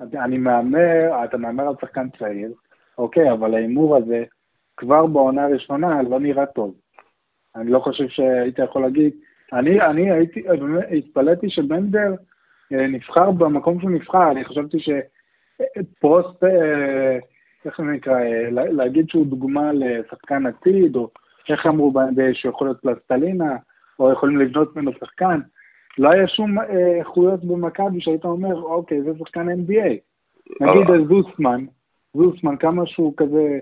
אני 0.01 0.39
מהמר, 0.39 1.24
אתה 1.24 1.37
מהמר 1.37 1.68
על 1.68 1.74
שחקן 1.80 2.09
צעיר, 2.18 2.53
אוקיי, 2.99 3.32
אבל 3.32 3.55
ההימור 3.55 3.97
הזה, 3.97 4.24
כבר 4.76 5.07
בעונה 5.07 5.45
הראשונה 5.45 6.03
לא 6.03 6.20
נראה 6.20 6.47
טוב. 6.47 6.74
אני 7.57 7.70
לא 7.70 7.78
חושב 7.78 8.09
שהיית 8.09 8.59
יכול 8.59 8.82
להגיד, 8.82 9.12
אני, 9.53 9.80
אני 9.80 10.11
הייתי, 10.11 10.42
התפלאתי 10.99 11.51
שבנדר 11.51 12.14
אה, 12.72 12.86
נבחר 12.86 13.30
במקום 13.30 13.80
שהוא 13.80 13.90
נבחר, 13.90 14.30
אני 14.30 14.45
חשבתי 14.45 14.78
שפרוסט, 14.80 16.45
אה, 16.45 17.18
איך 17.64 17.78
זה 17.78 17.84
נקרא, 17.84 18.20
אה, 18.20 18.51
להגיד 18.51 19.09
שהוא 19.09 19.26
דוגמה 19.26 19.72
לשחקן 19.72 20.47
עתיד, 20.47 20.97
או 20.97 21.11
איך 21.49 21.66
אמרו 21.66 21.92
שהוא 22.32 22.53
יכול 22.53 22.66
להיות 22.66 22.80
פלסטלינה, 22.80 23.57
או 23.99 24.12
יכולים 24.12 24.38
לבנות 24.38 24.76
ממנו 24.76 24.92
שחקן, 25.01 25.40
לא 25.99 26.11
היה 26.11 26.28
שום 26.28 26.59
איכויות 26.61 27.45
במכבי 27.45 28.01
שהיית 28.01 28.24
אומר, 28.24 28.62
אוקיי, 28.62 29.03
זה 29.03 29.11
שחקן 29.18 29.49
NBA. 29.49 29.95
נגיד 30.61 31.07
זוסמן, 31.09 31.64
זוסמן, 32.14 32.57
כמה 32.57 32.86
שהוא 32.86 33.14
כזה 33.16 33.59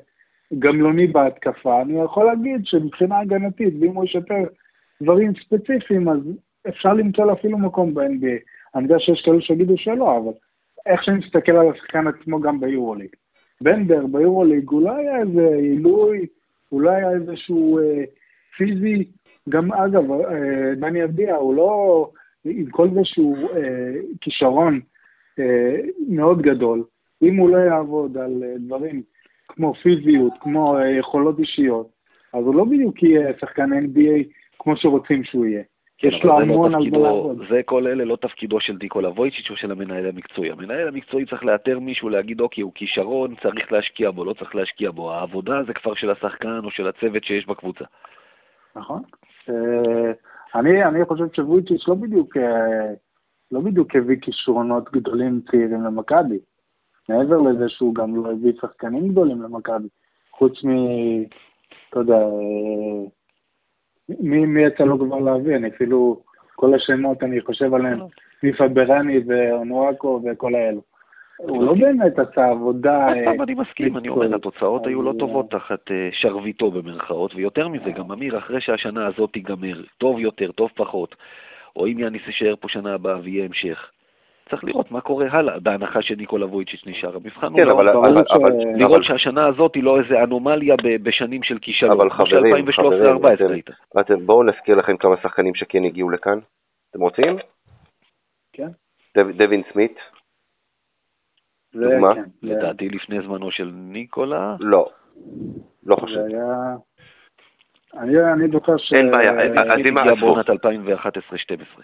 גמלוני 0.58 1.06
בהתקפה, 1.06 1.82
אני 1.82 2.00
יכול 2.00 2.24
להגיד 2.24 2.60
שמבחינה 2.64 3.20
הגנתית, 3.20 3.74
ואם 3.80 3.94
הוא 3.94 4.04
ישפר 4.04 4.44
דברים 5.03 5.32
ספציפיים, 5.45 6.09
אז 6.09 6.18
אפשר 6.68 6.95
למצוא 6.95 7.24
לו 7.24 7.32
אפילו 7.32 7.59
מקום 7.59 7.95
ב-NBA. 7.95 8.38
אני 8.74 8.82
יודע 8.82 8.99
שיש 8.99 9.22
כאלו 9.24 9.40
שיגידו 9.40 9.78
שלא, 9.78 10.18
אבל 10.18 10.32
איך 10.86 11.05
שאני 11.05 11.18
מסתכל 11.18 11.53
על 11.53 11.70
השחקן 11.70 12.07
עצמו 12.07 12.40
גם 12.40 12.61
ביורוליג. 12.61 13.09
בנדר 13.61 14.07
ביורוליג 14.07 14.70
לא 14.72 14.97
היה 14.97 15.18
איזה 15.18 15.49
עילוי, 15.55 16.26
לא 16.72 16.90
היה 16.90 17.11
איזשהו 17.11 17.78
אה, 17.78 18.05
פיזי, 18.57 19.05
גם 19.49 19.72
אגב, 19.72 20.12
אה, 20.12 20.74
דני 20.74 21.05
אבדיה, 21.05 21.36
הוא 21.36 21.55
לא, 21.55 22.11
עם 22.45 22.70
כל 22.70 22.88
זה 22.95 23.01
שהוא 23.05 23.36
אה, 23.57 23.93
כישרון 24.20 24.80
אה, 25.38 25.76
מאוד 26.09 26.43
גדול, 26.43 26.84
אם 27.22 27.36
הוא 27.36 27.51
לא 27.51 27.57
יעבוד 27.57 28.18
על 28.18 28.43
אה, 28.43 28.55
דברים 28.59 29.03
כמו 29.49 29.74
פיזיות, 29.74 30.32
כמו 30.40 30.78
אה, 30.78 30.90
יכולות 30.90 31.38
אישיות, 31.38 31.88
אז 32.32 32.45
הוא 32.45 32.55
לא 32.55 32.64
בדיוק 32.64 33.03
יהיה 33.03 33.32
שחקן 33.40 33.72
NBA 33.72 34.28
כמו 34.62 34.76
שרוצים 34.76 35.24
שהוא 35.24 35.46
יהיה. 35.46 35.62
יש 36.02 36.24
לו 36.24 36.30
לא 36.30 36.40
המון 36.40 36.74
על 36.74 36.90
מה 36.90 36.98
לעבוד. 36.98 37.38
זה 37.50 37.60
כל 37.64 37.86
אלה 37.86 38.04
לא 38.04 38.16
תפקידו 38.16 38.60
של 38.60 38.76
דיקולה 38.76 39.10
וויצ'יץ' 39.10 39.50
או 39.50 39.56
של 39.56 39.72
המנהל 39.72 40.06
המקצועי. 40.06 40.50
המנהל 40.50 40.88
המקצועי 40.88 41.26
צריך 41.26 41.44
לאתר 41.44 41.78
מישהו, 41.78 42.08
להגיד 42.08 42.40
אוקיי, 42.40 42.62
הוא 42.62 42.72
כישרון, 42.74 43.34
צריך 43.42 43.72
להשקיע 43.72 44.10
בו, 44.10 44.24
לא 44.24 44.32
צריך 44.32 44.54
להשקיע 44.54 44.90
בו. 44.90 45.12
העבודה 45.12 45.62
זה 45.66 45.74
כבר 45.74 45.94
של 45.94 46.10
השחקן 46.10 46.60
או 46.64 46.70
של 46.70 46.88
הצוות 46.88 47.24
שיש 47.24 47.46
בקבוצה. 47.46 47.84
נכון. 48.76 49.02
אה, 49.48 50.12
אני, 50.54 50.84
אני 50.84 51.04
חושב 51.04 51.24
שוויצ'יץ' 51.36 51.88
לא 51.88 51.94
בדיוק, 51.94 52.36
אה, 52.36 52.94
לא 53.52 53.60
בדיוק 53.60 53.96
הביא 53.96 54.16
כישרונות 54.22 54.92
גדולים 54.92 55.40
צעירים 55.50 55.84
למכבי. 55.84 56.38
מעבר 57.08 57.40
לזה 57.40 57.68
שהוא 57.68 57.94
גם 57.94 58.24
לא 58.24 58.30
הביא 58.32 58.52
שחקנים 58.60 59.08
גדולים 59.08 59.42
למכבי. 59.42 59.88
חוץ 60.30 60.64
מ... 60.64 60.70
אתה 61.90 62.00
יודע, 62.00 62.16
אה, 62.16 63.06
מי, 64.20 64.46
מי 64.46 64.62
יצא 64.62 64.84
לו 64.84 64.98
כבר 64.98 65.18
להביא? 65.18 65.56
אני 65.56 65.68
אפילו, 65.68 66.20
כל 66.56 66.74
השמות, 66.74 67.22
אני 67.22 67.40
חושב 67.40 67.74
עליהם, 67.74 67.98
מיפה 68.42 68.68
בראני 68.68 69.20
ואונואקו 69.26 70.22
וכל 70.24 70.54
האלו. 70.54 70.80
הוא 71.36 71.64
לא 71.64 71.74
באמת 71.74 72.18
עשה 72.18 72.50
עבודה... 72.50 73.06
עכשיו 73.06 73.42
אני 73.42 73.54
מסכים, 73.54 73.96
אני 73.96 74.08
אומר, 74.08 74.34
התוצאות 74.34 74.86
היו 74.86 75.02
לא 75.02 75.14
טובות 75.18 75.50
תחת 75.50 75.90
אה, 75.90 76.08
שרביטו 76.12 76.70
במרכאות, 76.70 77.34
ויותר 77.34 77.68
מזה, 77.68 77.90
גם 77.90 78.12
אמיר, 78.12 78.38
אחרי 78.38 78.60
שהשנה 78.60 79.06
הזאת 79.06 79.32
תיגמר, 79.32 79.82
טוב 79.98 80.18
יותר, 80.18 80.52
טוב 80.52 80.70
פחות, 80.74 81.14
או 81.76 81.86
אם 81.86 81.98
יאניס 81.98 82.22
יישאר 82.26 82.54
פה 82.60 82.68
שנה 82.68 82.94
הבאה 82.94 83.18
ויהיה 83.22 83.44
המשך, 83.44 83.90
צריך 84.53 84.64
לראות 84.64 84.90
מה 84.90 85.00
קורה 85.00 85.26
הלאה, 85.30 85.59
בהנחה 85.59 86.03
שניקולה 86.03 86.46
וויצ'יץ' 86.46 86.82
נשאר. 86.86 87.16
המבחן 87.16 87.57
כן, 87.57 87.62
הוא 87.62 87.72
אבל, 87.72 87.84
לא- 87.86 87.92
ברור 87.92 88.07
אבל, 88.07 88.16
ש- 88.16 88.36
אבל, 88.36 88.53
לראות 88.76 88.94
אבל, 88.94 89.03
שהשנה 89.05 89.46
הזאת 89.46 89.74
היא 89.74 89.82
לא 89.82 90.00
איזה 90.00 90.22
אנומליה 90.24 90.76
ב- 90.84 91.03
בשנים 91.03 91.42
של 91.42 91.59
כישלון. 91.59 91.92
אבל 91.92 92.11
חברים, 92.11 92.72
ש-2013-2014 92.72 92.76
חברים, 93.36 93.50
הייתה. 93.53 93.72
אתם, 94.00 94.26
בואו 94.26 94.42
נזכיר 94.42 94.76
לכם 94.76 94.96
כמה 94.96 95.16
שחקנים 95.22 95.55
שכן 95.55 95.84
הגיעו 95.84 96.11
לכאן. 96.11 96.38
אתם 96.90 97.00
רוצים? 97.00 97.36
כן. 98.53 98.68
דו, 99.16 99.22
דווין 99.32 99.62
סמית? 99.72 99.98
דוגמה? 101.74 102.14
כן, 102.14 102.22
זה- 102.42 102.55
לדעתי 102.55 102.88
לפני 102.88 103.20
זמנו 103.22 103.50
של 103.50 103.70
ניקולה. 103.74 104.57
לא. 104.61 104.86
לא 105.86 105.96
חושב. 105.96 106.14
זה 106.14 106.26
היה... 106.26 106.76
אני, 107.98 108.32
אני 108.32 108.48
זוכר 108.48 108.76
ש... 108.76 108.92
אין 108.96 109.11
בעיה, 109.11 109.28
אז 109.30 109.78
אם 109.88 109.98
הגיע 109.98 110.12
הפוך. 110.12 110.20
בעונת 110.20 110.50
2011-2012. 110.50 111.82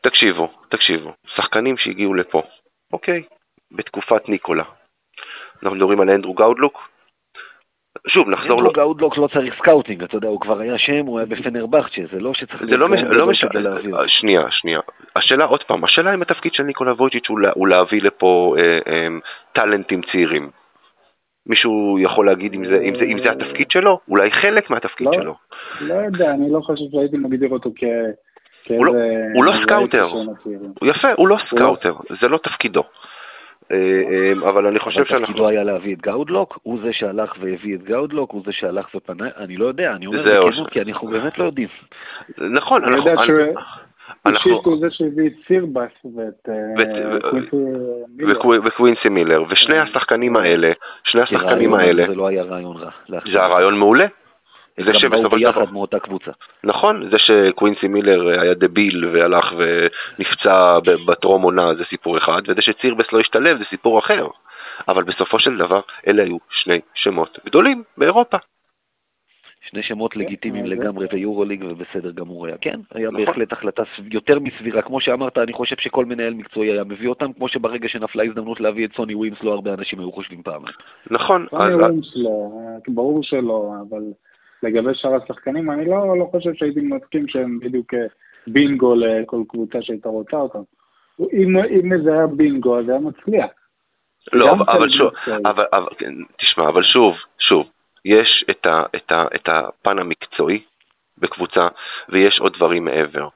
תקשיבו, 0.00 0.48
תקשיבו. 0.68 1.12
שחקנים 1.36 1.76
שהגיעו 1.76 2.14
לפה, 2.14 2.42
אוקיי, 2.92 3.22
בתקופת 3.72 4.28
ניקולה. 4.28 4.64
אנחנו 5.62 5.76
מדברים 5.76 6.00
על 6.00 6.10
אנדרו 6.10 6.34
גאודלוק? 6.34 6.90
שוב, 8.08 8.28
נחזור 8.28 8.62
לו. 8.62 8.68
אנדרו 8.68 8.72
גאודלוק 8.72 9.18
לא 9.18 9.28
צריך 9.32 9.54
scouting, 9.58 10.02
אתה 10.02 10.16
יודע, 10.16 10.28
הוא 10.28 10.40
כבר 10.40 10.60
היה 10.60 10.78
שם, 10.78 11.06
הוא 11.06 11.18
היה 11.18 11.26
בפנרבכצ'ה, 11.26 12.02
זה 12.12 12.20
לא 12.20 12.34
שצריך 12.34 12.64
זה 12.70 12.76
לא 12.76 12.88
משנה, 12.88 13.60
לא. 13.60 14.06
שנייה, 14.06 14.50
שנייה. 14.50 14.80
השאלה, 15.16 15.44
עוד 15.44 15.62
פעם, 15.62 15.84
השאלה 15.84 16.14
אם 16.14 16.22
התפקיד 16.22 16.52
של 16.54 16.62
ניקולה 16.62 16.92
וויצ'יץ' 16.92 17.28
הוא 17.54 17.68
להביא 17.68 18.02
לפה 18.02 18.54
אה, 18.58 18.78
אה, 18.92 19.08
טאלנטים 19.52 20.00
צעירים. 20.12 20.50
מישהו 21.46 21.98
יכול 21.98 22.26
להגיד 22.26 22.54
אם 22.54 22.64
זה, 22.64 22.78
אם, 22.82 22.94
זה, 22.98 23.04
אם 23.04 23.18
זה 23.24 23.32
התפקיד 23.32 23.70
שלו? 23.70 23.98
אולי 24.08 24.30
חלק 24.30 24.70
מהתפקיד 24.70 25.06
לא. 25.06 25.12
שלו. 25.12 25.34
לא 25.80 25.94
יודע, 25.94 26.30
אני 26.30 26.52
לא 26.52 26.60
חושב 26.60 26.84
שהייתי 26.92 27.16
מגדיר 27.16 27.50
אותו 27.50 27.70
כ... 27.76 27.84
הוא 28.68 28.86
לא- 28.86 28.92
הוא 29.34 29.44
לא 29.44 29.52
איזה 29.52 29.64
scouter. 29.68 30.08
של 30.08 30.30
הצעירים. 30.40 30.72
הוא 30.80 30.88
יפה, 30.88 31.08
הוא 31.16 31.28
לא 31.28 31.36
לא. 31.36 31.42
סקאוטר, 31.56 31.94
זה 32.22 32.28
לא 32.28 32.38
תפקידו. 32.38 32.82
אה, 33.72 33.76
אה, 33.76 34.50
אבל 34.50 34.66
אני 34.66 34.78
חושב 34.78 35.04
שאנחנו... 35.04 35.26
תפקידו 35.26 35.48
היה 35.48 35.64
להביא 35.64 35.94
את 35.94 36.00
גאודלוק, 36.00 36.58
הוא 36.62 36.78
זה 36.82 36.92
שהלך 36.92 37.34
והביא 37.40 37.74
את 37.76 37.82
גאודלוק, 37.82 38.30
הוא 38.32 38.42
זה 38.46 38.52
שהלך 38.52 38.86
ופנה, 38.94 39.24
אני 39.36 39.56
לא 39.56 39.66
יודע, 39.66 39.92
אני 39.92 40.06
אומר 40.06 40.28
זהו. 40.28 40.44
בכנות, 40.46 40.70
כי 40.70 40.80
אנחנו 40.82 41.08
באמת 41.08 41.38
לא 41.38 41.44
יודעים. 41.44 41.68
נכון, 42.38 42.82
אני 42.84 42.92
אנחנו... 42.96 43.10
יודע 43.10 43.22
שהוא- 43.22 43.60
אנחנו- 44.26 44.50
אישית 44.50 44.64
הוא 44.66 44.78
זה 44.80 44.86
שהביא 44.90 45.26
את 45.26 45.32
סירבס 45.46 45.90
ואת 46.16 46.48
אה, 46.48 46.54
וקווינסי 48.64 49.08
מילר, 49.10 49.42
ושני 49.50 49.78
השחקנים 49.82 50.36
האלה, 50.36 50.72
שני 51.04 51.20
השחקנים 51.22 51.74
האלה, 51.74 52.04
זה 52.08 52.14
לא 52.14 52.26
היה 52.28 52.42
רעיון 52.42 52.76
רע. 52.76 52.90
זה 53.08 53.42
הרעיון 53.42 53.78
מעולה. 53.78 54.06
זה 54.86 54.90
של 55.00 55.08
דבר... 55.08 55.28
ביחד 55.34 55.72
מאותה 55.72 55.98
קבוצה. 55.98 56.30
נכון, 56.64 57.10
זה 57.10 57.16
שקווינסי 57.18 57.88
מילר 57.88 58.40
היה 58.40 58.54
דביל 58.54 59.06
והלך 59.12 59.52
ונפצע 59.58 60.78
בטרום 61.06 61.42
עונה 61.42 61.74
זה 61.74 61.82
סיפור 61.90 62.18
אחד, 62.18 62.42
וזה 62.48 62.62
שצירבס 62.62 63.12
לא 63.12 63.20
השתלב 63.20 63.58
זה 63.58 63.64
סיפור 63.70 63.98
אחר. 63.98 64.26
אבל 64.88 65.04
בסופו 65.04 65.40
של 65.40 65.56
דבר 65.56 65.80
אלה 66.10 66.22
היו 66.22 66.36
שני 66.50 66.80
שמות 66.94 67.38
גדולים 67.46 67.82
באירופה. 67.98 68.36
שני 69.70 69.82
שמות 69.82 70.16
לגיטימיים 70.16 70.66
זה- 70.66 70.74
לגמרי 70.74 71.06
ויורוליג 71.12 71.64
ובסדר 71.68 72.10
גמור 72.10 72.46
היה. 72.46 72.56
כן, 72.60 72.80
היה 72.94 73.10
נכון. 73.10 73.24
בהחלט 73.24 73.52
החלטה 73.52 73.82
יותר 74.12 74.38
מסבירה. 74.38 74.82
כמו 74.82 75.00
שאמרת, 75.00 75.38
אני 75.38 75.52
חושב 75.52 75.76
שכל 75.78 76.04
מנהל 76.04 76.34
מקצועי 76.34 76.70
היה 76.72 76.84
מביא 76.84 77.08
אותם, 77.08 77.32
כמו 77.32 77.48
שברגע 77.48 77.88
שנפלה 77.88 78.24
הזדמנות 78.24 78.60
להביא 78.60 78.86
את 78.86 78.92
סוני 78.96 79.14
ווימס, 79.14 79.42
לא 79.42 79.52
הרבה 79.52 79.74
אנשים 79.74 79.98
היו 79.98 80.12
חושבים 80.12 80.42
פעמיים. 80.42 80.74
נכון, 81.10 81.46
אז... 81.52 81.68
רוני 81.68 81.74
ווינס 81.74 82.12
לא, 82.16 82.30
ברור 82.88 83.22
שלא, 83.22 83.72
אבל 83.90 84.02
לגבי 84.62 84.90
שאר 84.94 85.14
השחקנים, 85.14 85.70
אני 85.70 85.84
לא, 85.84 86.18
לא 86.18 86.24
חושב 86.30 86.50
שהייתי 86.54 86.80
מסכים 86.80 87.28
שהם 87.28 87.58
בדיוק 87.60 87.94
אה, 87.94 88.06
בינגו 88.46 88.94
לכל 88.94 89.42
קבוצה 89.48 89.78
שהייתה 89.82 90.08
רוצה 90.08 90.36
אותם. 90.36 90.62
אם, 91.20 91.56
אם 91.56 92.02
זה 92.02 92.12
היה 92.12 92.26
בינגו, 92.26 92.78
אז 92.78 92.86
זה 92.86 92.92
היה 92.92 93.00
מצליח. 93.00 93.50
לא, 94.32 94.46
גם 94.48 94.62
אבל 94.62 94.80
חלק 94.80 94.90
שוב. 94.98 95.10
אבל, 95.46 95.64
אבל, 95.72 95.88
כן, 95.98 96.12
תשמע, 96.38 96.68
אבל 96.68 96.82
שוב, 96.82 97.14
שוב, 97.38 97.66
יש 98.04 98.44
את, 98.50 98.66
ה, 98.66 98.82
את, 98.96 99.12
ה, 99.12 99.24
את 99.34 99.48
הפן 99.48 99.98
המקצועי 99.98 100.62
בקבוצה, 101.18 101.68
ויש 102.08 102.38
עוד 102.40 102.52
דברים 102.56 102.84
מעבר. 102.84 103.28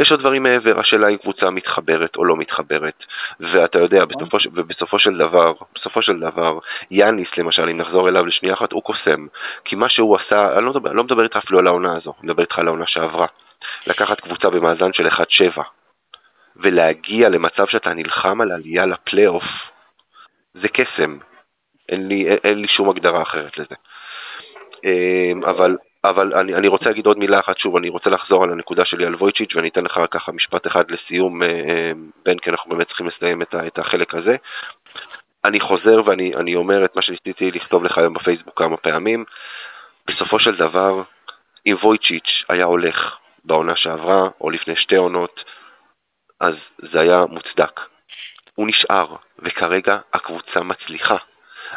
יש 0.00 0.10
עוד 0.10 0.20
דברים 0.20 0.42
מעבר, 0.42 0.76
השאלה 0.80 1.08
אם 1.08 1.16
קבוצה 1.16 1.50
מתחברת 1.50 2.16
או 2.16 2.24
לא 2.24 2.36
מתחברת, 2.36 3.04
ואתה 3.40 3.82
יודע, 3.82 4.04
בסופו, 4.04 4.40
ש- 4.40 4.48
ובסופו 4.52 4.98
של 4.98 5.16
דבר, 5.16 5.52
בסופו 5.74 6.02
של 6.02 6.20
דבר, 6.20 6.58
יאניס 6.90 7.28
למשל, 7.36 7.68
אם 7.68 7.76
נחזור 7.76 8.08
אליו 8.08 8.26
לשנייה 8.26 8.54
אחת, 8.54 8.72
הוא 8.72 8.82
קוסם, 8.82 9.26
כי 9.64 9.76
מה 9.76 9.88
שהוא 9.88 10.16
עשה, 10.16 10.52
אני 10.56 10.64
לא 10.64 10.70
מדבר, 10.70 10.92
לא 10.92 11.04
מדבר 11.04 11.24
איתך 11.24 11.36
אפילו 11.36 11.58
על 11.58 11.66
העונה 11.66 11.96
הזו, 11.96 12.12
אני 12.20 12.30
מדבר 12.30 12.42
איתך 12.42 12.58
על 12.58 12.66
העונה 12.66 12.84
שעברה, 12.86 13.26
לקחת 13.86 14.20
קבוצה 14.20 14.50
במאזן 14.50 14.92
של 14.92 15.08
1-7, 15.08 15.60
ולהגיע 16.56 17.28
למצב 17.28 17.66
שאתה 17.68 17.94
נלחם 17.94 18.40
על 18.40 18.52
עלייה 18.52 18.86
לפלייאוף, 18.86 19.44
זה 20.54 20.68
קסם. 20.68 21.18
אין 21.88 22.08
לי, 22.08 22.28
אין, 22.28 22.38
אין 22.44 22.58
לי 22.58 22.68
שום 22.68 22.90
הגדרה 22.90 23.22
אחרת 23.22 23.58
לזה. 23.58 23.74
אמ, 24.84 25.44
אבל, 25.44 25.76
אבל 26.08 26.32
אני, 26.40 26.54
אני 26.54 26.68
רוצה 26.68 26.84
להגיד 26.88 27.06
עוד 27.06 27.18
מילה 27.18 27.36
אחת, 27.44 27.58
שוב, 27.58 27.76
אני 27.76 27.88
רוצה 27.88 28.10
לחזור 28.10 28.44
על 28.44 28.52
הנקודה 28.52 28.84
שלי 28.84 29.06
על 29.06 29.14
וויצ'יץ' 29.14 29.54
ואני 29.54 29.68
אתן 29.68 29.84
לך 29.84 30.00
ככה 30.10 30.32
משפט 30.32 30.66
אחד 30.66 30.90
לסיום, 30.90 31.42
אה, 31.42 31.48
אה, 31.48 31.92
בן, 32.24 32.38
כי 32.38 32.50
אנחנו 32.50 32.70
באמת 32.70 32.86
צריכים 32.86 33.06
לסיים 33.06 33.42
את, 33.42 33.54
את 33.66 33.78
החלק 33.78 34.14
הזה. 34.14 34.36
אני 35.44 35.60
חוזר 35.60 35.96
ואני 36.06 36.34
אני 36.34 36.54
אומר 36.54 36.84
את 36.84 36.96
מה 36.96 37.02
שניסיתי 37.02 37.50
לכתוב 37.50 37.84
לך 37.84 37.98
היום 37.98 38.14
בפייסבוק 38.14 38.58
כמה 38.58 38.76
פעמים. 38.76 39.24
בסופו 40.08 40.40
של 40.40 40.56
דבר, 40.56 41.02
אם 41.66 41.76
וויצ'יץ' 41.82 42.44
היה 42.48 42.64
הולך 42.64 42.96
בעונה 43.44 43.76
שעברה, 43.76 44.28
או 44.40 44.50
לפני 44.50 44.76
שתי 44.76 44.96
עונות, 44.96 45.44
אז 46.40 46.54
זה 46.92 47.00
היה 47.00 47.24
מוצדק. 47.28 47.80
הוא 48.54 48.68
נשאר, 48.68 49.16
וכרגע 49.38 49.98
הקבוצה 50.14 50.62
מצליחה. 50.64 51.16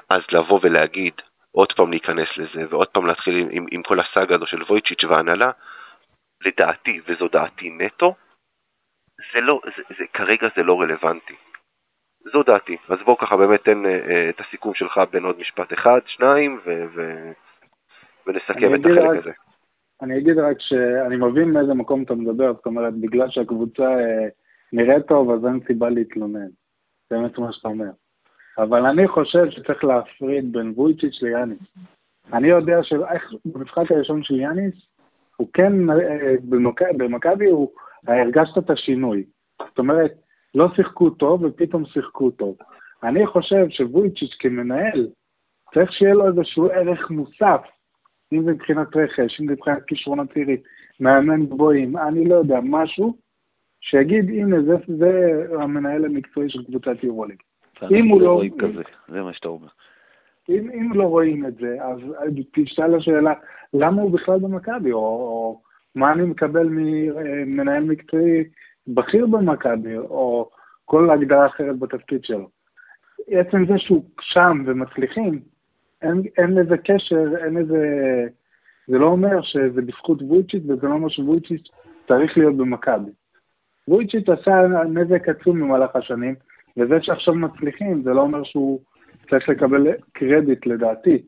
אז 0.10 0.22
לבוא 0.32 0.60
ולהגיד, 0.64 1.14
עוד 1.60 1.74
פעם 1.76 1.90
להיכנס 1.92 2.30
לזה, 2.38 2.62
ועוד 2.70 2.88
פעם 2.88 3.06
להתחיל 3.06 3.36
עם, 3.36 3.48
עם, 3.52 3.66
עם 3.72 3.82
כל 3.84 4.00
הסאגה 4.00 4.36
הזו 4.36 4.46
של 4.46 4.64
וויצ'יץ' 4.64 5.04
וההנהלה, 5.04 5.52
לדעתי, 6.46 7.02
וזו 7.08 7.28
דעתי 7.28 7.70
נטו, 7.70 8.16
זה 9.34 9.40
לא, 9.42 9.62
זה, 9.78 9.84
זה, 9.98 10.04
כרגע 10.14 10.48
זה 10.56 10.64
לא 10.64 10.82
רלוונטי. 10.82 11.36
זו 12.34 12.44
דעתי. 12.44 12.78
אז 12.90 12.98
בוא 13.06 13.18
ככה 13.22 13.38
באמת 13.38 13.64
תן 13.64 13.86
אה, 13.86 13.92
אה, 14.10 14.30
את 14.30 14.40
הסיכום 14.40 14.74
שלך 14.74 15.00
בין 15.12 15.24
עוד 15.24 15.40
משפט 15.40 15.74
אחד, 15.74 16.00
שניים, 16.06 16.60
ו, 16.66 16.86
ו, 16.96 17.32
ונסכם 18.28 18.76
את 18.76 18.80
החלק 18.86 19.02
רק- 19.02 19.18
הזה. 19.18 19.32
אני 20.02 20.18
אגיד 20.18 20.38
רק 20.38 20.58
שאני 20.60 21.16
מבין 21.16 21.52
מאיזה 21.52 21.74
מקום 21.74 22.04
אתה 22.04 22.14
מדבר, 22.14 22.54
זאת 22.54 22.66
אומרת, 22.66 22.94
בגלל 22.94 23.30
שהקבוצה 23.30 23.84
אה, 23.84 24.28
נראית 24.74 25.06
טוב, 25.08 25.32
אז 25.32 25.46
אין 25.46 25.60
סיבה 25.68 25.90
להתלונן. 25.90 26.50
זה 27.10 27.18
באמת 27.18 27.38
מה 27.38 27.54
שאתה 27.54 27.68
אומר. 27.68 27.92
אבל 28.64 28.86
אני 28.86 29.08
חושב 29.08 29.50
שצריך 29.50 29.84
להפריד 29.84 30.52
בין 30.52 30.74
וויצ'יץ' 30.76 31.22
ליאניס. 31.22 31.60
אני 32.34 32.48
יודע 32.48 32.84
שאיך 32.84 33.34
במשחק 33.46 33.92
הראשון 33.92 34.24
של 34.24 34.40
יאניס, 34.40 34.74
הוא 35.38 35.48
כן, 35.54 35.90
אה, 35.90 36.36
במכ- 36.50 36.98
במכבי 36.98 37.50
הוא, 37.50 37.70
הרגשת 38.08 38.58
את 38.58 38.70
השינוי. 38.70 39.24
זאת 39.68 39.80
אומרת, 39.80 40.12
לא 40.56 40.68
שיחקו 40.76 41.10
טוב 41.10 41.44
ופתאום 41.44 41.86
שיחקו 41.86 42.32
טוב. 42.32 42.56
אני 43.04 43.28
חושב 43.28 43.66
שוויצ'יץ' 43.70 44.36
כמנהל, 44.40 45.08
צריך 45.74 45.94
שיהיה 45.94 46.14
לו 46.14 46.28
איזשהו 46.28 46.66
ערך 46.66 47.10
מוסף, 47.12 47.62
אם 48.34 48.44
זה 48.44 48.52
מבחינת 48.52 48.88
רכש, 48.96 49.40
אם 49.42 49.48
זה 49.48 49.54
מבחינת 49.54 49.84
כישרונות 49.88 50.34
צעירים, 50.34 50.58
מאמן 51.00 51.46
גבוהים, 51.46 51.98
אני 51.98 52.26
לא 52.30 52.36
יודע, 52.36 52.60
משהו 52.64 53.18
שיגיד, 53.82 54.30
הנה, 54.30 54.62
זה, 54.62 54.76
זה 54.98 55.44
המנהל 55.60 56.06
המקצועי 56.06 56.50
של 56.50 56.64
קבוצת 56.64 57.04
יורוליג. 57.04 57.38
אם 57.92 58.08
הוא 58.08 58.22
לא- 58.22 58.34
רואים 58.34 58.58
כזה, 58.58 58.82
זה 59.08 59.22
מה 59.22 59.34
שאתה 59.34 59.48
אומר. 59.48 59.68
אם, 60.50 60.70
אם 60.74 60.94
לא 60.94 61.04
רואים 61.04 61.46
את 61.46 61.56
זה, 61.56 61.78
אז 61.82 62.00
תשאל 62.52 62.96
השאלה, 62.96 63.34
למה 63.74 64.02
הוא 64.02 64.12
בכלל 64.12 64.40
במכבי, 64.40 64.92
או, 64.92 65.00
או 65.00 65.62
מה 65.96 66.12
אני 66.12 66.24
מקבל 66.24 66.68
ממנהל 66.70 67.84
מקצועי 67.84 68.44
בכיר 68.88 69.28
במכבי, 69.28 69.98
או 69.98 70.50
כל 70.86 71.10
הגדרה 71.10 71.46
אחרת 71.46 71.80
בתפקיד 71.80 72.24
שלו. 72.24 72.50
עצם 73.28 73.66
זה 73.66 73.78
שהוא 73.78 74.04
שם 74.22 74.64
ומצליחים, 74.66 75.40
אין, 76.02 76.24
אין 76.38 76.56
לזה 76.56 76.78
קשר, 76.78 77.38
אין 77.38 77.54
לזה... 77.54 77.84
זה 78.88 78.98
לא 78.98 79.06
אומר 79.06 79.42
שזה 79.42 79.82
בזכות 79.82 80.22
וויצ'יץ', 80.22 80.64
וזה 80.68 80.88
לא 80.88 80.94
אומר 80.94 81.10
שוויצ'יץ' 81.10 81.62
צריך 82.08 82.38
להיות 82.38 82.58
במכבי. 82.58 83.12
וויצ'יץ' 83.88 84.30
עשה 84.30 84.62
נזק 84.68 85.30
עצום 85.30 85.60
במהלך 85.60 85.96
השנים, 85.96 86.36
וזה 86.78 86.96
שעכשיו 87.02 87.36
מצליחים, 87.36 88.02
זה 88.04 88.10
לא 88.10 88.22
אומר 88.22 88.44
שהוא 88.44 88.80
צריך 89.30 89.50
לקבל 89.50 89.88
קרדיט 90.14 90.66
לדעתי, 90.66 91.22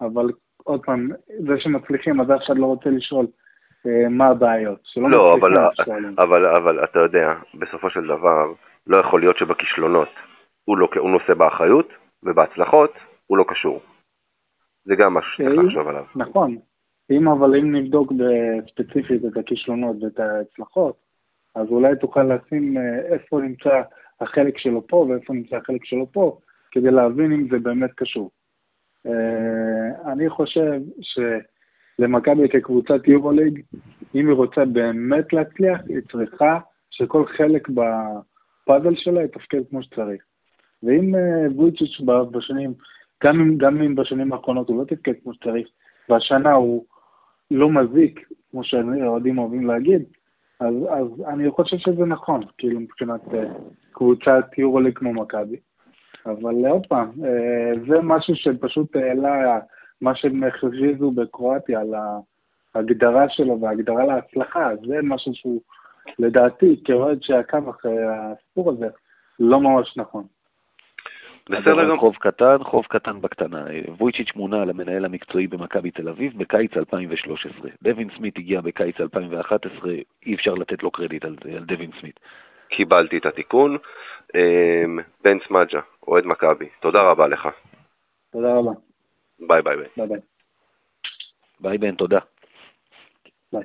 אבל 0.00 0.30
עוד 0.64 0.84
פעם, 0.84 1.08
זה 1.38 1.54
שמצליחים, 1.58 2.20
אז 2.20 2.30
אף 2.30 2.40
אחד 2.46 2.58
לא 2.58 2.66
רוצה 2.66 2.90
לשאול 2.90 3.26
אה, 3.86 4.08
מה 4.08 4.26
הבעיות. 4.26 4.80
לא, 4.96 5.34
אבל. 5.34 5.54
אבל, 6.18 6.46
אבל 6.46 6.84
אתה 6.84 6.98
יודע, 6.98 7.34
בסופו 7.54 7.90
של 7.90 8.04
דבר, 8.04 8.52
לא 8.86 8.96
יכול 8.96 9.20
להיות 9.20 9.36
שבכישלונות 9.36 10.08
הוא, 10.64 10.78
לא, 10.78 10.88
הוא 10.96 11.10
נושא 11.10 11.34
באחריות, 11.34 11.88
ובהצלחות 12.22 12.92
הוא 13.26 13.38
לא 13.38 13.44
קשור. 13.48 13.80
זה 14.84 14.94
גם 14.96 15.14
משהו 15.14 15.32
שצריך 15.32 15.58
אה, 15.58 15.62
לחשוב 15.64 15.88
עליו. 15.88 16.04
נכון. 16.16 16.56
אם 17.10 17.28
אבל 17.28 17.56
אם 17.56 17.76
נבדוק 17.76 18.12
ספציפית 18.70 19.24
את 19.24 19.36
הכישלונות 19.36 19.96
ואת 20.02 20.20
ההצלחות, 20.20 20.96
אז 21.54 21.66
אולי 21.68 21.96
תוכל 21.96 22.22
לשים 22.22 22.76
אה, 22.78 22.98
איפה 23.14 23.40
נמצא 23.40 23.82
החלק 24.20 24.58
שלו 24.58 24.86
פה 24.86 24.96
ואיפה 24.96 25.32
נמצא 25.32 25.56
החלק 25.56 25.84
שלו 25.84 26.12
פה, 26.12 26.38
כדי 26.70 26.90
להבין 26.90 27.32
אם 27.32 27.48
זה 27.50 27.58
באמת 27.58 27.90
קשור. 27.96 28.30
אה, 29.06 30.12
אני 30.12 30.28
חושב 30.28 30.80
שלמכבי 31.00 32.48
כקבוצת 32.48 33.08
יורוליג, 33.08 33.60
אם 34.14 34.28
היא 34.28 34.34
רוצה 34.34 34.64
באמת 34.64 35.32
להצליח, 35.32 35.80
היא 35.88 35.98
צריכה 36.12 36.58
שכל 36.90 37.26
חלק 37.26 37.68
בפאזל 37.68 38.94
שלה 38.96 39.22
יתפקד 39.22 39.60
כמו 39.70 39.82
שצריך. 39.82 40.22
ואם 40.82 41.14
אה, 41.14 41.46
וויצ'יץ' 41.54 42.00
בשנים, 42.30 42.72
גם 43.24 43.40
אם, 43.40 43.58
גם 43.58 43.82
אם 43.82 43.94
בשנים 43.94 44.32
האחרונות 44.32 44.68
הוא 44.68 44.78
לא 44.78 44.84
תפקד 44.84 45.12
כמו 45.22 45.34
שצריך, 45.34 45.68
והשנה 46.08 46.52
הוא 46.52 46.84
לא 47.50 47.70
מזיק, 47.70 48.28
כמו 48.50 48.64
שהאוהדים 48.64 49.38
אוהבים 49.38 49.66
להגיד, 49.66 50.02
אז, 50.60 50.74
אז 50.90 51.06
אני 51.26 51.50
חושב 51.50 51.76
שזה 51.76 52.04
נכון, 52.04 52.40
כאילו 52.58 52.80
מבחינת 52.80 53.20
uh, 53.24 53.34
קבוצת 53.92 54.58
יורוליג 54.58 54.98
כמו 54.98 55.12
מכבי. 55.12 55.56
אבל 56.26 56.66
עוד 56.66 56.86
פעם, 56.86 57.10
uh, 57.10 57.90
זה 57.90 58.00
משהו 58.02 58.36
שפשוט 58.36 58.96
העלה, 58.96 59.58
מה 60.00 60.14
שהם 60.14 60.44
הכריזו 60.44 61.10
בקרואטיה 61.10 61.80
על 61.80 61.94
ההגדרה 62.74 63.28
שלו 63.28 63.60
וההגדרה 63.60 64.04
להצלחה, 64.06 64.70
זה 64.86 64.98
משהו 65.02 65.34
שהוא 65.34 65.60
לדעתי, 66.18 66.80
כאוהד 66.84 67.18
שעקב 67.22 67.68
אחרי 67.68 67.96
הסיפור 68.04 68.70
הזה, 68.70 68.88
לא 69.40 69.60
ממש 69.60 69.94
נכון. 69.96 70.24
בסדר 71.48 71.84
גמור. 71.84 72.00
חוב 72.00 72.16
קטן, 72.16 72.64
חוב 72.64 72.84
קטן 72.88 73.20
בקטנה. 73.20 73.64
וויצ'יץ' 73.88 74.34
מונה 74.36 74.64
למנהל 74.64 75.04
המקצועי 75.04 75.46
במכבי 75.46 75.90
תל 75.90 76.08
אביב 76.08 76.38
בקיץ 76.38 76.76
2013. 76.76 77.70
דווין 77.82 78.08
סמית 78.16 78.38
הגיע 78.38 78.60
בקיץ 78.60 79.00
2011, 79.00 79.92
אי 80.26 80.34
אפשר 80.34 80.54
לתת 80.54 80.82
לו 80.82 80.90
קרדיט 80.90 81.24
על, 81.24 81.36
על 81.56 81.64
דווין 81.64 81.90
סמית. 82.00 82.20
קיבלתי 82.68 83.18
את 83.18 83.26
התיקון. 83.26 83.76
אמ, 84.34 84.98
בן 85.24 85.38
סמדג'ה, 85.48 85.80
אוהד 86.08 86.26
מכבי, 86.26 86.68
תודה 86.80 87.02
רבה 87.02 87.28
לך. 87.28 87.48
תודה 88.32 88.54
רבה. 88.54 88.70
ביי 89.40 89.62
ביי 89.62 89.76
ביי. 89.76 89.86
ביי 89.96 90.06
ביי. 90.06 90.20
ביי 91.60 91.78
בן, 91.78 91.94
תודה. 91.94 92.18
ביי. 93.52 93.62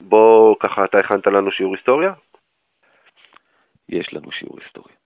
בוא, 0.00 0.56
ככה 0.60 0.84
אתה 0.84 0.98
הכנת 0.98 1.26
לנו 1.26 1.50
שיעור 1.50 1.74
היסטוריה? 1.74 2.12
יש 3.88 4.14
לנו 4.14 4.32
שיעור 4.32 4.58
היסטוריה. 4.60 4.99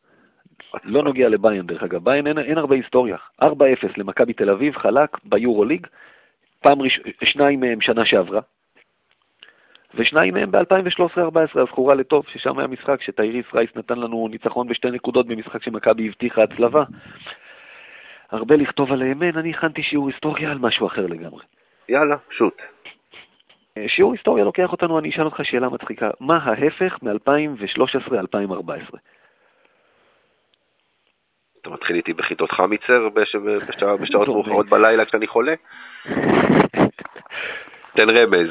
לא 0.84 1.02
נוגע 1.02 1.28
לבאיירן 1.28 1.66
דרך 1.66 1.82
אגב, 1.82 2.04
באיירן 2.04 2.26
אין, 2.26 2.38
אין 2.38 2.58
הרבה 2.58 2.76
היסטוריה. 2.76 3.16
4-0 3.42 3.46
למכבי 3.96 4.32
תל 4.32 4.50
אביב, 4.50 4.76
חלק 4.76 5.10
ביורוליג, 5.24 5.86
פעם 6.60 6.82
ראש... 6.82 7.00
שניים 7.24 7.60
מהם 7.60 7.80
שנה 7.80 8.04
שעברה, 8.04 8.40
ושניים 9.94 10.34
מהם 10.34 10.50
ב-2013-2014, 10.50 11.60
הזכורה 11.60 11.94
לטוב, 11.94 12.24
ששם 12.32 12.58
היה 12.58 12.68
משחק 12.68 13.02
שטייריס 13.02 13.46
רייס 13.54 13.70
נתן 13.76 13.98
לנו 13.98 14.28
ניצחון 14.30 14.68
בשתי 14.68 14.90
נקודות 14.90 15.26
במשחק 15.26 15.62
שמכבי 15.62 16.08
הבטיחה 16.08 16.42
הצלבה. 16.42 16.84
הרבה 18.30 18.56
לכתוב 18.56 18.92
עליהם 18.92 19.22
אין, 19.22 19.36
אני 19.36 19.50
הכנתי 19.50 19.82
שיעור 19.82 20.08
היסטוריה 20.08 20.50
על 20.50 20.58
משהו 20.58 20.86
אחר 20.86 21.06
לגמרי. 21.06 21.42
יאללה, 21.88 22.16
שוט. 22.30 22.62
אה, 23.78 23.84
שיעור 23.88 24.12
היסטוריה 24.12 24.44
לוקח 24.44 24.72
אותנו, 24.72 24.98
אני 24.98 25.10
אשאל 25.10 25.24
אותך 25.24 25.40
שאלה 25.44 25.68
מצחיקה. 25.68 26.10
מה 26.20 26.36
ההפך 26.36 26.98
מ-2013-2014? 27.02 28.96
אתה 31.64 31.72
מתחיל 31.72 31.96
איתי 31.96 32.12
בכיתות 32.12 32.50
חמיצר 32.50 33.08
בשעות 34.00 34.28
מאוחרות 34.28 34.68
בלילה 34.68 35.04
כשאני 35.04 35.26
חולה? 35.26 35.54
תן 37.96 38.06
רמז. 38.18 38.48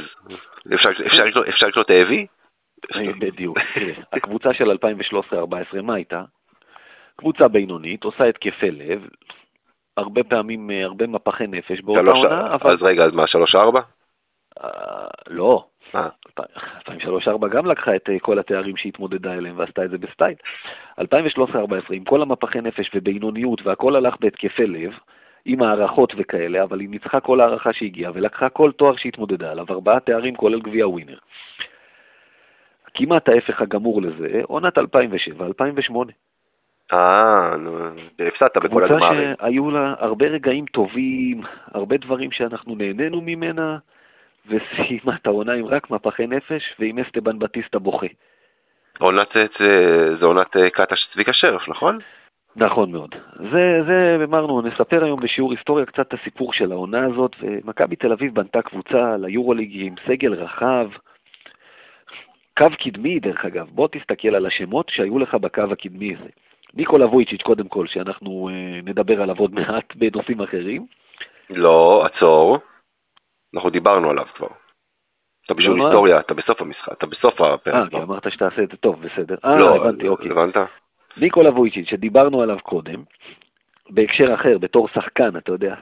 אפשר 1.50 1.68
לקנות 1.68 1.90
האבי? 1.90 2.28
בדיוק. 3.20 3.58
הקבוצה 4.14 4.54
של 4.54 4.72
2013-2014, 4.72 5.82
מה 5.82 5.96
הייתה? 5.96 6.24
קבוצה 7.16 7.48
בינונית, 7.48 8.04
עושה 8.04 8.24
התקפי 8.24 8.72
לב, 8.72 9.08
הרבה 9.98 10.24
פעמים, 10.24 10.70
הרבה 10.84 11.08
מפחי 11.08 11.48
נפש 11.48 11.82
באותה 11.82 12.12
עונה. 12.12 12.56
אז 12.62 12.82
רגע, 12.82 13.04
אז 13.04 13.14
מה, 13.14 13.24
3-4? 13.24 13.80
אה, 14.64 15.08
לא. 15.94 16.02
2003-2004 16.40 17.48
גם 17.48 17.66
לקחה 17.66 17.96
את 17.96 18.10
אה, 18.10 18.20
כל 18.20 18.40
התארים 18.40 18.78
שהיא 18.78 18.90
התמודדה 18.90 19.34
אליהם 19.34 19.60
ועשתה 19.60 19.86
את 19.86 19.90
זה 19.90 19.98
בסטייל. 19.98 20.36
2013-2014, 21.00 21.04
עם 21.92 22.04
כל 22.04 22.22
המפחי 22.22 22.62
נפש 22.62 22.92
ובינוניות 22.96 23.62
והכל 23.66 23.96
הלך 23.96 24.16
בהתקפי 24.20 24.68
לב, 24.68 24.92
עם 25.46 25.62
הערכות 25.62 26.14
וכאלה, 26.18 26.64
אבל 26.64 26.80
היא 26.80 26.90
ניצחה 26.90 27.20
כל 27.20 27.42
הערכה 27.42 27.74
שהגיעה 27.74 28.12
ולקחה 28.16 28.50
כל 28.50 28.72
תואר 28.72 28.96
שהתמודדה 28.96 29.52
עליו, 29.52 29.66
ארבעה 29.70 30.00
תארים 30.00 30.36
כולל 30.36 30.62
גביע 30.62 30.88
ווינר. 30.88 31.18
כמעט 32.94 33.30
ההפך 33.30 33.62
הגמור 33.62 34.02
לזה, 34.02 34.42
עונת 34.44 34.78
2007-2008. 34.78 34.82
אה, 36.94 37.58
נו, 37.58 37.78
הפסדת 38.28 38.58
בכל 38.58 38.84
הגמרים. 38.84 39.06
קבוצה 39.06 39.36
שהיו 39.40 39.72
לה 39.72 39.94
הרבה 40.00 40.26
רגעים 40.26 40.66
טובים, 40.66 41.42
הרבה 41.74 41.98
דברים 41.98 42.32
שאנחנו 42.32 42.76
נהנינו 42.76 43.22
ממנה, 43.22 43.78
וסיימה 44.48 45.16
את 45.16 45.28
העונה 45.28 45.54
עם 45.54 45.66
רק 45.66 45.90
מפחי 45.90 46.28
נפש 46.28 46.76
ועם 46.80 47.00
אסטבן 47.00 47.40
בטיסטה 47.40 47.80
בוכה. 47.80 48.08
עונת, 49.00 49.30
זה 50.20 50.26
עונת 50.26 50.58
אה, 50.58 50.70
קטש 50.70 51.08
צביקה 51.14 51.34
שרף, 51.34 51.70
נכון? 51.70 52.00
נכון 52.56 52.92
מאוד. 52.92 53.16
זה, 53.52 53.82
זה, 53.88 54.18
אמרנו, 54.24 54.62
נספר 54.62 55.04
היום 55.04 55.20
בשיעור 55.20 55.52
היסטוריה 55.52 55.86
קצת 55.86 56.08
את 56.08 56.14
הסיפור 56.14 56.54
של 56.54 56.72
העונה 56.72 57.06
הזאת, 57.06 57.36
ומכבי 57.42 57.96
תל 57.96 58.12
אביב 58.12 58.36
בנתה 58.36 58.62
קבוצה 58.62 59.18
ליורוליג 59.18 59.72
עם 59.74 59.96
סגל 60.08 60.34
רחב, 60.34 60.90
קו 62.58 62.68
קדמי 62.84 63.20
דרך 63.20 63.46
אגב, 63.46 63.68
בוא 63.72 63.88
תסתכל 63.92 64.36
על 64.36 64.46
השמות 64.46 64.90
שהיו 64.90 65.20
לך 65.20 65.36
בקו 65.36 65.62
הקדמי 65.72 66.16
הזה. 66.16 66.30
ניקולה 66.74 67.06
וויצ'יץ' 67.06 67.42
קודם 67.42 67.68
כל, 67.68 67.88
שאנחנו 67.88 68.50
אה, 68.50 68.80
נדבר 68.84 69.22
עליו 69.22 69.36
עוד 69.40 69.54
מעט 69.54 69.96
בנושאים 69.96 70.42
אחרים. 70.42 70.86
לא, 71.50 72.06
עצור. 72.06 72.58
אנחנו 73.54 73.70
דיברנו 73.70 74.10
עליו 74.10 74.26
כבר. 74.36 74.48
אתה 75.46 75.54
בשיעור 75.54 75.78
לא, 75.78 75.88
היסטוריה, 75.88 76.20
אתה 76.20 76.34
בסוף 76.34 76.62
המשחק, 76.62 76.92
אתה 76.92 77.06
בסוף 77.06 77.42
הפרק. 77.42 77.76
אה, 77.76 77.90
כי 77.90 77.96
אמרת 77.96 78.32
שתעשה 78.32 78.64
את 78.64 78.70
זה 78.70 78.78
טוב, 78.78 79.02
בסדר. 79.02 79.36
אה, 79.46 79.58
לא, 79.58 79.76
הבנתי, 79.76 80.08
אוקיי. 80.08 80.32
הבנת? 80.32 80.56
ניקולה 81.18 81.50
וויצ'יץ', 81.50 81.90
שדיברנו 81.90 82.42
עליו 82.42 82.58
קודם, 82.64 83.04
בהקשר 83.90 84.34
אחר, 84.34 84.58
בתור 84.58 84.88
שחקן, 84.88 85.38
אתה 85.38 85.52
יודע. 85.52 85.76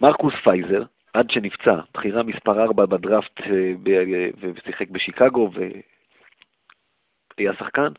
מרקוס 0.00 0.34
פייזר, 0.44 0.82
עד 1.14 1.30
שנפצע, 1.30 1.80
בחירה 1.94 2.22
מספר 2.22 2.62
4 2.62 2.86
בדראפט 2.86 3.40
אה, 3.40 3.72
ושיחק 4.40 4.88
בשיקגו 4.90 5.50
והיה 7.38 7.52
שחקן, 7.58 7.92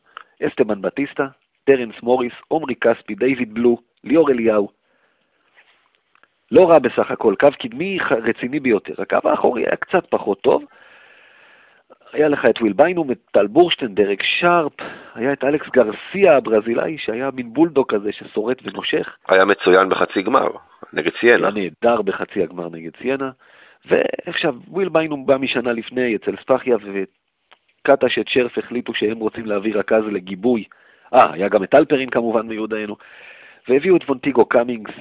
אסטבן 0.47 0.81
בטיסטה, 0.81 1.27
טרנס 1.63 1.95
מוריס, 2.03 2.33
עומרי 2.47 2.75
כספי, 2.75 3.15
דיוויד 3.15 3.53
בלו, 3.53 3.77
ליאור 4.03 4.31
אליהו, 4.31 4.69
לא 6.51 6.69
רע 6.69 6.79
בסך 6.79 7.11
הכל, 7.11 7.35
קו 7.39 7.47
קדמי 7.59 7.97
רציני 8.11 8.59
ביותר. 8.59 8.93
הקו 8.97 9.29
האחורי 9.29 9.61
היה 9.61 9.75
קצת 9.75 10.05
פחות 10.09 10.41
טוב. 10.41 10.63
היה 12.13 12.27
לך 12.27 12.45
את 12.45 12.61
וויל 12.61 12.73
ביינום, 12.73 13.11
את 13.11 13.17
טל 13.31 13.47
בורשטיין, 13.47 13.95
דרק 13.95 14.23
שרפ, 14.23 14.73
היה 15.15 15.33
את 15.33 15.43
אלכס 15.43 15.69
גרסיה 15.69 16.37
הברזילאי, 16.37 16.97
שהיה 16.97 17.29
מין 17.33 17.53
בולדוג 17.53 17.91
כזה 17.91 18.11
ששורט 18.11 18.57
ונושך. 18.63 19.15
היה 19.29 19.45
מצוין 19.45 19.89
בחצי 19.89 20.21
גמר, 20.21 20.47
נגד 20.93 21.11
סיינה. 21.19 21.47
היה 21.47 21.51
נהדר 21.51 22.01
בחצי 22.01 22.43
הגמר 22.43 22.69
נגד 22.69 22.91
סיינה. 23.01 23.29
ועכשיו, 23.85 24.55
וויל 24.67 24.89
ביינום 24.89 25.25
בא 25.25 25.37
משנה 25.37 25.71
לפני 25.71 26.15
אצל 26.15 26.35
ספחיה, 26.41 26.77
וקטש 26.77 28.19
את 28.19 28.27
שרף 28.27 28.57
החליטו 28.57 28.93
שהם 28.93 29.17
רוצים 29.17 29.45
להביא 29.45 29.75
רכז 29.75 30.03
לגיבוי. 30.11 30.63
אה, 31.13 31.33
היה 31.33 31.47
גם 31.47 31.63
את 31.63 31.75
הלפרין 31.75 32.09
כמובן 32.09 32.47
מיודענו. 32.47 32.95
והביאו 33.67 33.95
את 33.95 34.03
וונטיגו 34.03 34.45
קאמינגס, 34.45 34.93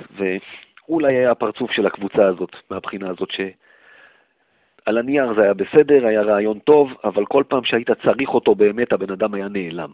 אולי 0.90 1.16
היה 1.16 1.30
הפרצוף 1.30 1.70
של 1.70 1.86
הקבוצה 1.86 2.26
הזאת, 2.26 2.56
מהבחינה 2.70 3.10
הזאת 3.10 3.28
שעל 3.30 4.98
הנייר 4.98 5.34
זה 5.34 5.42
היה 5.42 5.54
בסדר, 5.54 6.06
היה 6.06 6.22
רעיון 6.22 6.58
טוב, 6.58 6.90
אבל 7.04 7.26
כל 7.26 7.44
פעם 7.48 7.64
שהיית 7.64 7.90
צריך 7.90 8.28
אותו 8.28 8.54
באמת, 8.54 8.92
הבן 8.92 9.12
אדם 9.12 9.34
היה 9.34 9.48
נעלם. 9.48 9.92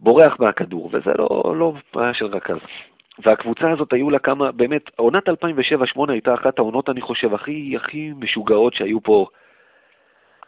בורח 0.00 0.40
מהכדור, 0.40 0.90
וזה 0.92 1.10
לא, 1.18 1.54
לא 1.56 1.72
בעיה 1.94 2.14
של 2.14 2.26
רכז. 2.26 2.58
והקבוצה 3.18 3.70
הזאת 3.70 3.92
היו 3.92 4.10
לה 4.10 4.18
כמה, 4.18 4.52
באמת, 4.52 4.90
עונת 4.96 5.28
2007-2008 5.28 5.32
הייתה 6.08 6.34
אחת 6.34 6.58
העונות, 6.58 6.88
אני 6.88 7.00
חושב, 7.00 7.34
הכי, 7.34 7.76
הכי 7.76 8.12
משוגעות 8.16 8.74
שהיו 8.74 9.00
פה 9.00 9.26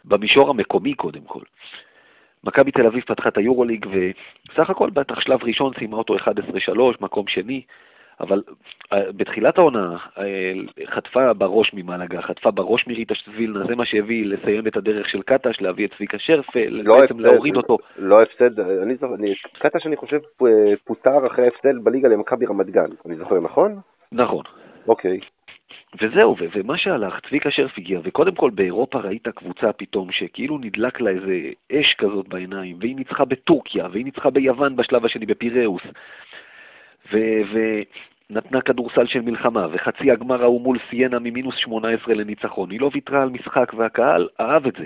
במישור 0.05 0.49
המקומי 0.49 0.93
קודם 0.93 1.21
כל. 1.21 1.43
מכבי 2.43 2.71
תל 2.71 2.85
אביב 2.87 3.03
פתחה 3.03 3.29
את 3.29 3.37
היורוליג, 3.37 3.85
וסך 3.85 4.69
הכל 4.69 4.89
בטח 4.89 5.19
שלב 5.19 5.43
ראשון 5.43 5.73
סיימה 5.77 5.97
אותו 5.97 6.15
11-3, 6.15 6.19
מקום 7.01 7.27
שני. 7.27 7.61
אבל 8.19 8.43
אה, 8.93 9.11
בתחילת 9.11 9.57
העונה 9.57 9.97
אה, 10.17 10.53
חטפה 10.85 11.33
בראש 11.33 11.73
ממלאגה, 11.73 12.21
חטפה 12.21 12.51
בראש 12.51 12.87
מריטש 12.87 13.29
וילנה, 13.35 13.65
זה 13.67 13.75
מה 13.75 13.85
שהביא 13.85 14.25
לסיים 14.25 14.67
את 14.67 14.77
הדרך 14.77 15.09
של 15.09 15.21
קטש, 15.21 15.61
להביא 15.61 15.85
את 15.87 15.93
צביקה 15.97 16.19
שרפה, 16.19 16.59
לא 16.69 16.95
בעצם 16.95 17.05
הפסד, 17.05 17.19
להוריד 17.19 17.55
אותו. 17.55 17.77
לא 17.97 18.21
הפסד, 18.21 18.59
אני 18.59 18.95
זוכר, 18.95 19.15
קטש 19.59 19.87
אני 19.87 19.95
חושב 19.95 20.19
פוטר 20.85 21.27
אחרי 21.27 21.47
הפסד 21.47 21.83
בליגה 21.83 22.09
למכבי 22.09 22.45
רמת 22.45 22.69
גן, 22.69 22.89
אני 23.05 23.15
זוכר 23.15 23.39
נכון? 23.39 23.79
נכון. 24.11 24.43
אוקיי. 24.87 25.19
וזהו, 26.01 26.35
ו- 26.39 26.45
ומה 26.55 26.77
שהלך, 26.77 27.19
צביקה 27.29 27.51
שרף 27.51 27.77
הגיע, 27.77 27.99
וקודם 28.03 28.35
כל 28.35 28.49
באירופה 28.49 28.99
ראית 28.99 29.27
קבוצה 29.27 29.73
פתאום 29.73 30.11
שכאילו 30.11 30.57
נדלק 30.57 31.01
לה 31.01 31.09
איזה 31.09 31.39
אש 31.71 31.95
כזאת 31.97 32.27
בעיניים, 32.27 32.77
והיא 32.79 32.95
ניצחה 32.95 33.25
בטורקיה, 33.25 33.87
והיא 33.91 34.05
ניצחה 34.05 34.29
ביוון 34.29 34.75
בשלב 34.75 35.05
השני, 35.05 35.25
בפיראוס, 35.25 35.81
ונתנה 37.11 38.61
כדורסל 38.61 39.07
של 39.07 39.21
מלחמה, 39.21 39.67
וחצי 39.71 40.11
הגמר 40.11 40.43
ההוא 40.43 40.61
מול 40.61 40.77
סיינה 40.89 41.19
ממינוס 41.19 41.55
18 41.57 42.13
לניצחון. 42.13 42.71
היא 42.71 42.81
לא 42.81 42.89
ויתרה 42.93 43.21
על 43.21 43.29
משחק, 43.29 43.73
והקהל 43.73 44.27
אהב 44.39 44.67
את 44.67 44.73
זה. 44.79 44.85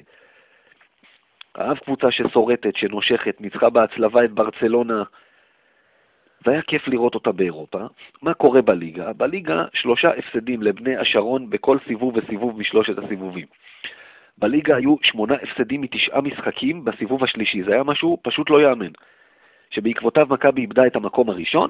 אהב 1.60 1.78
קבוצה 1.78 2.12
ששורטת, 2.12 2.76
שנושכת, 2.76 3.42
ניצחה 3.42 3.70
בהצלבה 3.70 4.26
את 4.26 4.32
ברצלונה, 4.32 5.04
והיה 6.46 6.62
כיף 6.62 6.88
לראות 6.88 7.16
אותה 7.16 7.32
באירופה. 7.32 7.80
מה 8.22 8.34
קורה 8.34 8.62
בליגה? 8.62 9.14
בליגה 9.14 9.66
שלושה 9.74 10.10
הפסדים 10.10 10.64
לבני 10.64 10.98
השרון 10.98 11.50
בכל 11.50 11.78
סיבוב 11.88 12.18
וסיבוב 12.18 12.60
משלושת 12.60 12.98
הסיבובים. 12.98 13.46
בליגה 14.38 14.76
היו 14.76 14.96
שמונה 15.04 15.36
הפסדים 15.36 15.82
מתשעה 15.82 16.22
משחקים 16.22 16.86
בסיבוב 16.86 17.24
השלישי, 17.24 17.64
זה 17.64 17.74
היה 17.74 17.84
משהו 17.84 18.18
פשוט 18.22 18.50
לא 18.50 18.62
יאמן. 18.62 18.92
שבעקבותיו 19.70 20.28
מכבי 20.30 20.62
איבדה 20.62 20.88
את 20.88 20.96
המקום 20.96 21.30
הראשון 21.30 21.70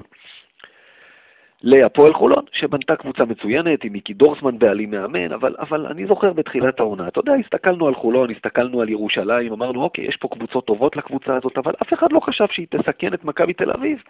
להפועל 1.62 2.14
חולון, 2.14 2.44
שבנתה 2.52 2.96
קבוצה 2.96 3.24
מצוינת 3.24 3.84
עם 3.84 3.92
מיקי 3.92 4.14
דורסמן 4.14 4.58
בעלים 4.58 4.90
מאמן, 4.90 5.32
אבל, 5.32 5.54
אבל 5.58 5.86
אני 5.86 6.06
זוכר 6.06 6.32
בתחילת 6.32 6.80
העונה, 6.80 7.08
אתה 7.08 7.20
יודע, 7.20 7.32
הסתכלנו 7.34 7.86
על 7.88 7.94
חולון, 7.94 8.30
הסתכלנו 8.30 8.80
על 8.80 8.88
ירושלים, 8.88 9.52
אמרנו, 9.52 9.82
אוקיי, 9.82 10.04
יש 10.04 10.16
פה 10.16 10.28
קבוצות 10.28 10.66
טובות 10.66 10.96
לקבוצה 10.96 11.36
הזאת, 11.36 11.58
אבל 11.58 11.72
אף 11.82 11.92
אחד 11.92 12.12
לא 12.12 12.20
חשב 12.20 12.46
שהיא 12.50 12.66
תסכן 12.70 13.14
את 13.14 13.24
מכבי 13.24 13.52
תל 13.52 13.70
אביב. 13.70 14.02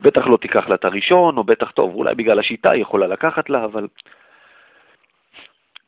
בטח 0.00 0.26
לא 0.26 0.36
תיקח 0.36 0.68
לה 0.68 0.74
את 0.74 0.84
הראשון, 0.84 1.36
או 1.36 1.44
בטח 1.44 1.70
טוב, 1.70 1.94
אולי 1.94 2.14
בגלל 2.14 2.38
השיטה 2.38 2.72
היא 2.72 2.82
יכולה 2.82 3.06
לקחת 3.06 3.50
לה, 3.50 3.64
אבל 3.64 3.86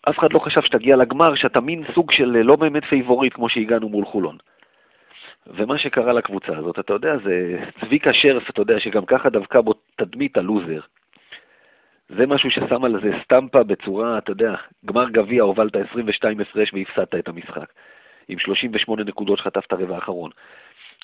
אף 0.08 0.18
אחד 0.18 0.32
לא 0.32 0.38
חשב 0.38 0.62
שתגיע 0.62 0.96
לגמר, 0.96 1.34
שאתה 1.34 1.60
מין 1.60 1.84
סוג 1.94 2.12
של 2.12 2.24
לא 2.24 2.56
באמת 2.56 2.84
פייבוריט 2.84 3.34
כמו 3.34 3.48
שהגענו 3.48 3.88
מול 3.88 4.04
חולון. 4.04 4.36
ומה 5.46 5.78
שקרה 5.78 6.12
לקבוצה 6.12 6.56
הזאת, 6.56 6.78
אתה 6.78 6.92
יודע, 6.92 7.16
זה 7.24 7.58
צביקה 7.80 8.12
שרף, 8.12 8.50
אתה 8.50 8.60
יודע, 8.60 8.80
שגם 8.80 9.04
ככה 9.04 9.30
דבקה 9.30 9.62
בו 9.62 9.74
תדמית 9.96 10.36
הלוזר. 10.36 10.80
זה 12.08 12.26
משהו 12.26 12.50
ששם 12.50 12.84
על 12.84 13.00
זה 13.02 13.10
סטמפה 13.24 13.62
בצורה, 13.62 14.18
אתה 14.18 14.30
יודע, 14.30 14.54
גמר 14.84 15.08
גביע 15.10 15.42
הובלת 15.42 15.76
22 15.76 16.40
הפרש 16.40 16.74
והפסדת 16.74 17.14
את 17.14 17.28
המשחק. 17.28 17.72
עם 18.28 18.38
38 18.38 19.04
נקודות 19.04 19.38
שחטפת 19.38 19.72
רבע 19.72 19.94
האחרון. 19.94 20.30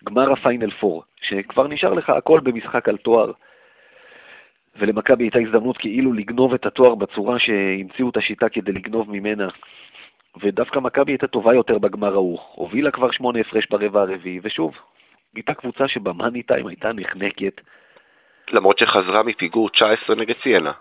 גמר 0.05 0.33
הפיינל 0.33 0.71
4, 0.85 1.01
שכבר 1.23 1.69
נשאר 1.69 1.95
לך 1.95 2.11
הכל 2.11 2.41
במשחק 2.41 2.89
על 2.89 2.97
תואר. 2.97 3.33
ולמכבי 4.77 5.25
הייתה 5.25 5.39
הזדמנות 5.39 5.79
כאילו 5.79 6.13
לגנוב 6.13 6.55
את 6.55 6.67
התואר 6.67 6.95
בצורה 6.95 7.39
שהמציאו 7.39 8.11
את 8.11 8.17
השיטה 8.17 8.49
כדי 8.49 8.73
לגנוב 8.73 9.11
ממנה. 9.11 9.49
ודווקא 10.43 10.79
מכבי 10.79 11.13
הייתה 11.13 11.27
טובה 11.27 11.55
יותר 11.55 11.79
בגמר 11.79 12.15
ההוא. 12.15 12.39
הובילה 12.55 12.91
כבר 12.91 13.11
שמונה 13.11 13.41
הפרש 13.41 13.67
ברבע 13.71 14.01
הרביעי, 14.01 14.41
ושוב, 14.43 14.75
הייתה 15.35 15.55
קבוצה 15.55 15.89
שבמאני 15.89 16.43
טיים 16.43 16.67
הייתה 16.67 16.93
נחנקת. 16.93 17.61
למרות 18.53 18.79
שחזרה 18.79 19.23
מפיגור 19.23 19.71
19 19.71 20.17
נגד 20.17 20.35
סיינה. 20.43 20.73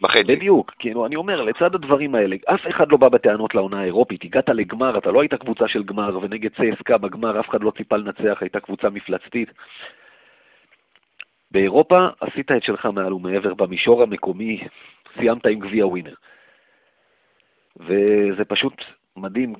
בחצי. 0.00 0.22
בדיוק, 0.22 0.72
כאילו, 0.78 1.06
אני 1.06 1.16
אומר, 1.16 1.42
לצד 1.42 1.74
הדברים 1.74 2.14
האלה, 2.14 2.36
אף 2.46 2.60
אחד 2.70 2.92
לא 2.92 2.96
בא 2.96 3.08
בטענות 3.08 3.54
לעונה 3.54 3.80
האירופית, 3.80 4.24
הגעת 4.24 4.48
לגמר, 4.48 4.98
אתה 4.98 5.10
לא 5.10 5.20
היית 5.20 5.34
קבוצה 5.34 5.68
של 5.68 5.82
גמר, 5.82 6.18
ונגד 6.22 6.50
צסקה 6.50 6.98
בגמר 6.98 7.40
אף 7.40 7.48
אחד 7.48 7.62
לא 7.62 7.72
ציפה 7.76 7.96
לנצח, 7.96 8.38
הייתה 8.40 8.60
קבוצה 8.60 8.90
מפלצתית. 8.90 9.48
באירופה 11.50 11.96
עשית 12.20 12.52
את 12.52 12.62
שלך 12.62 12.86
מעל 12.86 13.12
ומעבר, 13.12 13.54
במישור 13.54 14.02
המקומי 14.02 14.60
סיימת 15.18 15.46
עם 15.46 15.58
גביע 15.58 15.86
ווינר. 15.86 16.14
וזה 17.80 18.44
פשוט 18.44 18.74
מדהים 19.16 19.54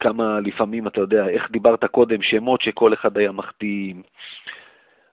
כמה 0.00 0.40
לפעמים, 0.40 0.86
אתה 0.86 1.00
יודע, 1.00 1.28
איך 1.28 1.50
דיברת 1.50 1.84
קודם, 1.84 2.22
שמות 2.22 2.62
שכל 2.62 2.94
אחד 2.94 3.18
היה 3.18 3.32
מחתים. 3.32 4.02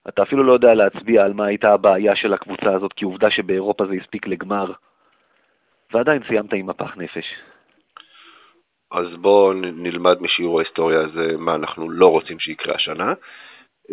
אתה 0.08 0.22
אפילו 0.22 0.42
לא 0.42 0.52
יודע 0.52 0.74
להצביע 0.74 1.24
על 1.24 1.32
מה 1.32 1.46
הייתה 1.46 1.72
הבעיה 1.72 2.16
של 2.16 2.34
הקבוצה 2.34 2.74
הזאת, 2.74 2.92
כי 2.92 3.04
עובדה 3.04 3.30
שבאירופה 3.30 3.86
זה 3.86 3.94
הספיק 3.94 4.26
לגמר, 4.26 4.72
ועדיין 5.92 6.22
סיימת 6.28 6.52
עם 6.52 6.66
מפח 6.66 6.96
נפש. 6.96 7.26
אז 8.92 9.06
בואו 9.20 9.52
נלמד 9.52 10.22
משיעור 10.22 10.60
ההיסטוריה 10.60 11.00
הזה 11.00 11.34
מה 11.38 11.54
אנחנו 11.54 11.90
לא 11.90 12.06
רוצים 12.06 12.38
שיקרה 12.38 12.74
השנה, 12.74 13.12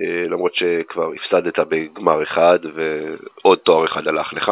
אה, 0.01 0.25
למרות 0.29 0.55
שכבר 0.55 1.11
הפסדת 1.13 1.59
בגמר 1.59 2.23
אחד 2.23 2.59
ועוד 2.73 3.57
תואר 3.57 3.85
אחד 3.85 4.07
הלך 4.07 4.33
לך. 4.33 4.51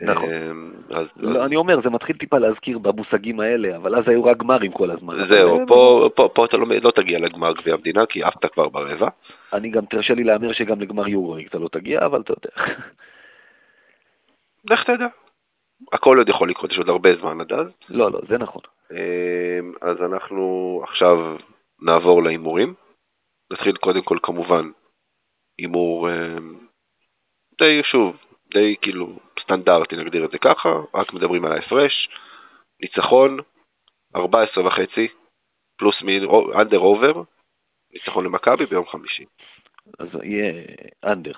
נכון. 0.00 0.28
אה, 0.30 0.98
אז, 0.98 1.06
לא, 1.16 1.40
אז... 1.40 1.46
אני 1.46 1.56
אומר, 1.56 1.80
זה 1.82 1.90
מתחיל 1.90 2.16
טיפה 2.16 2.38
להזכיר 2.38 2.78
במושגים 2.78 3.40
האלה, 3.40 3.76
אבל 3.76 3.96
אז 3.96 4.08
היו 4.08 4.24
רק 4.24 4.36
גמרים 4.36 4.72
כל 4.72 4.90
הזמן. 4.90 5.14
זהו, 5.30 5.58
פה, 5.68 6.08
פה, 6.16 6.28
פה 6.34 6.44
אתה 6.44 6.56
לא, 6.56 6.66
לא 6.82 6.90
תגיע 6.90 7.18
לגמר 7.18 7.52
גביע 7.52 7.74
המדינה, 7.74 8.06
כי 8.06 8.22
עפת 8.22 8.52
כבר 8.52 8.68
ברבע. 8.68 9.08
אני 9.52 9.70
גם, 9.70 9.84
תרשה 9.84 10.14
לי 10.14 10.24
להמר 10.24 10.52
שגם 10.52 10.80
לגמר 10.80 11.08
יורו 11.08 11.36
אתה 11.46 11.58
לא 11.58 11.68
תגיע, 11.68 12.06
אבל 12.06 12.20
אתה 12.20 12.32
יודע. 12.32 12.72
לך 14.70 14.84
תדע. 14.84 15.06
הכל 15.92 16.18
עוד 16.18 16.28
יכול 16.28 16.50
לקרות, 16.50 16.70
יש 16.70 16.78
עוד 16.78 16.88
הרבה 16.88 17.10
זמן 17.20 17.40
עד 17.40 17.52
אז. 17.52 17.66
לא, 17.88 18.10
לא, 18.10 18.20
זה 18.28 18.38
נכון. 18.38 18.62
אה, 18.92 19.88
אז 19.90 19.96
אנחנו 20.02 20.80
עכשיו 20.82 21.36
נעבור 21.82 22.22
להימורים. 22.22 22.74
נתחיל 23.52 23.76
קודם 23.76 24.02
כל 24.02 24.18
כמובן 24.22 24.70
הימור 25.58 26.08
אה, 26.08 26.36
די, 27.58 27.80
שוב, 27.82 28.16
די 28.54 28.76
כאילו 28.82 29.18
סטנדרטי, 29.42 29.96
נגדיר 29.96 30.24
את 30.24 30.30
זה 30.30 30.38
ככה, 30.38 30.68
רק 30.94 31.12
מדברים 31.12 31.44
על 31.44 31.52
ההפרש. 31.52 32.08
ניצחון, 32.80 33.38
14 34.16 34.66
וחצי, 34.66 35.08
פלוס 35.78 36.02
מין, 36.02 36.24
אנדר 36.60 36.78
אובר, 36.78 37.22
ניצחון 37.92 38.24
למכבי 38.24 38.66
ביום 38.66 38.86
חמישי. 38.86 39.24
אז 39.98 40.08
יהיה 40.22 40.52
under. 41.04 41.32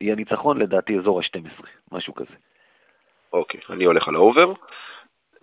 יהיה 0.00 0.14
ניצחון 0.14 0.58
לדעתי 0.58 0.98
אזור 0.98 1.20
ה-12, 1.20 1.66
משהו 1.92 2.14
כזה. 2.14 2.34
אוקיי, 3.32 3.60
אני 3.70 3.84
הולך 3.84 4.08
על 4.08 4.14
ה 4.14 4.20
over. 4.20 4.52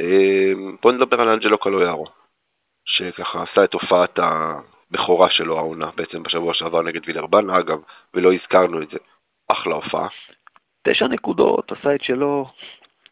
אה, 0.01 0.51
בוא 0.81 0.91
נדבר 0.91 1.21
על 1.21 1.29
אנג'לו 1.29 1.57
קלויארו, 1.57 2.05
שככה 2.85 3.43
עשה 3.43 3.63
את 3.63 3.73
הופעת 3.73 4.19
הבכורה 4.19 5.29
שלו 5.29 5.57
העונה, 5.57 5.91
בעצם 5.95 6.23
בשבוע 6.23 6.53
שעבר 6.53 6.81
נגד 6.81 7.01
וילרבן, 7.07 7.49
אגב, 7.49 7.81
ולא 8.13 8.33
הזכרנו 8.33 8.81
את 8.81 8.89
זה, 8.89 8.97
אחלה 9.51 9.75
הופעה. 9.75 10.07
תשע 10.83 11.07
נקודות, 11.07 11.71
עשה 11.71 11.95
את 11.95 12.03
שלו. 12.03 12.45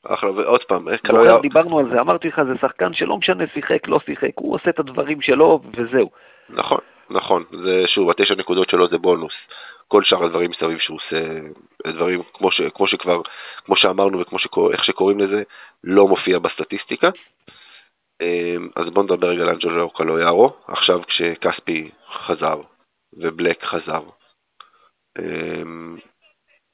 אחלה, 0.06 0.32
ועוד 0.32 0.64
פעם, 0.64 0.90
איך 0.90 1.02
קלויארו... 1.02 1.42
דיברנו 1.42 1.80
על 1.80 1.90
זה, 1.90 2.02
אמרתי 2.02 2.28
לך, 2.28 2.42
זה 2.44 2.54
שחקן 2.62 2.94
שלא 2.94 3.18
משנה, 3.18 3.44
שיחק, 3.54 3.88
לא 3.88 4.00
שיחק, 4.06 4.32
הוא 4.36 4.56
עושה 4.56 4.70
את 4.70 4.80
הדברים 4.80 5.22
שלו, 5.22 5.60
וזהו. 5.78 6.10
נכון, 6.50 6.80
נכון, 7.10 7.44
זה 7.64 7.84
שוב, 7.88 8.10
התשע 8.10 8.36
נקודות 8.36 8.70
שלו 8.70 8.88
זה 8.88 8.98
בונוס. 8.98 9.34
כל 9.88 10.04
שאר 10.04 10.24
הדברים 10.24 10.52
מסביב 10.52 10.78
שהוא 10.80 10.98
עושה, 10.98 11.40
דברים 11.88 12.22
כמו, 12.34 12.52
ש, 12.52 12.62
כמו 12.74 12.88
שכבר, 12.88 13.22
כמו 13.66 13.76
שאמרנו 13.78 14.20
וכמו 14.20 14.40
שקור, 14.40 14.72
איך 14.72 14.84
שקוראים 14.84 15.20
לזה, 15.20 15.44
לא 15.84 16.08
מופיע 16.08 16.40
בסטטיסטיקה. 16.40 17.08
אמ, 18.22 18.70
אז 18.76 18.94
בואו 18.94 19.06
נדבר 19.06 19.28
רגע 19.28 19.44
על 19.44 19.50
אנג'לו 19.50 19.90
קלויארו, 19.90 20.54
עכשיו 20.68 21.02
כשכספי 21.08 21.90
חזר 22.26 22.62
ובלק 23.14 23.64
חזר. 23.64 24.02
אמ, 25.20 25.98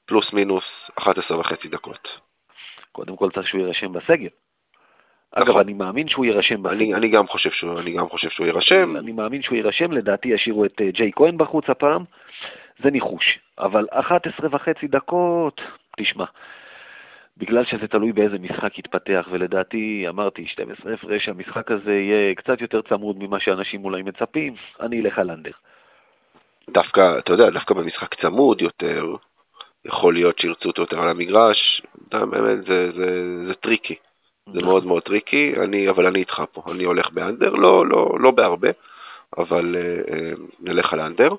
פלוס 0.07 0.33
מינוס 0.33 0.63
11 0.95 1.39
וחצי 1.39 1.67
דקות. 1.67 2.07
קודם 2.91 3.15
כל 3.15 3.31
צריך 3.31 3.47
שהוא 3.47 3.61
יירשם 3.61 3.93
בסגל. 3.93 4.29
אגב, 5.31 5.49
נכון. 5.49 5.61
אני 5.61 5.73
מאמין 5.73 6.07
שהוא 6.07 6.25
יירשם 6.25 6.63
בסגל. 6.63 6.75
אני, 6.75 6.93
אני, 6.93 7.09
גם 7.09 7.27
חושב 7.27 7.49
שהוא, 7.51 7.79
אני 7.79 7.93
גם 7.93 8.09
חושב 8.09 8.29
שהוא 8.29 8.47
יירשם. 8.47 8.97
אני 8.97 9.11
מאמין 9.11 9.41
שהוא 9.41 9.55
יירשם, 9.55 9.91
לדעתי 9.91 10.27
ישאירו 10.27 10.65
את 10.65 10.81
אה, 10.81 10.91
ג'יי 10.91 11.11
כהן 11.15 11.37
בחוץ 11.37 11.69
הפעם. 11.69 12.03
זה 12.83 12.91
ניחוש. 12.91 13.39
אבל 13.59 13.87
11 13.91 14.47
וחצי 14.51 14.87
דקות, 14.87 15.61
תשמע, 15.97 16.25
בגלל 17.37 17.65
שזה 17.65 17.87
תלוי 17.87 18.11
באיזה 18.11 18.39
משחק 18.39 18.79
יתפתח, 18.79 19.27
ולדעתי, 19.31 20.05
אמרתי, 20.09 20.47
12 20.47 20.93
הפרש, 20.93 21.29
המשחק 21.29 21.71
הזה 21.71 21.93
יהיה 21.93 22.35
קצת 22.35 22.61
יותר 22.61 22.81
צמוד 22.81 23.15
ממה 23.19 23.39
שאנשים 23.39 23.85
אולי 23.85 24.01
מצפים, 24.01 24.53
אני 24.79 25.01
אלך 25.01 25.19
על 25.19 25.31
under. 25.31 25.51
דווקא, 26.69 27.19
אתה 27.19 27.33
יודע, 27.33 27.49
דווקא 27.49 27.73
במשחק 27.73 28.21
צמוד 28.21 28.61
יותר, 28.61 29.15
יכול 29.85 30.13
להיות 30.13 30.39
שירצו 30.39 30.69
אותו 30.69 30.81
יותר 30.81 30.99
על 30.99 31.09
המגרש, 31.09 31.81
באמת, 32.11 32.65
זה, 32.65 32.91
זה, 32.91 33.07
זה 33.47 33.53
טריקי. 33.53 33.95
זה 34.45 34.51
נכון. 34.51 34.63
מאוד 34.63 34.85
מאוד 34.85 35.03
טריקי, 35.03 35.53
אני, 35.63 35.89
אבל 35.89 36.07
אני 36.07 36.19
איתך 36.19 36.43
פה, 36.51 36.63
אני 36.71 36.83
הולך 36.83 37.09
ב 37.09 37.15
under, 37.15 37.49
לא, 37.49 37.85
לא, 37.87 38.17
לא 38.19 38.31
בהרבה, 38.31 38.69
אבל 39.37 39.75
uh, 39.75 40.09
uh, 40.09 40.41
נלך 40.59 40.93
על 40.93 40.99
under. 40.99 41.29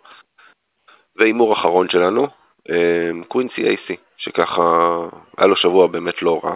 והימור 1.16 1.52
אחרון 1.52 1.88
שלנו, 1.88 2.26
אמ, 2.70 3.24
קווינסי 3.24 3.62
אייסי, 3.62 3.96
שככה 4.16 4.62
היה 5.38 5.46
לו 5.46 5.56
שבוע 5.56 5.86
באמת 5.86 6.22
לא 6.22 6.40
רע. 6.44 6.54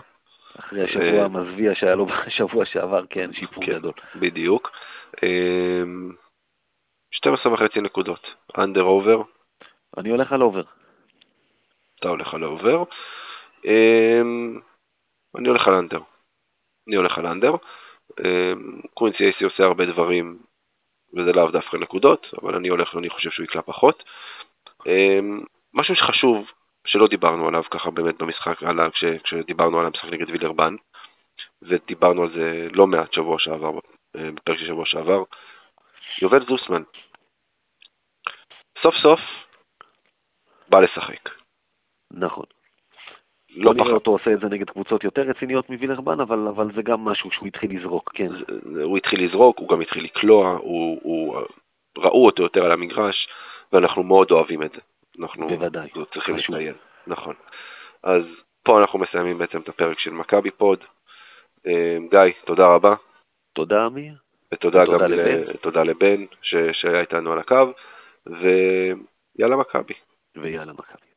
אחרי 0.59 0.85
השבוע 0.85 1.19
אה, 1.19 1.25
המזוויע 1.25 1.75
שהיה 1.75 1.95
לו 1.95 2.07
בשבוע 2.27 2.65
שעבר, 2.65 3.07
כן, 3.11 3.33
שיפור 3.33 3.67
כן, 3.67 3.73
גדול. 3.73 3.93
בדיוק. 4.17 4.71
12 7.13 7.53
אמ, 7.53 7.55
וחצי 7.55 7.81
נקודות, 7.81 8.27
under 8.59 8.83
over. 8.83 9.23
אני 9.99 10.11
הולך 10.11 10.33
על 10.33 10.43
over. 10.43 10.63
אתה 12.01 12.09
הולך 12.09 12.35
על 12.35 12.45
over. 12.45 12.85
אמ, 13.65 14.61
אני 15.39 15.49
הולך 15.49 15.69
על 15.69 15.75
under. 15.75 16.01
אני 16.89 16.97
הולך 16.97 17.19
על 17.19 17.27
אנדר. 17.27 17.53
קווינסי 18.95 19.25
אייסי 19.25 19.45
עושה 19.45 19.63
הרבה 19.65 19.87
דברים, 19.87 20.39
וזה 21.17 21.33
לאו 21.33 21.51
דווקא 21.51 21.77
נקודות, 21.77 22.27
אבל 22.43 22.55
אני 22.55 22.69
הולך, 22.69 22.97
אני 22.97 23.11
חושב 23.11 23.31
שהוא 23.31 23.45
יקלע 23.45 23.63
פחות. 23.63 24.03
משהו 25.75 25.95
שחשוב, 25.95 26.51
שלא 26.87 27.09
דיברנו 27.09 27.49
עליו 27.49 27.63
ככה 27.71 27.91
באמת 27.91 28.19
במשחק, 28.19 28.59
כשדיברנו 29.25 29.81
על 29.81 29.87
המשחק 29.87 30.05
נגד 30.05 30.31
וילרבן, 30.31 30.75
ודיברנו 31.63 32.23
על 32.23 32.31
זה 32.33 32.69
לא 32.73 32.87
מעט 32.87 33.13
שבוע 33.13 33.37
שעבר, 33.39 33.71
בפרק 34.15 34.59
של 34.59 34.67
שבוע 34.67 34.87
שעבר, 34.87 35.23
יובל 36.23 36.47
זוסמן. 36.47 36.83
סוף 38.83 38.95
סוף 39.03 39.21
בא 40.69 40.81
לשחק. 40.81 41.40
נכון. 42.13 42.45
לא 43.57 43.73
נראה 43.75 43.85
פחד. 43.85 43.95
אותו 43.95 44.11
עושה 44.11 44.33
את 44.33 44.41
זה 44.41 44.47
נגד 44.47 44.71
קבוצות 44.71 45.05
יותר 45.05 45.23
רציניות 45.23 45.71
מווילרבן, 45.71 46.21
אבל, 46.21 46.49
אבל 46.49 46.73
זה 46.75 46.83
גם 46.83 47.05
משהו 47.05 47.31
שהוא 47.31 47.49
התחיל 47.49 47.77
לזרוק, 47.79 48.11
כן. 48.15 48.29
הוא 48.83 48.97
התחיל 48.99 49.25
לזרוק, 49.25 49.59
הוא 49.59 49.69
גם 49.69 49.81
התחיל 49.81 50.05
לקלוע, 50.05 50.51
הוא, 50.51 51.01
הוא, 51.03 51.41
ראו 51.99 52.27
אותו 52.27 52.43
יותר 52.43 52.65
על 52.65 52.73
המגרש, 52.73 53.29
ואנחנו 53.73 54.03
מאוד 54.03 54.31
אוהבים 54.31 54.63
את 54.63 54.71
זה. 54.73 54.81
אנחנו 55.21 55.49
בוודאי. 55.49 55.89
צריכים 56.15 56.37
חשוב. 56.39 56.55
לציין. 56.55 56.75
נכון. 57.07 57.35
אז 58.03 58.23
פה 58.65 58.79
אנחנו 58.79 58.99
מסיימים 58.99 59.39
בעצם 59.39 59.59
את 59.61 59.69
הפרק 59.69 59.99
של 59.99 60.11
מכבי 60.11 60.51
פוד. 60.51 60.85
אה, 61.67 61.97
גיא, 62.11 62.33
תודה 62.45 62.67
רבה, 62.67 62.95
תודה, 63.53 63.87
אמיר. 63.87 64.15
ותודה 64.55 64.85
גם 64.85 65.01
לבן. 65.01 65.37
ל- 65.43 65.53
תודה 65.57 65.83
לבן 65.83 66.25
ש- 66.43 66.55
שהיה 66.73 67.01
איתנו 67.01 67.33
על 67.33 67.39
הקו, 67.39 67.73
ויאללה 68.27 69.57
מכבי. 69.57 69.95
ויאללה 70.37 70.73
מכבי. 70.73 71.10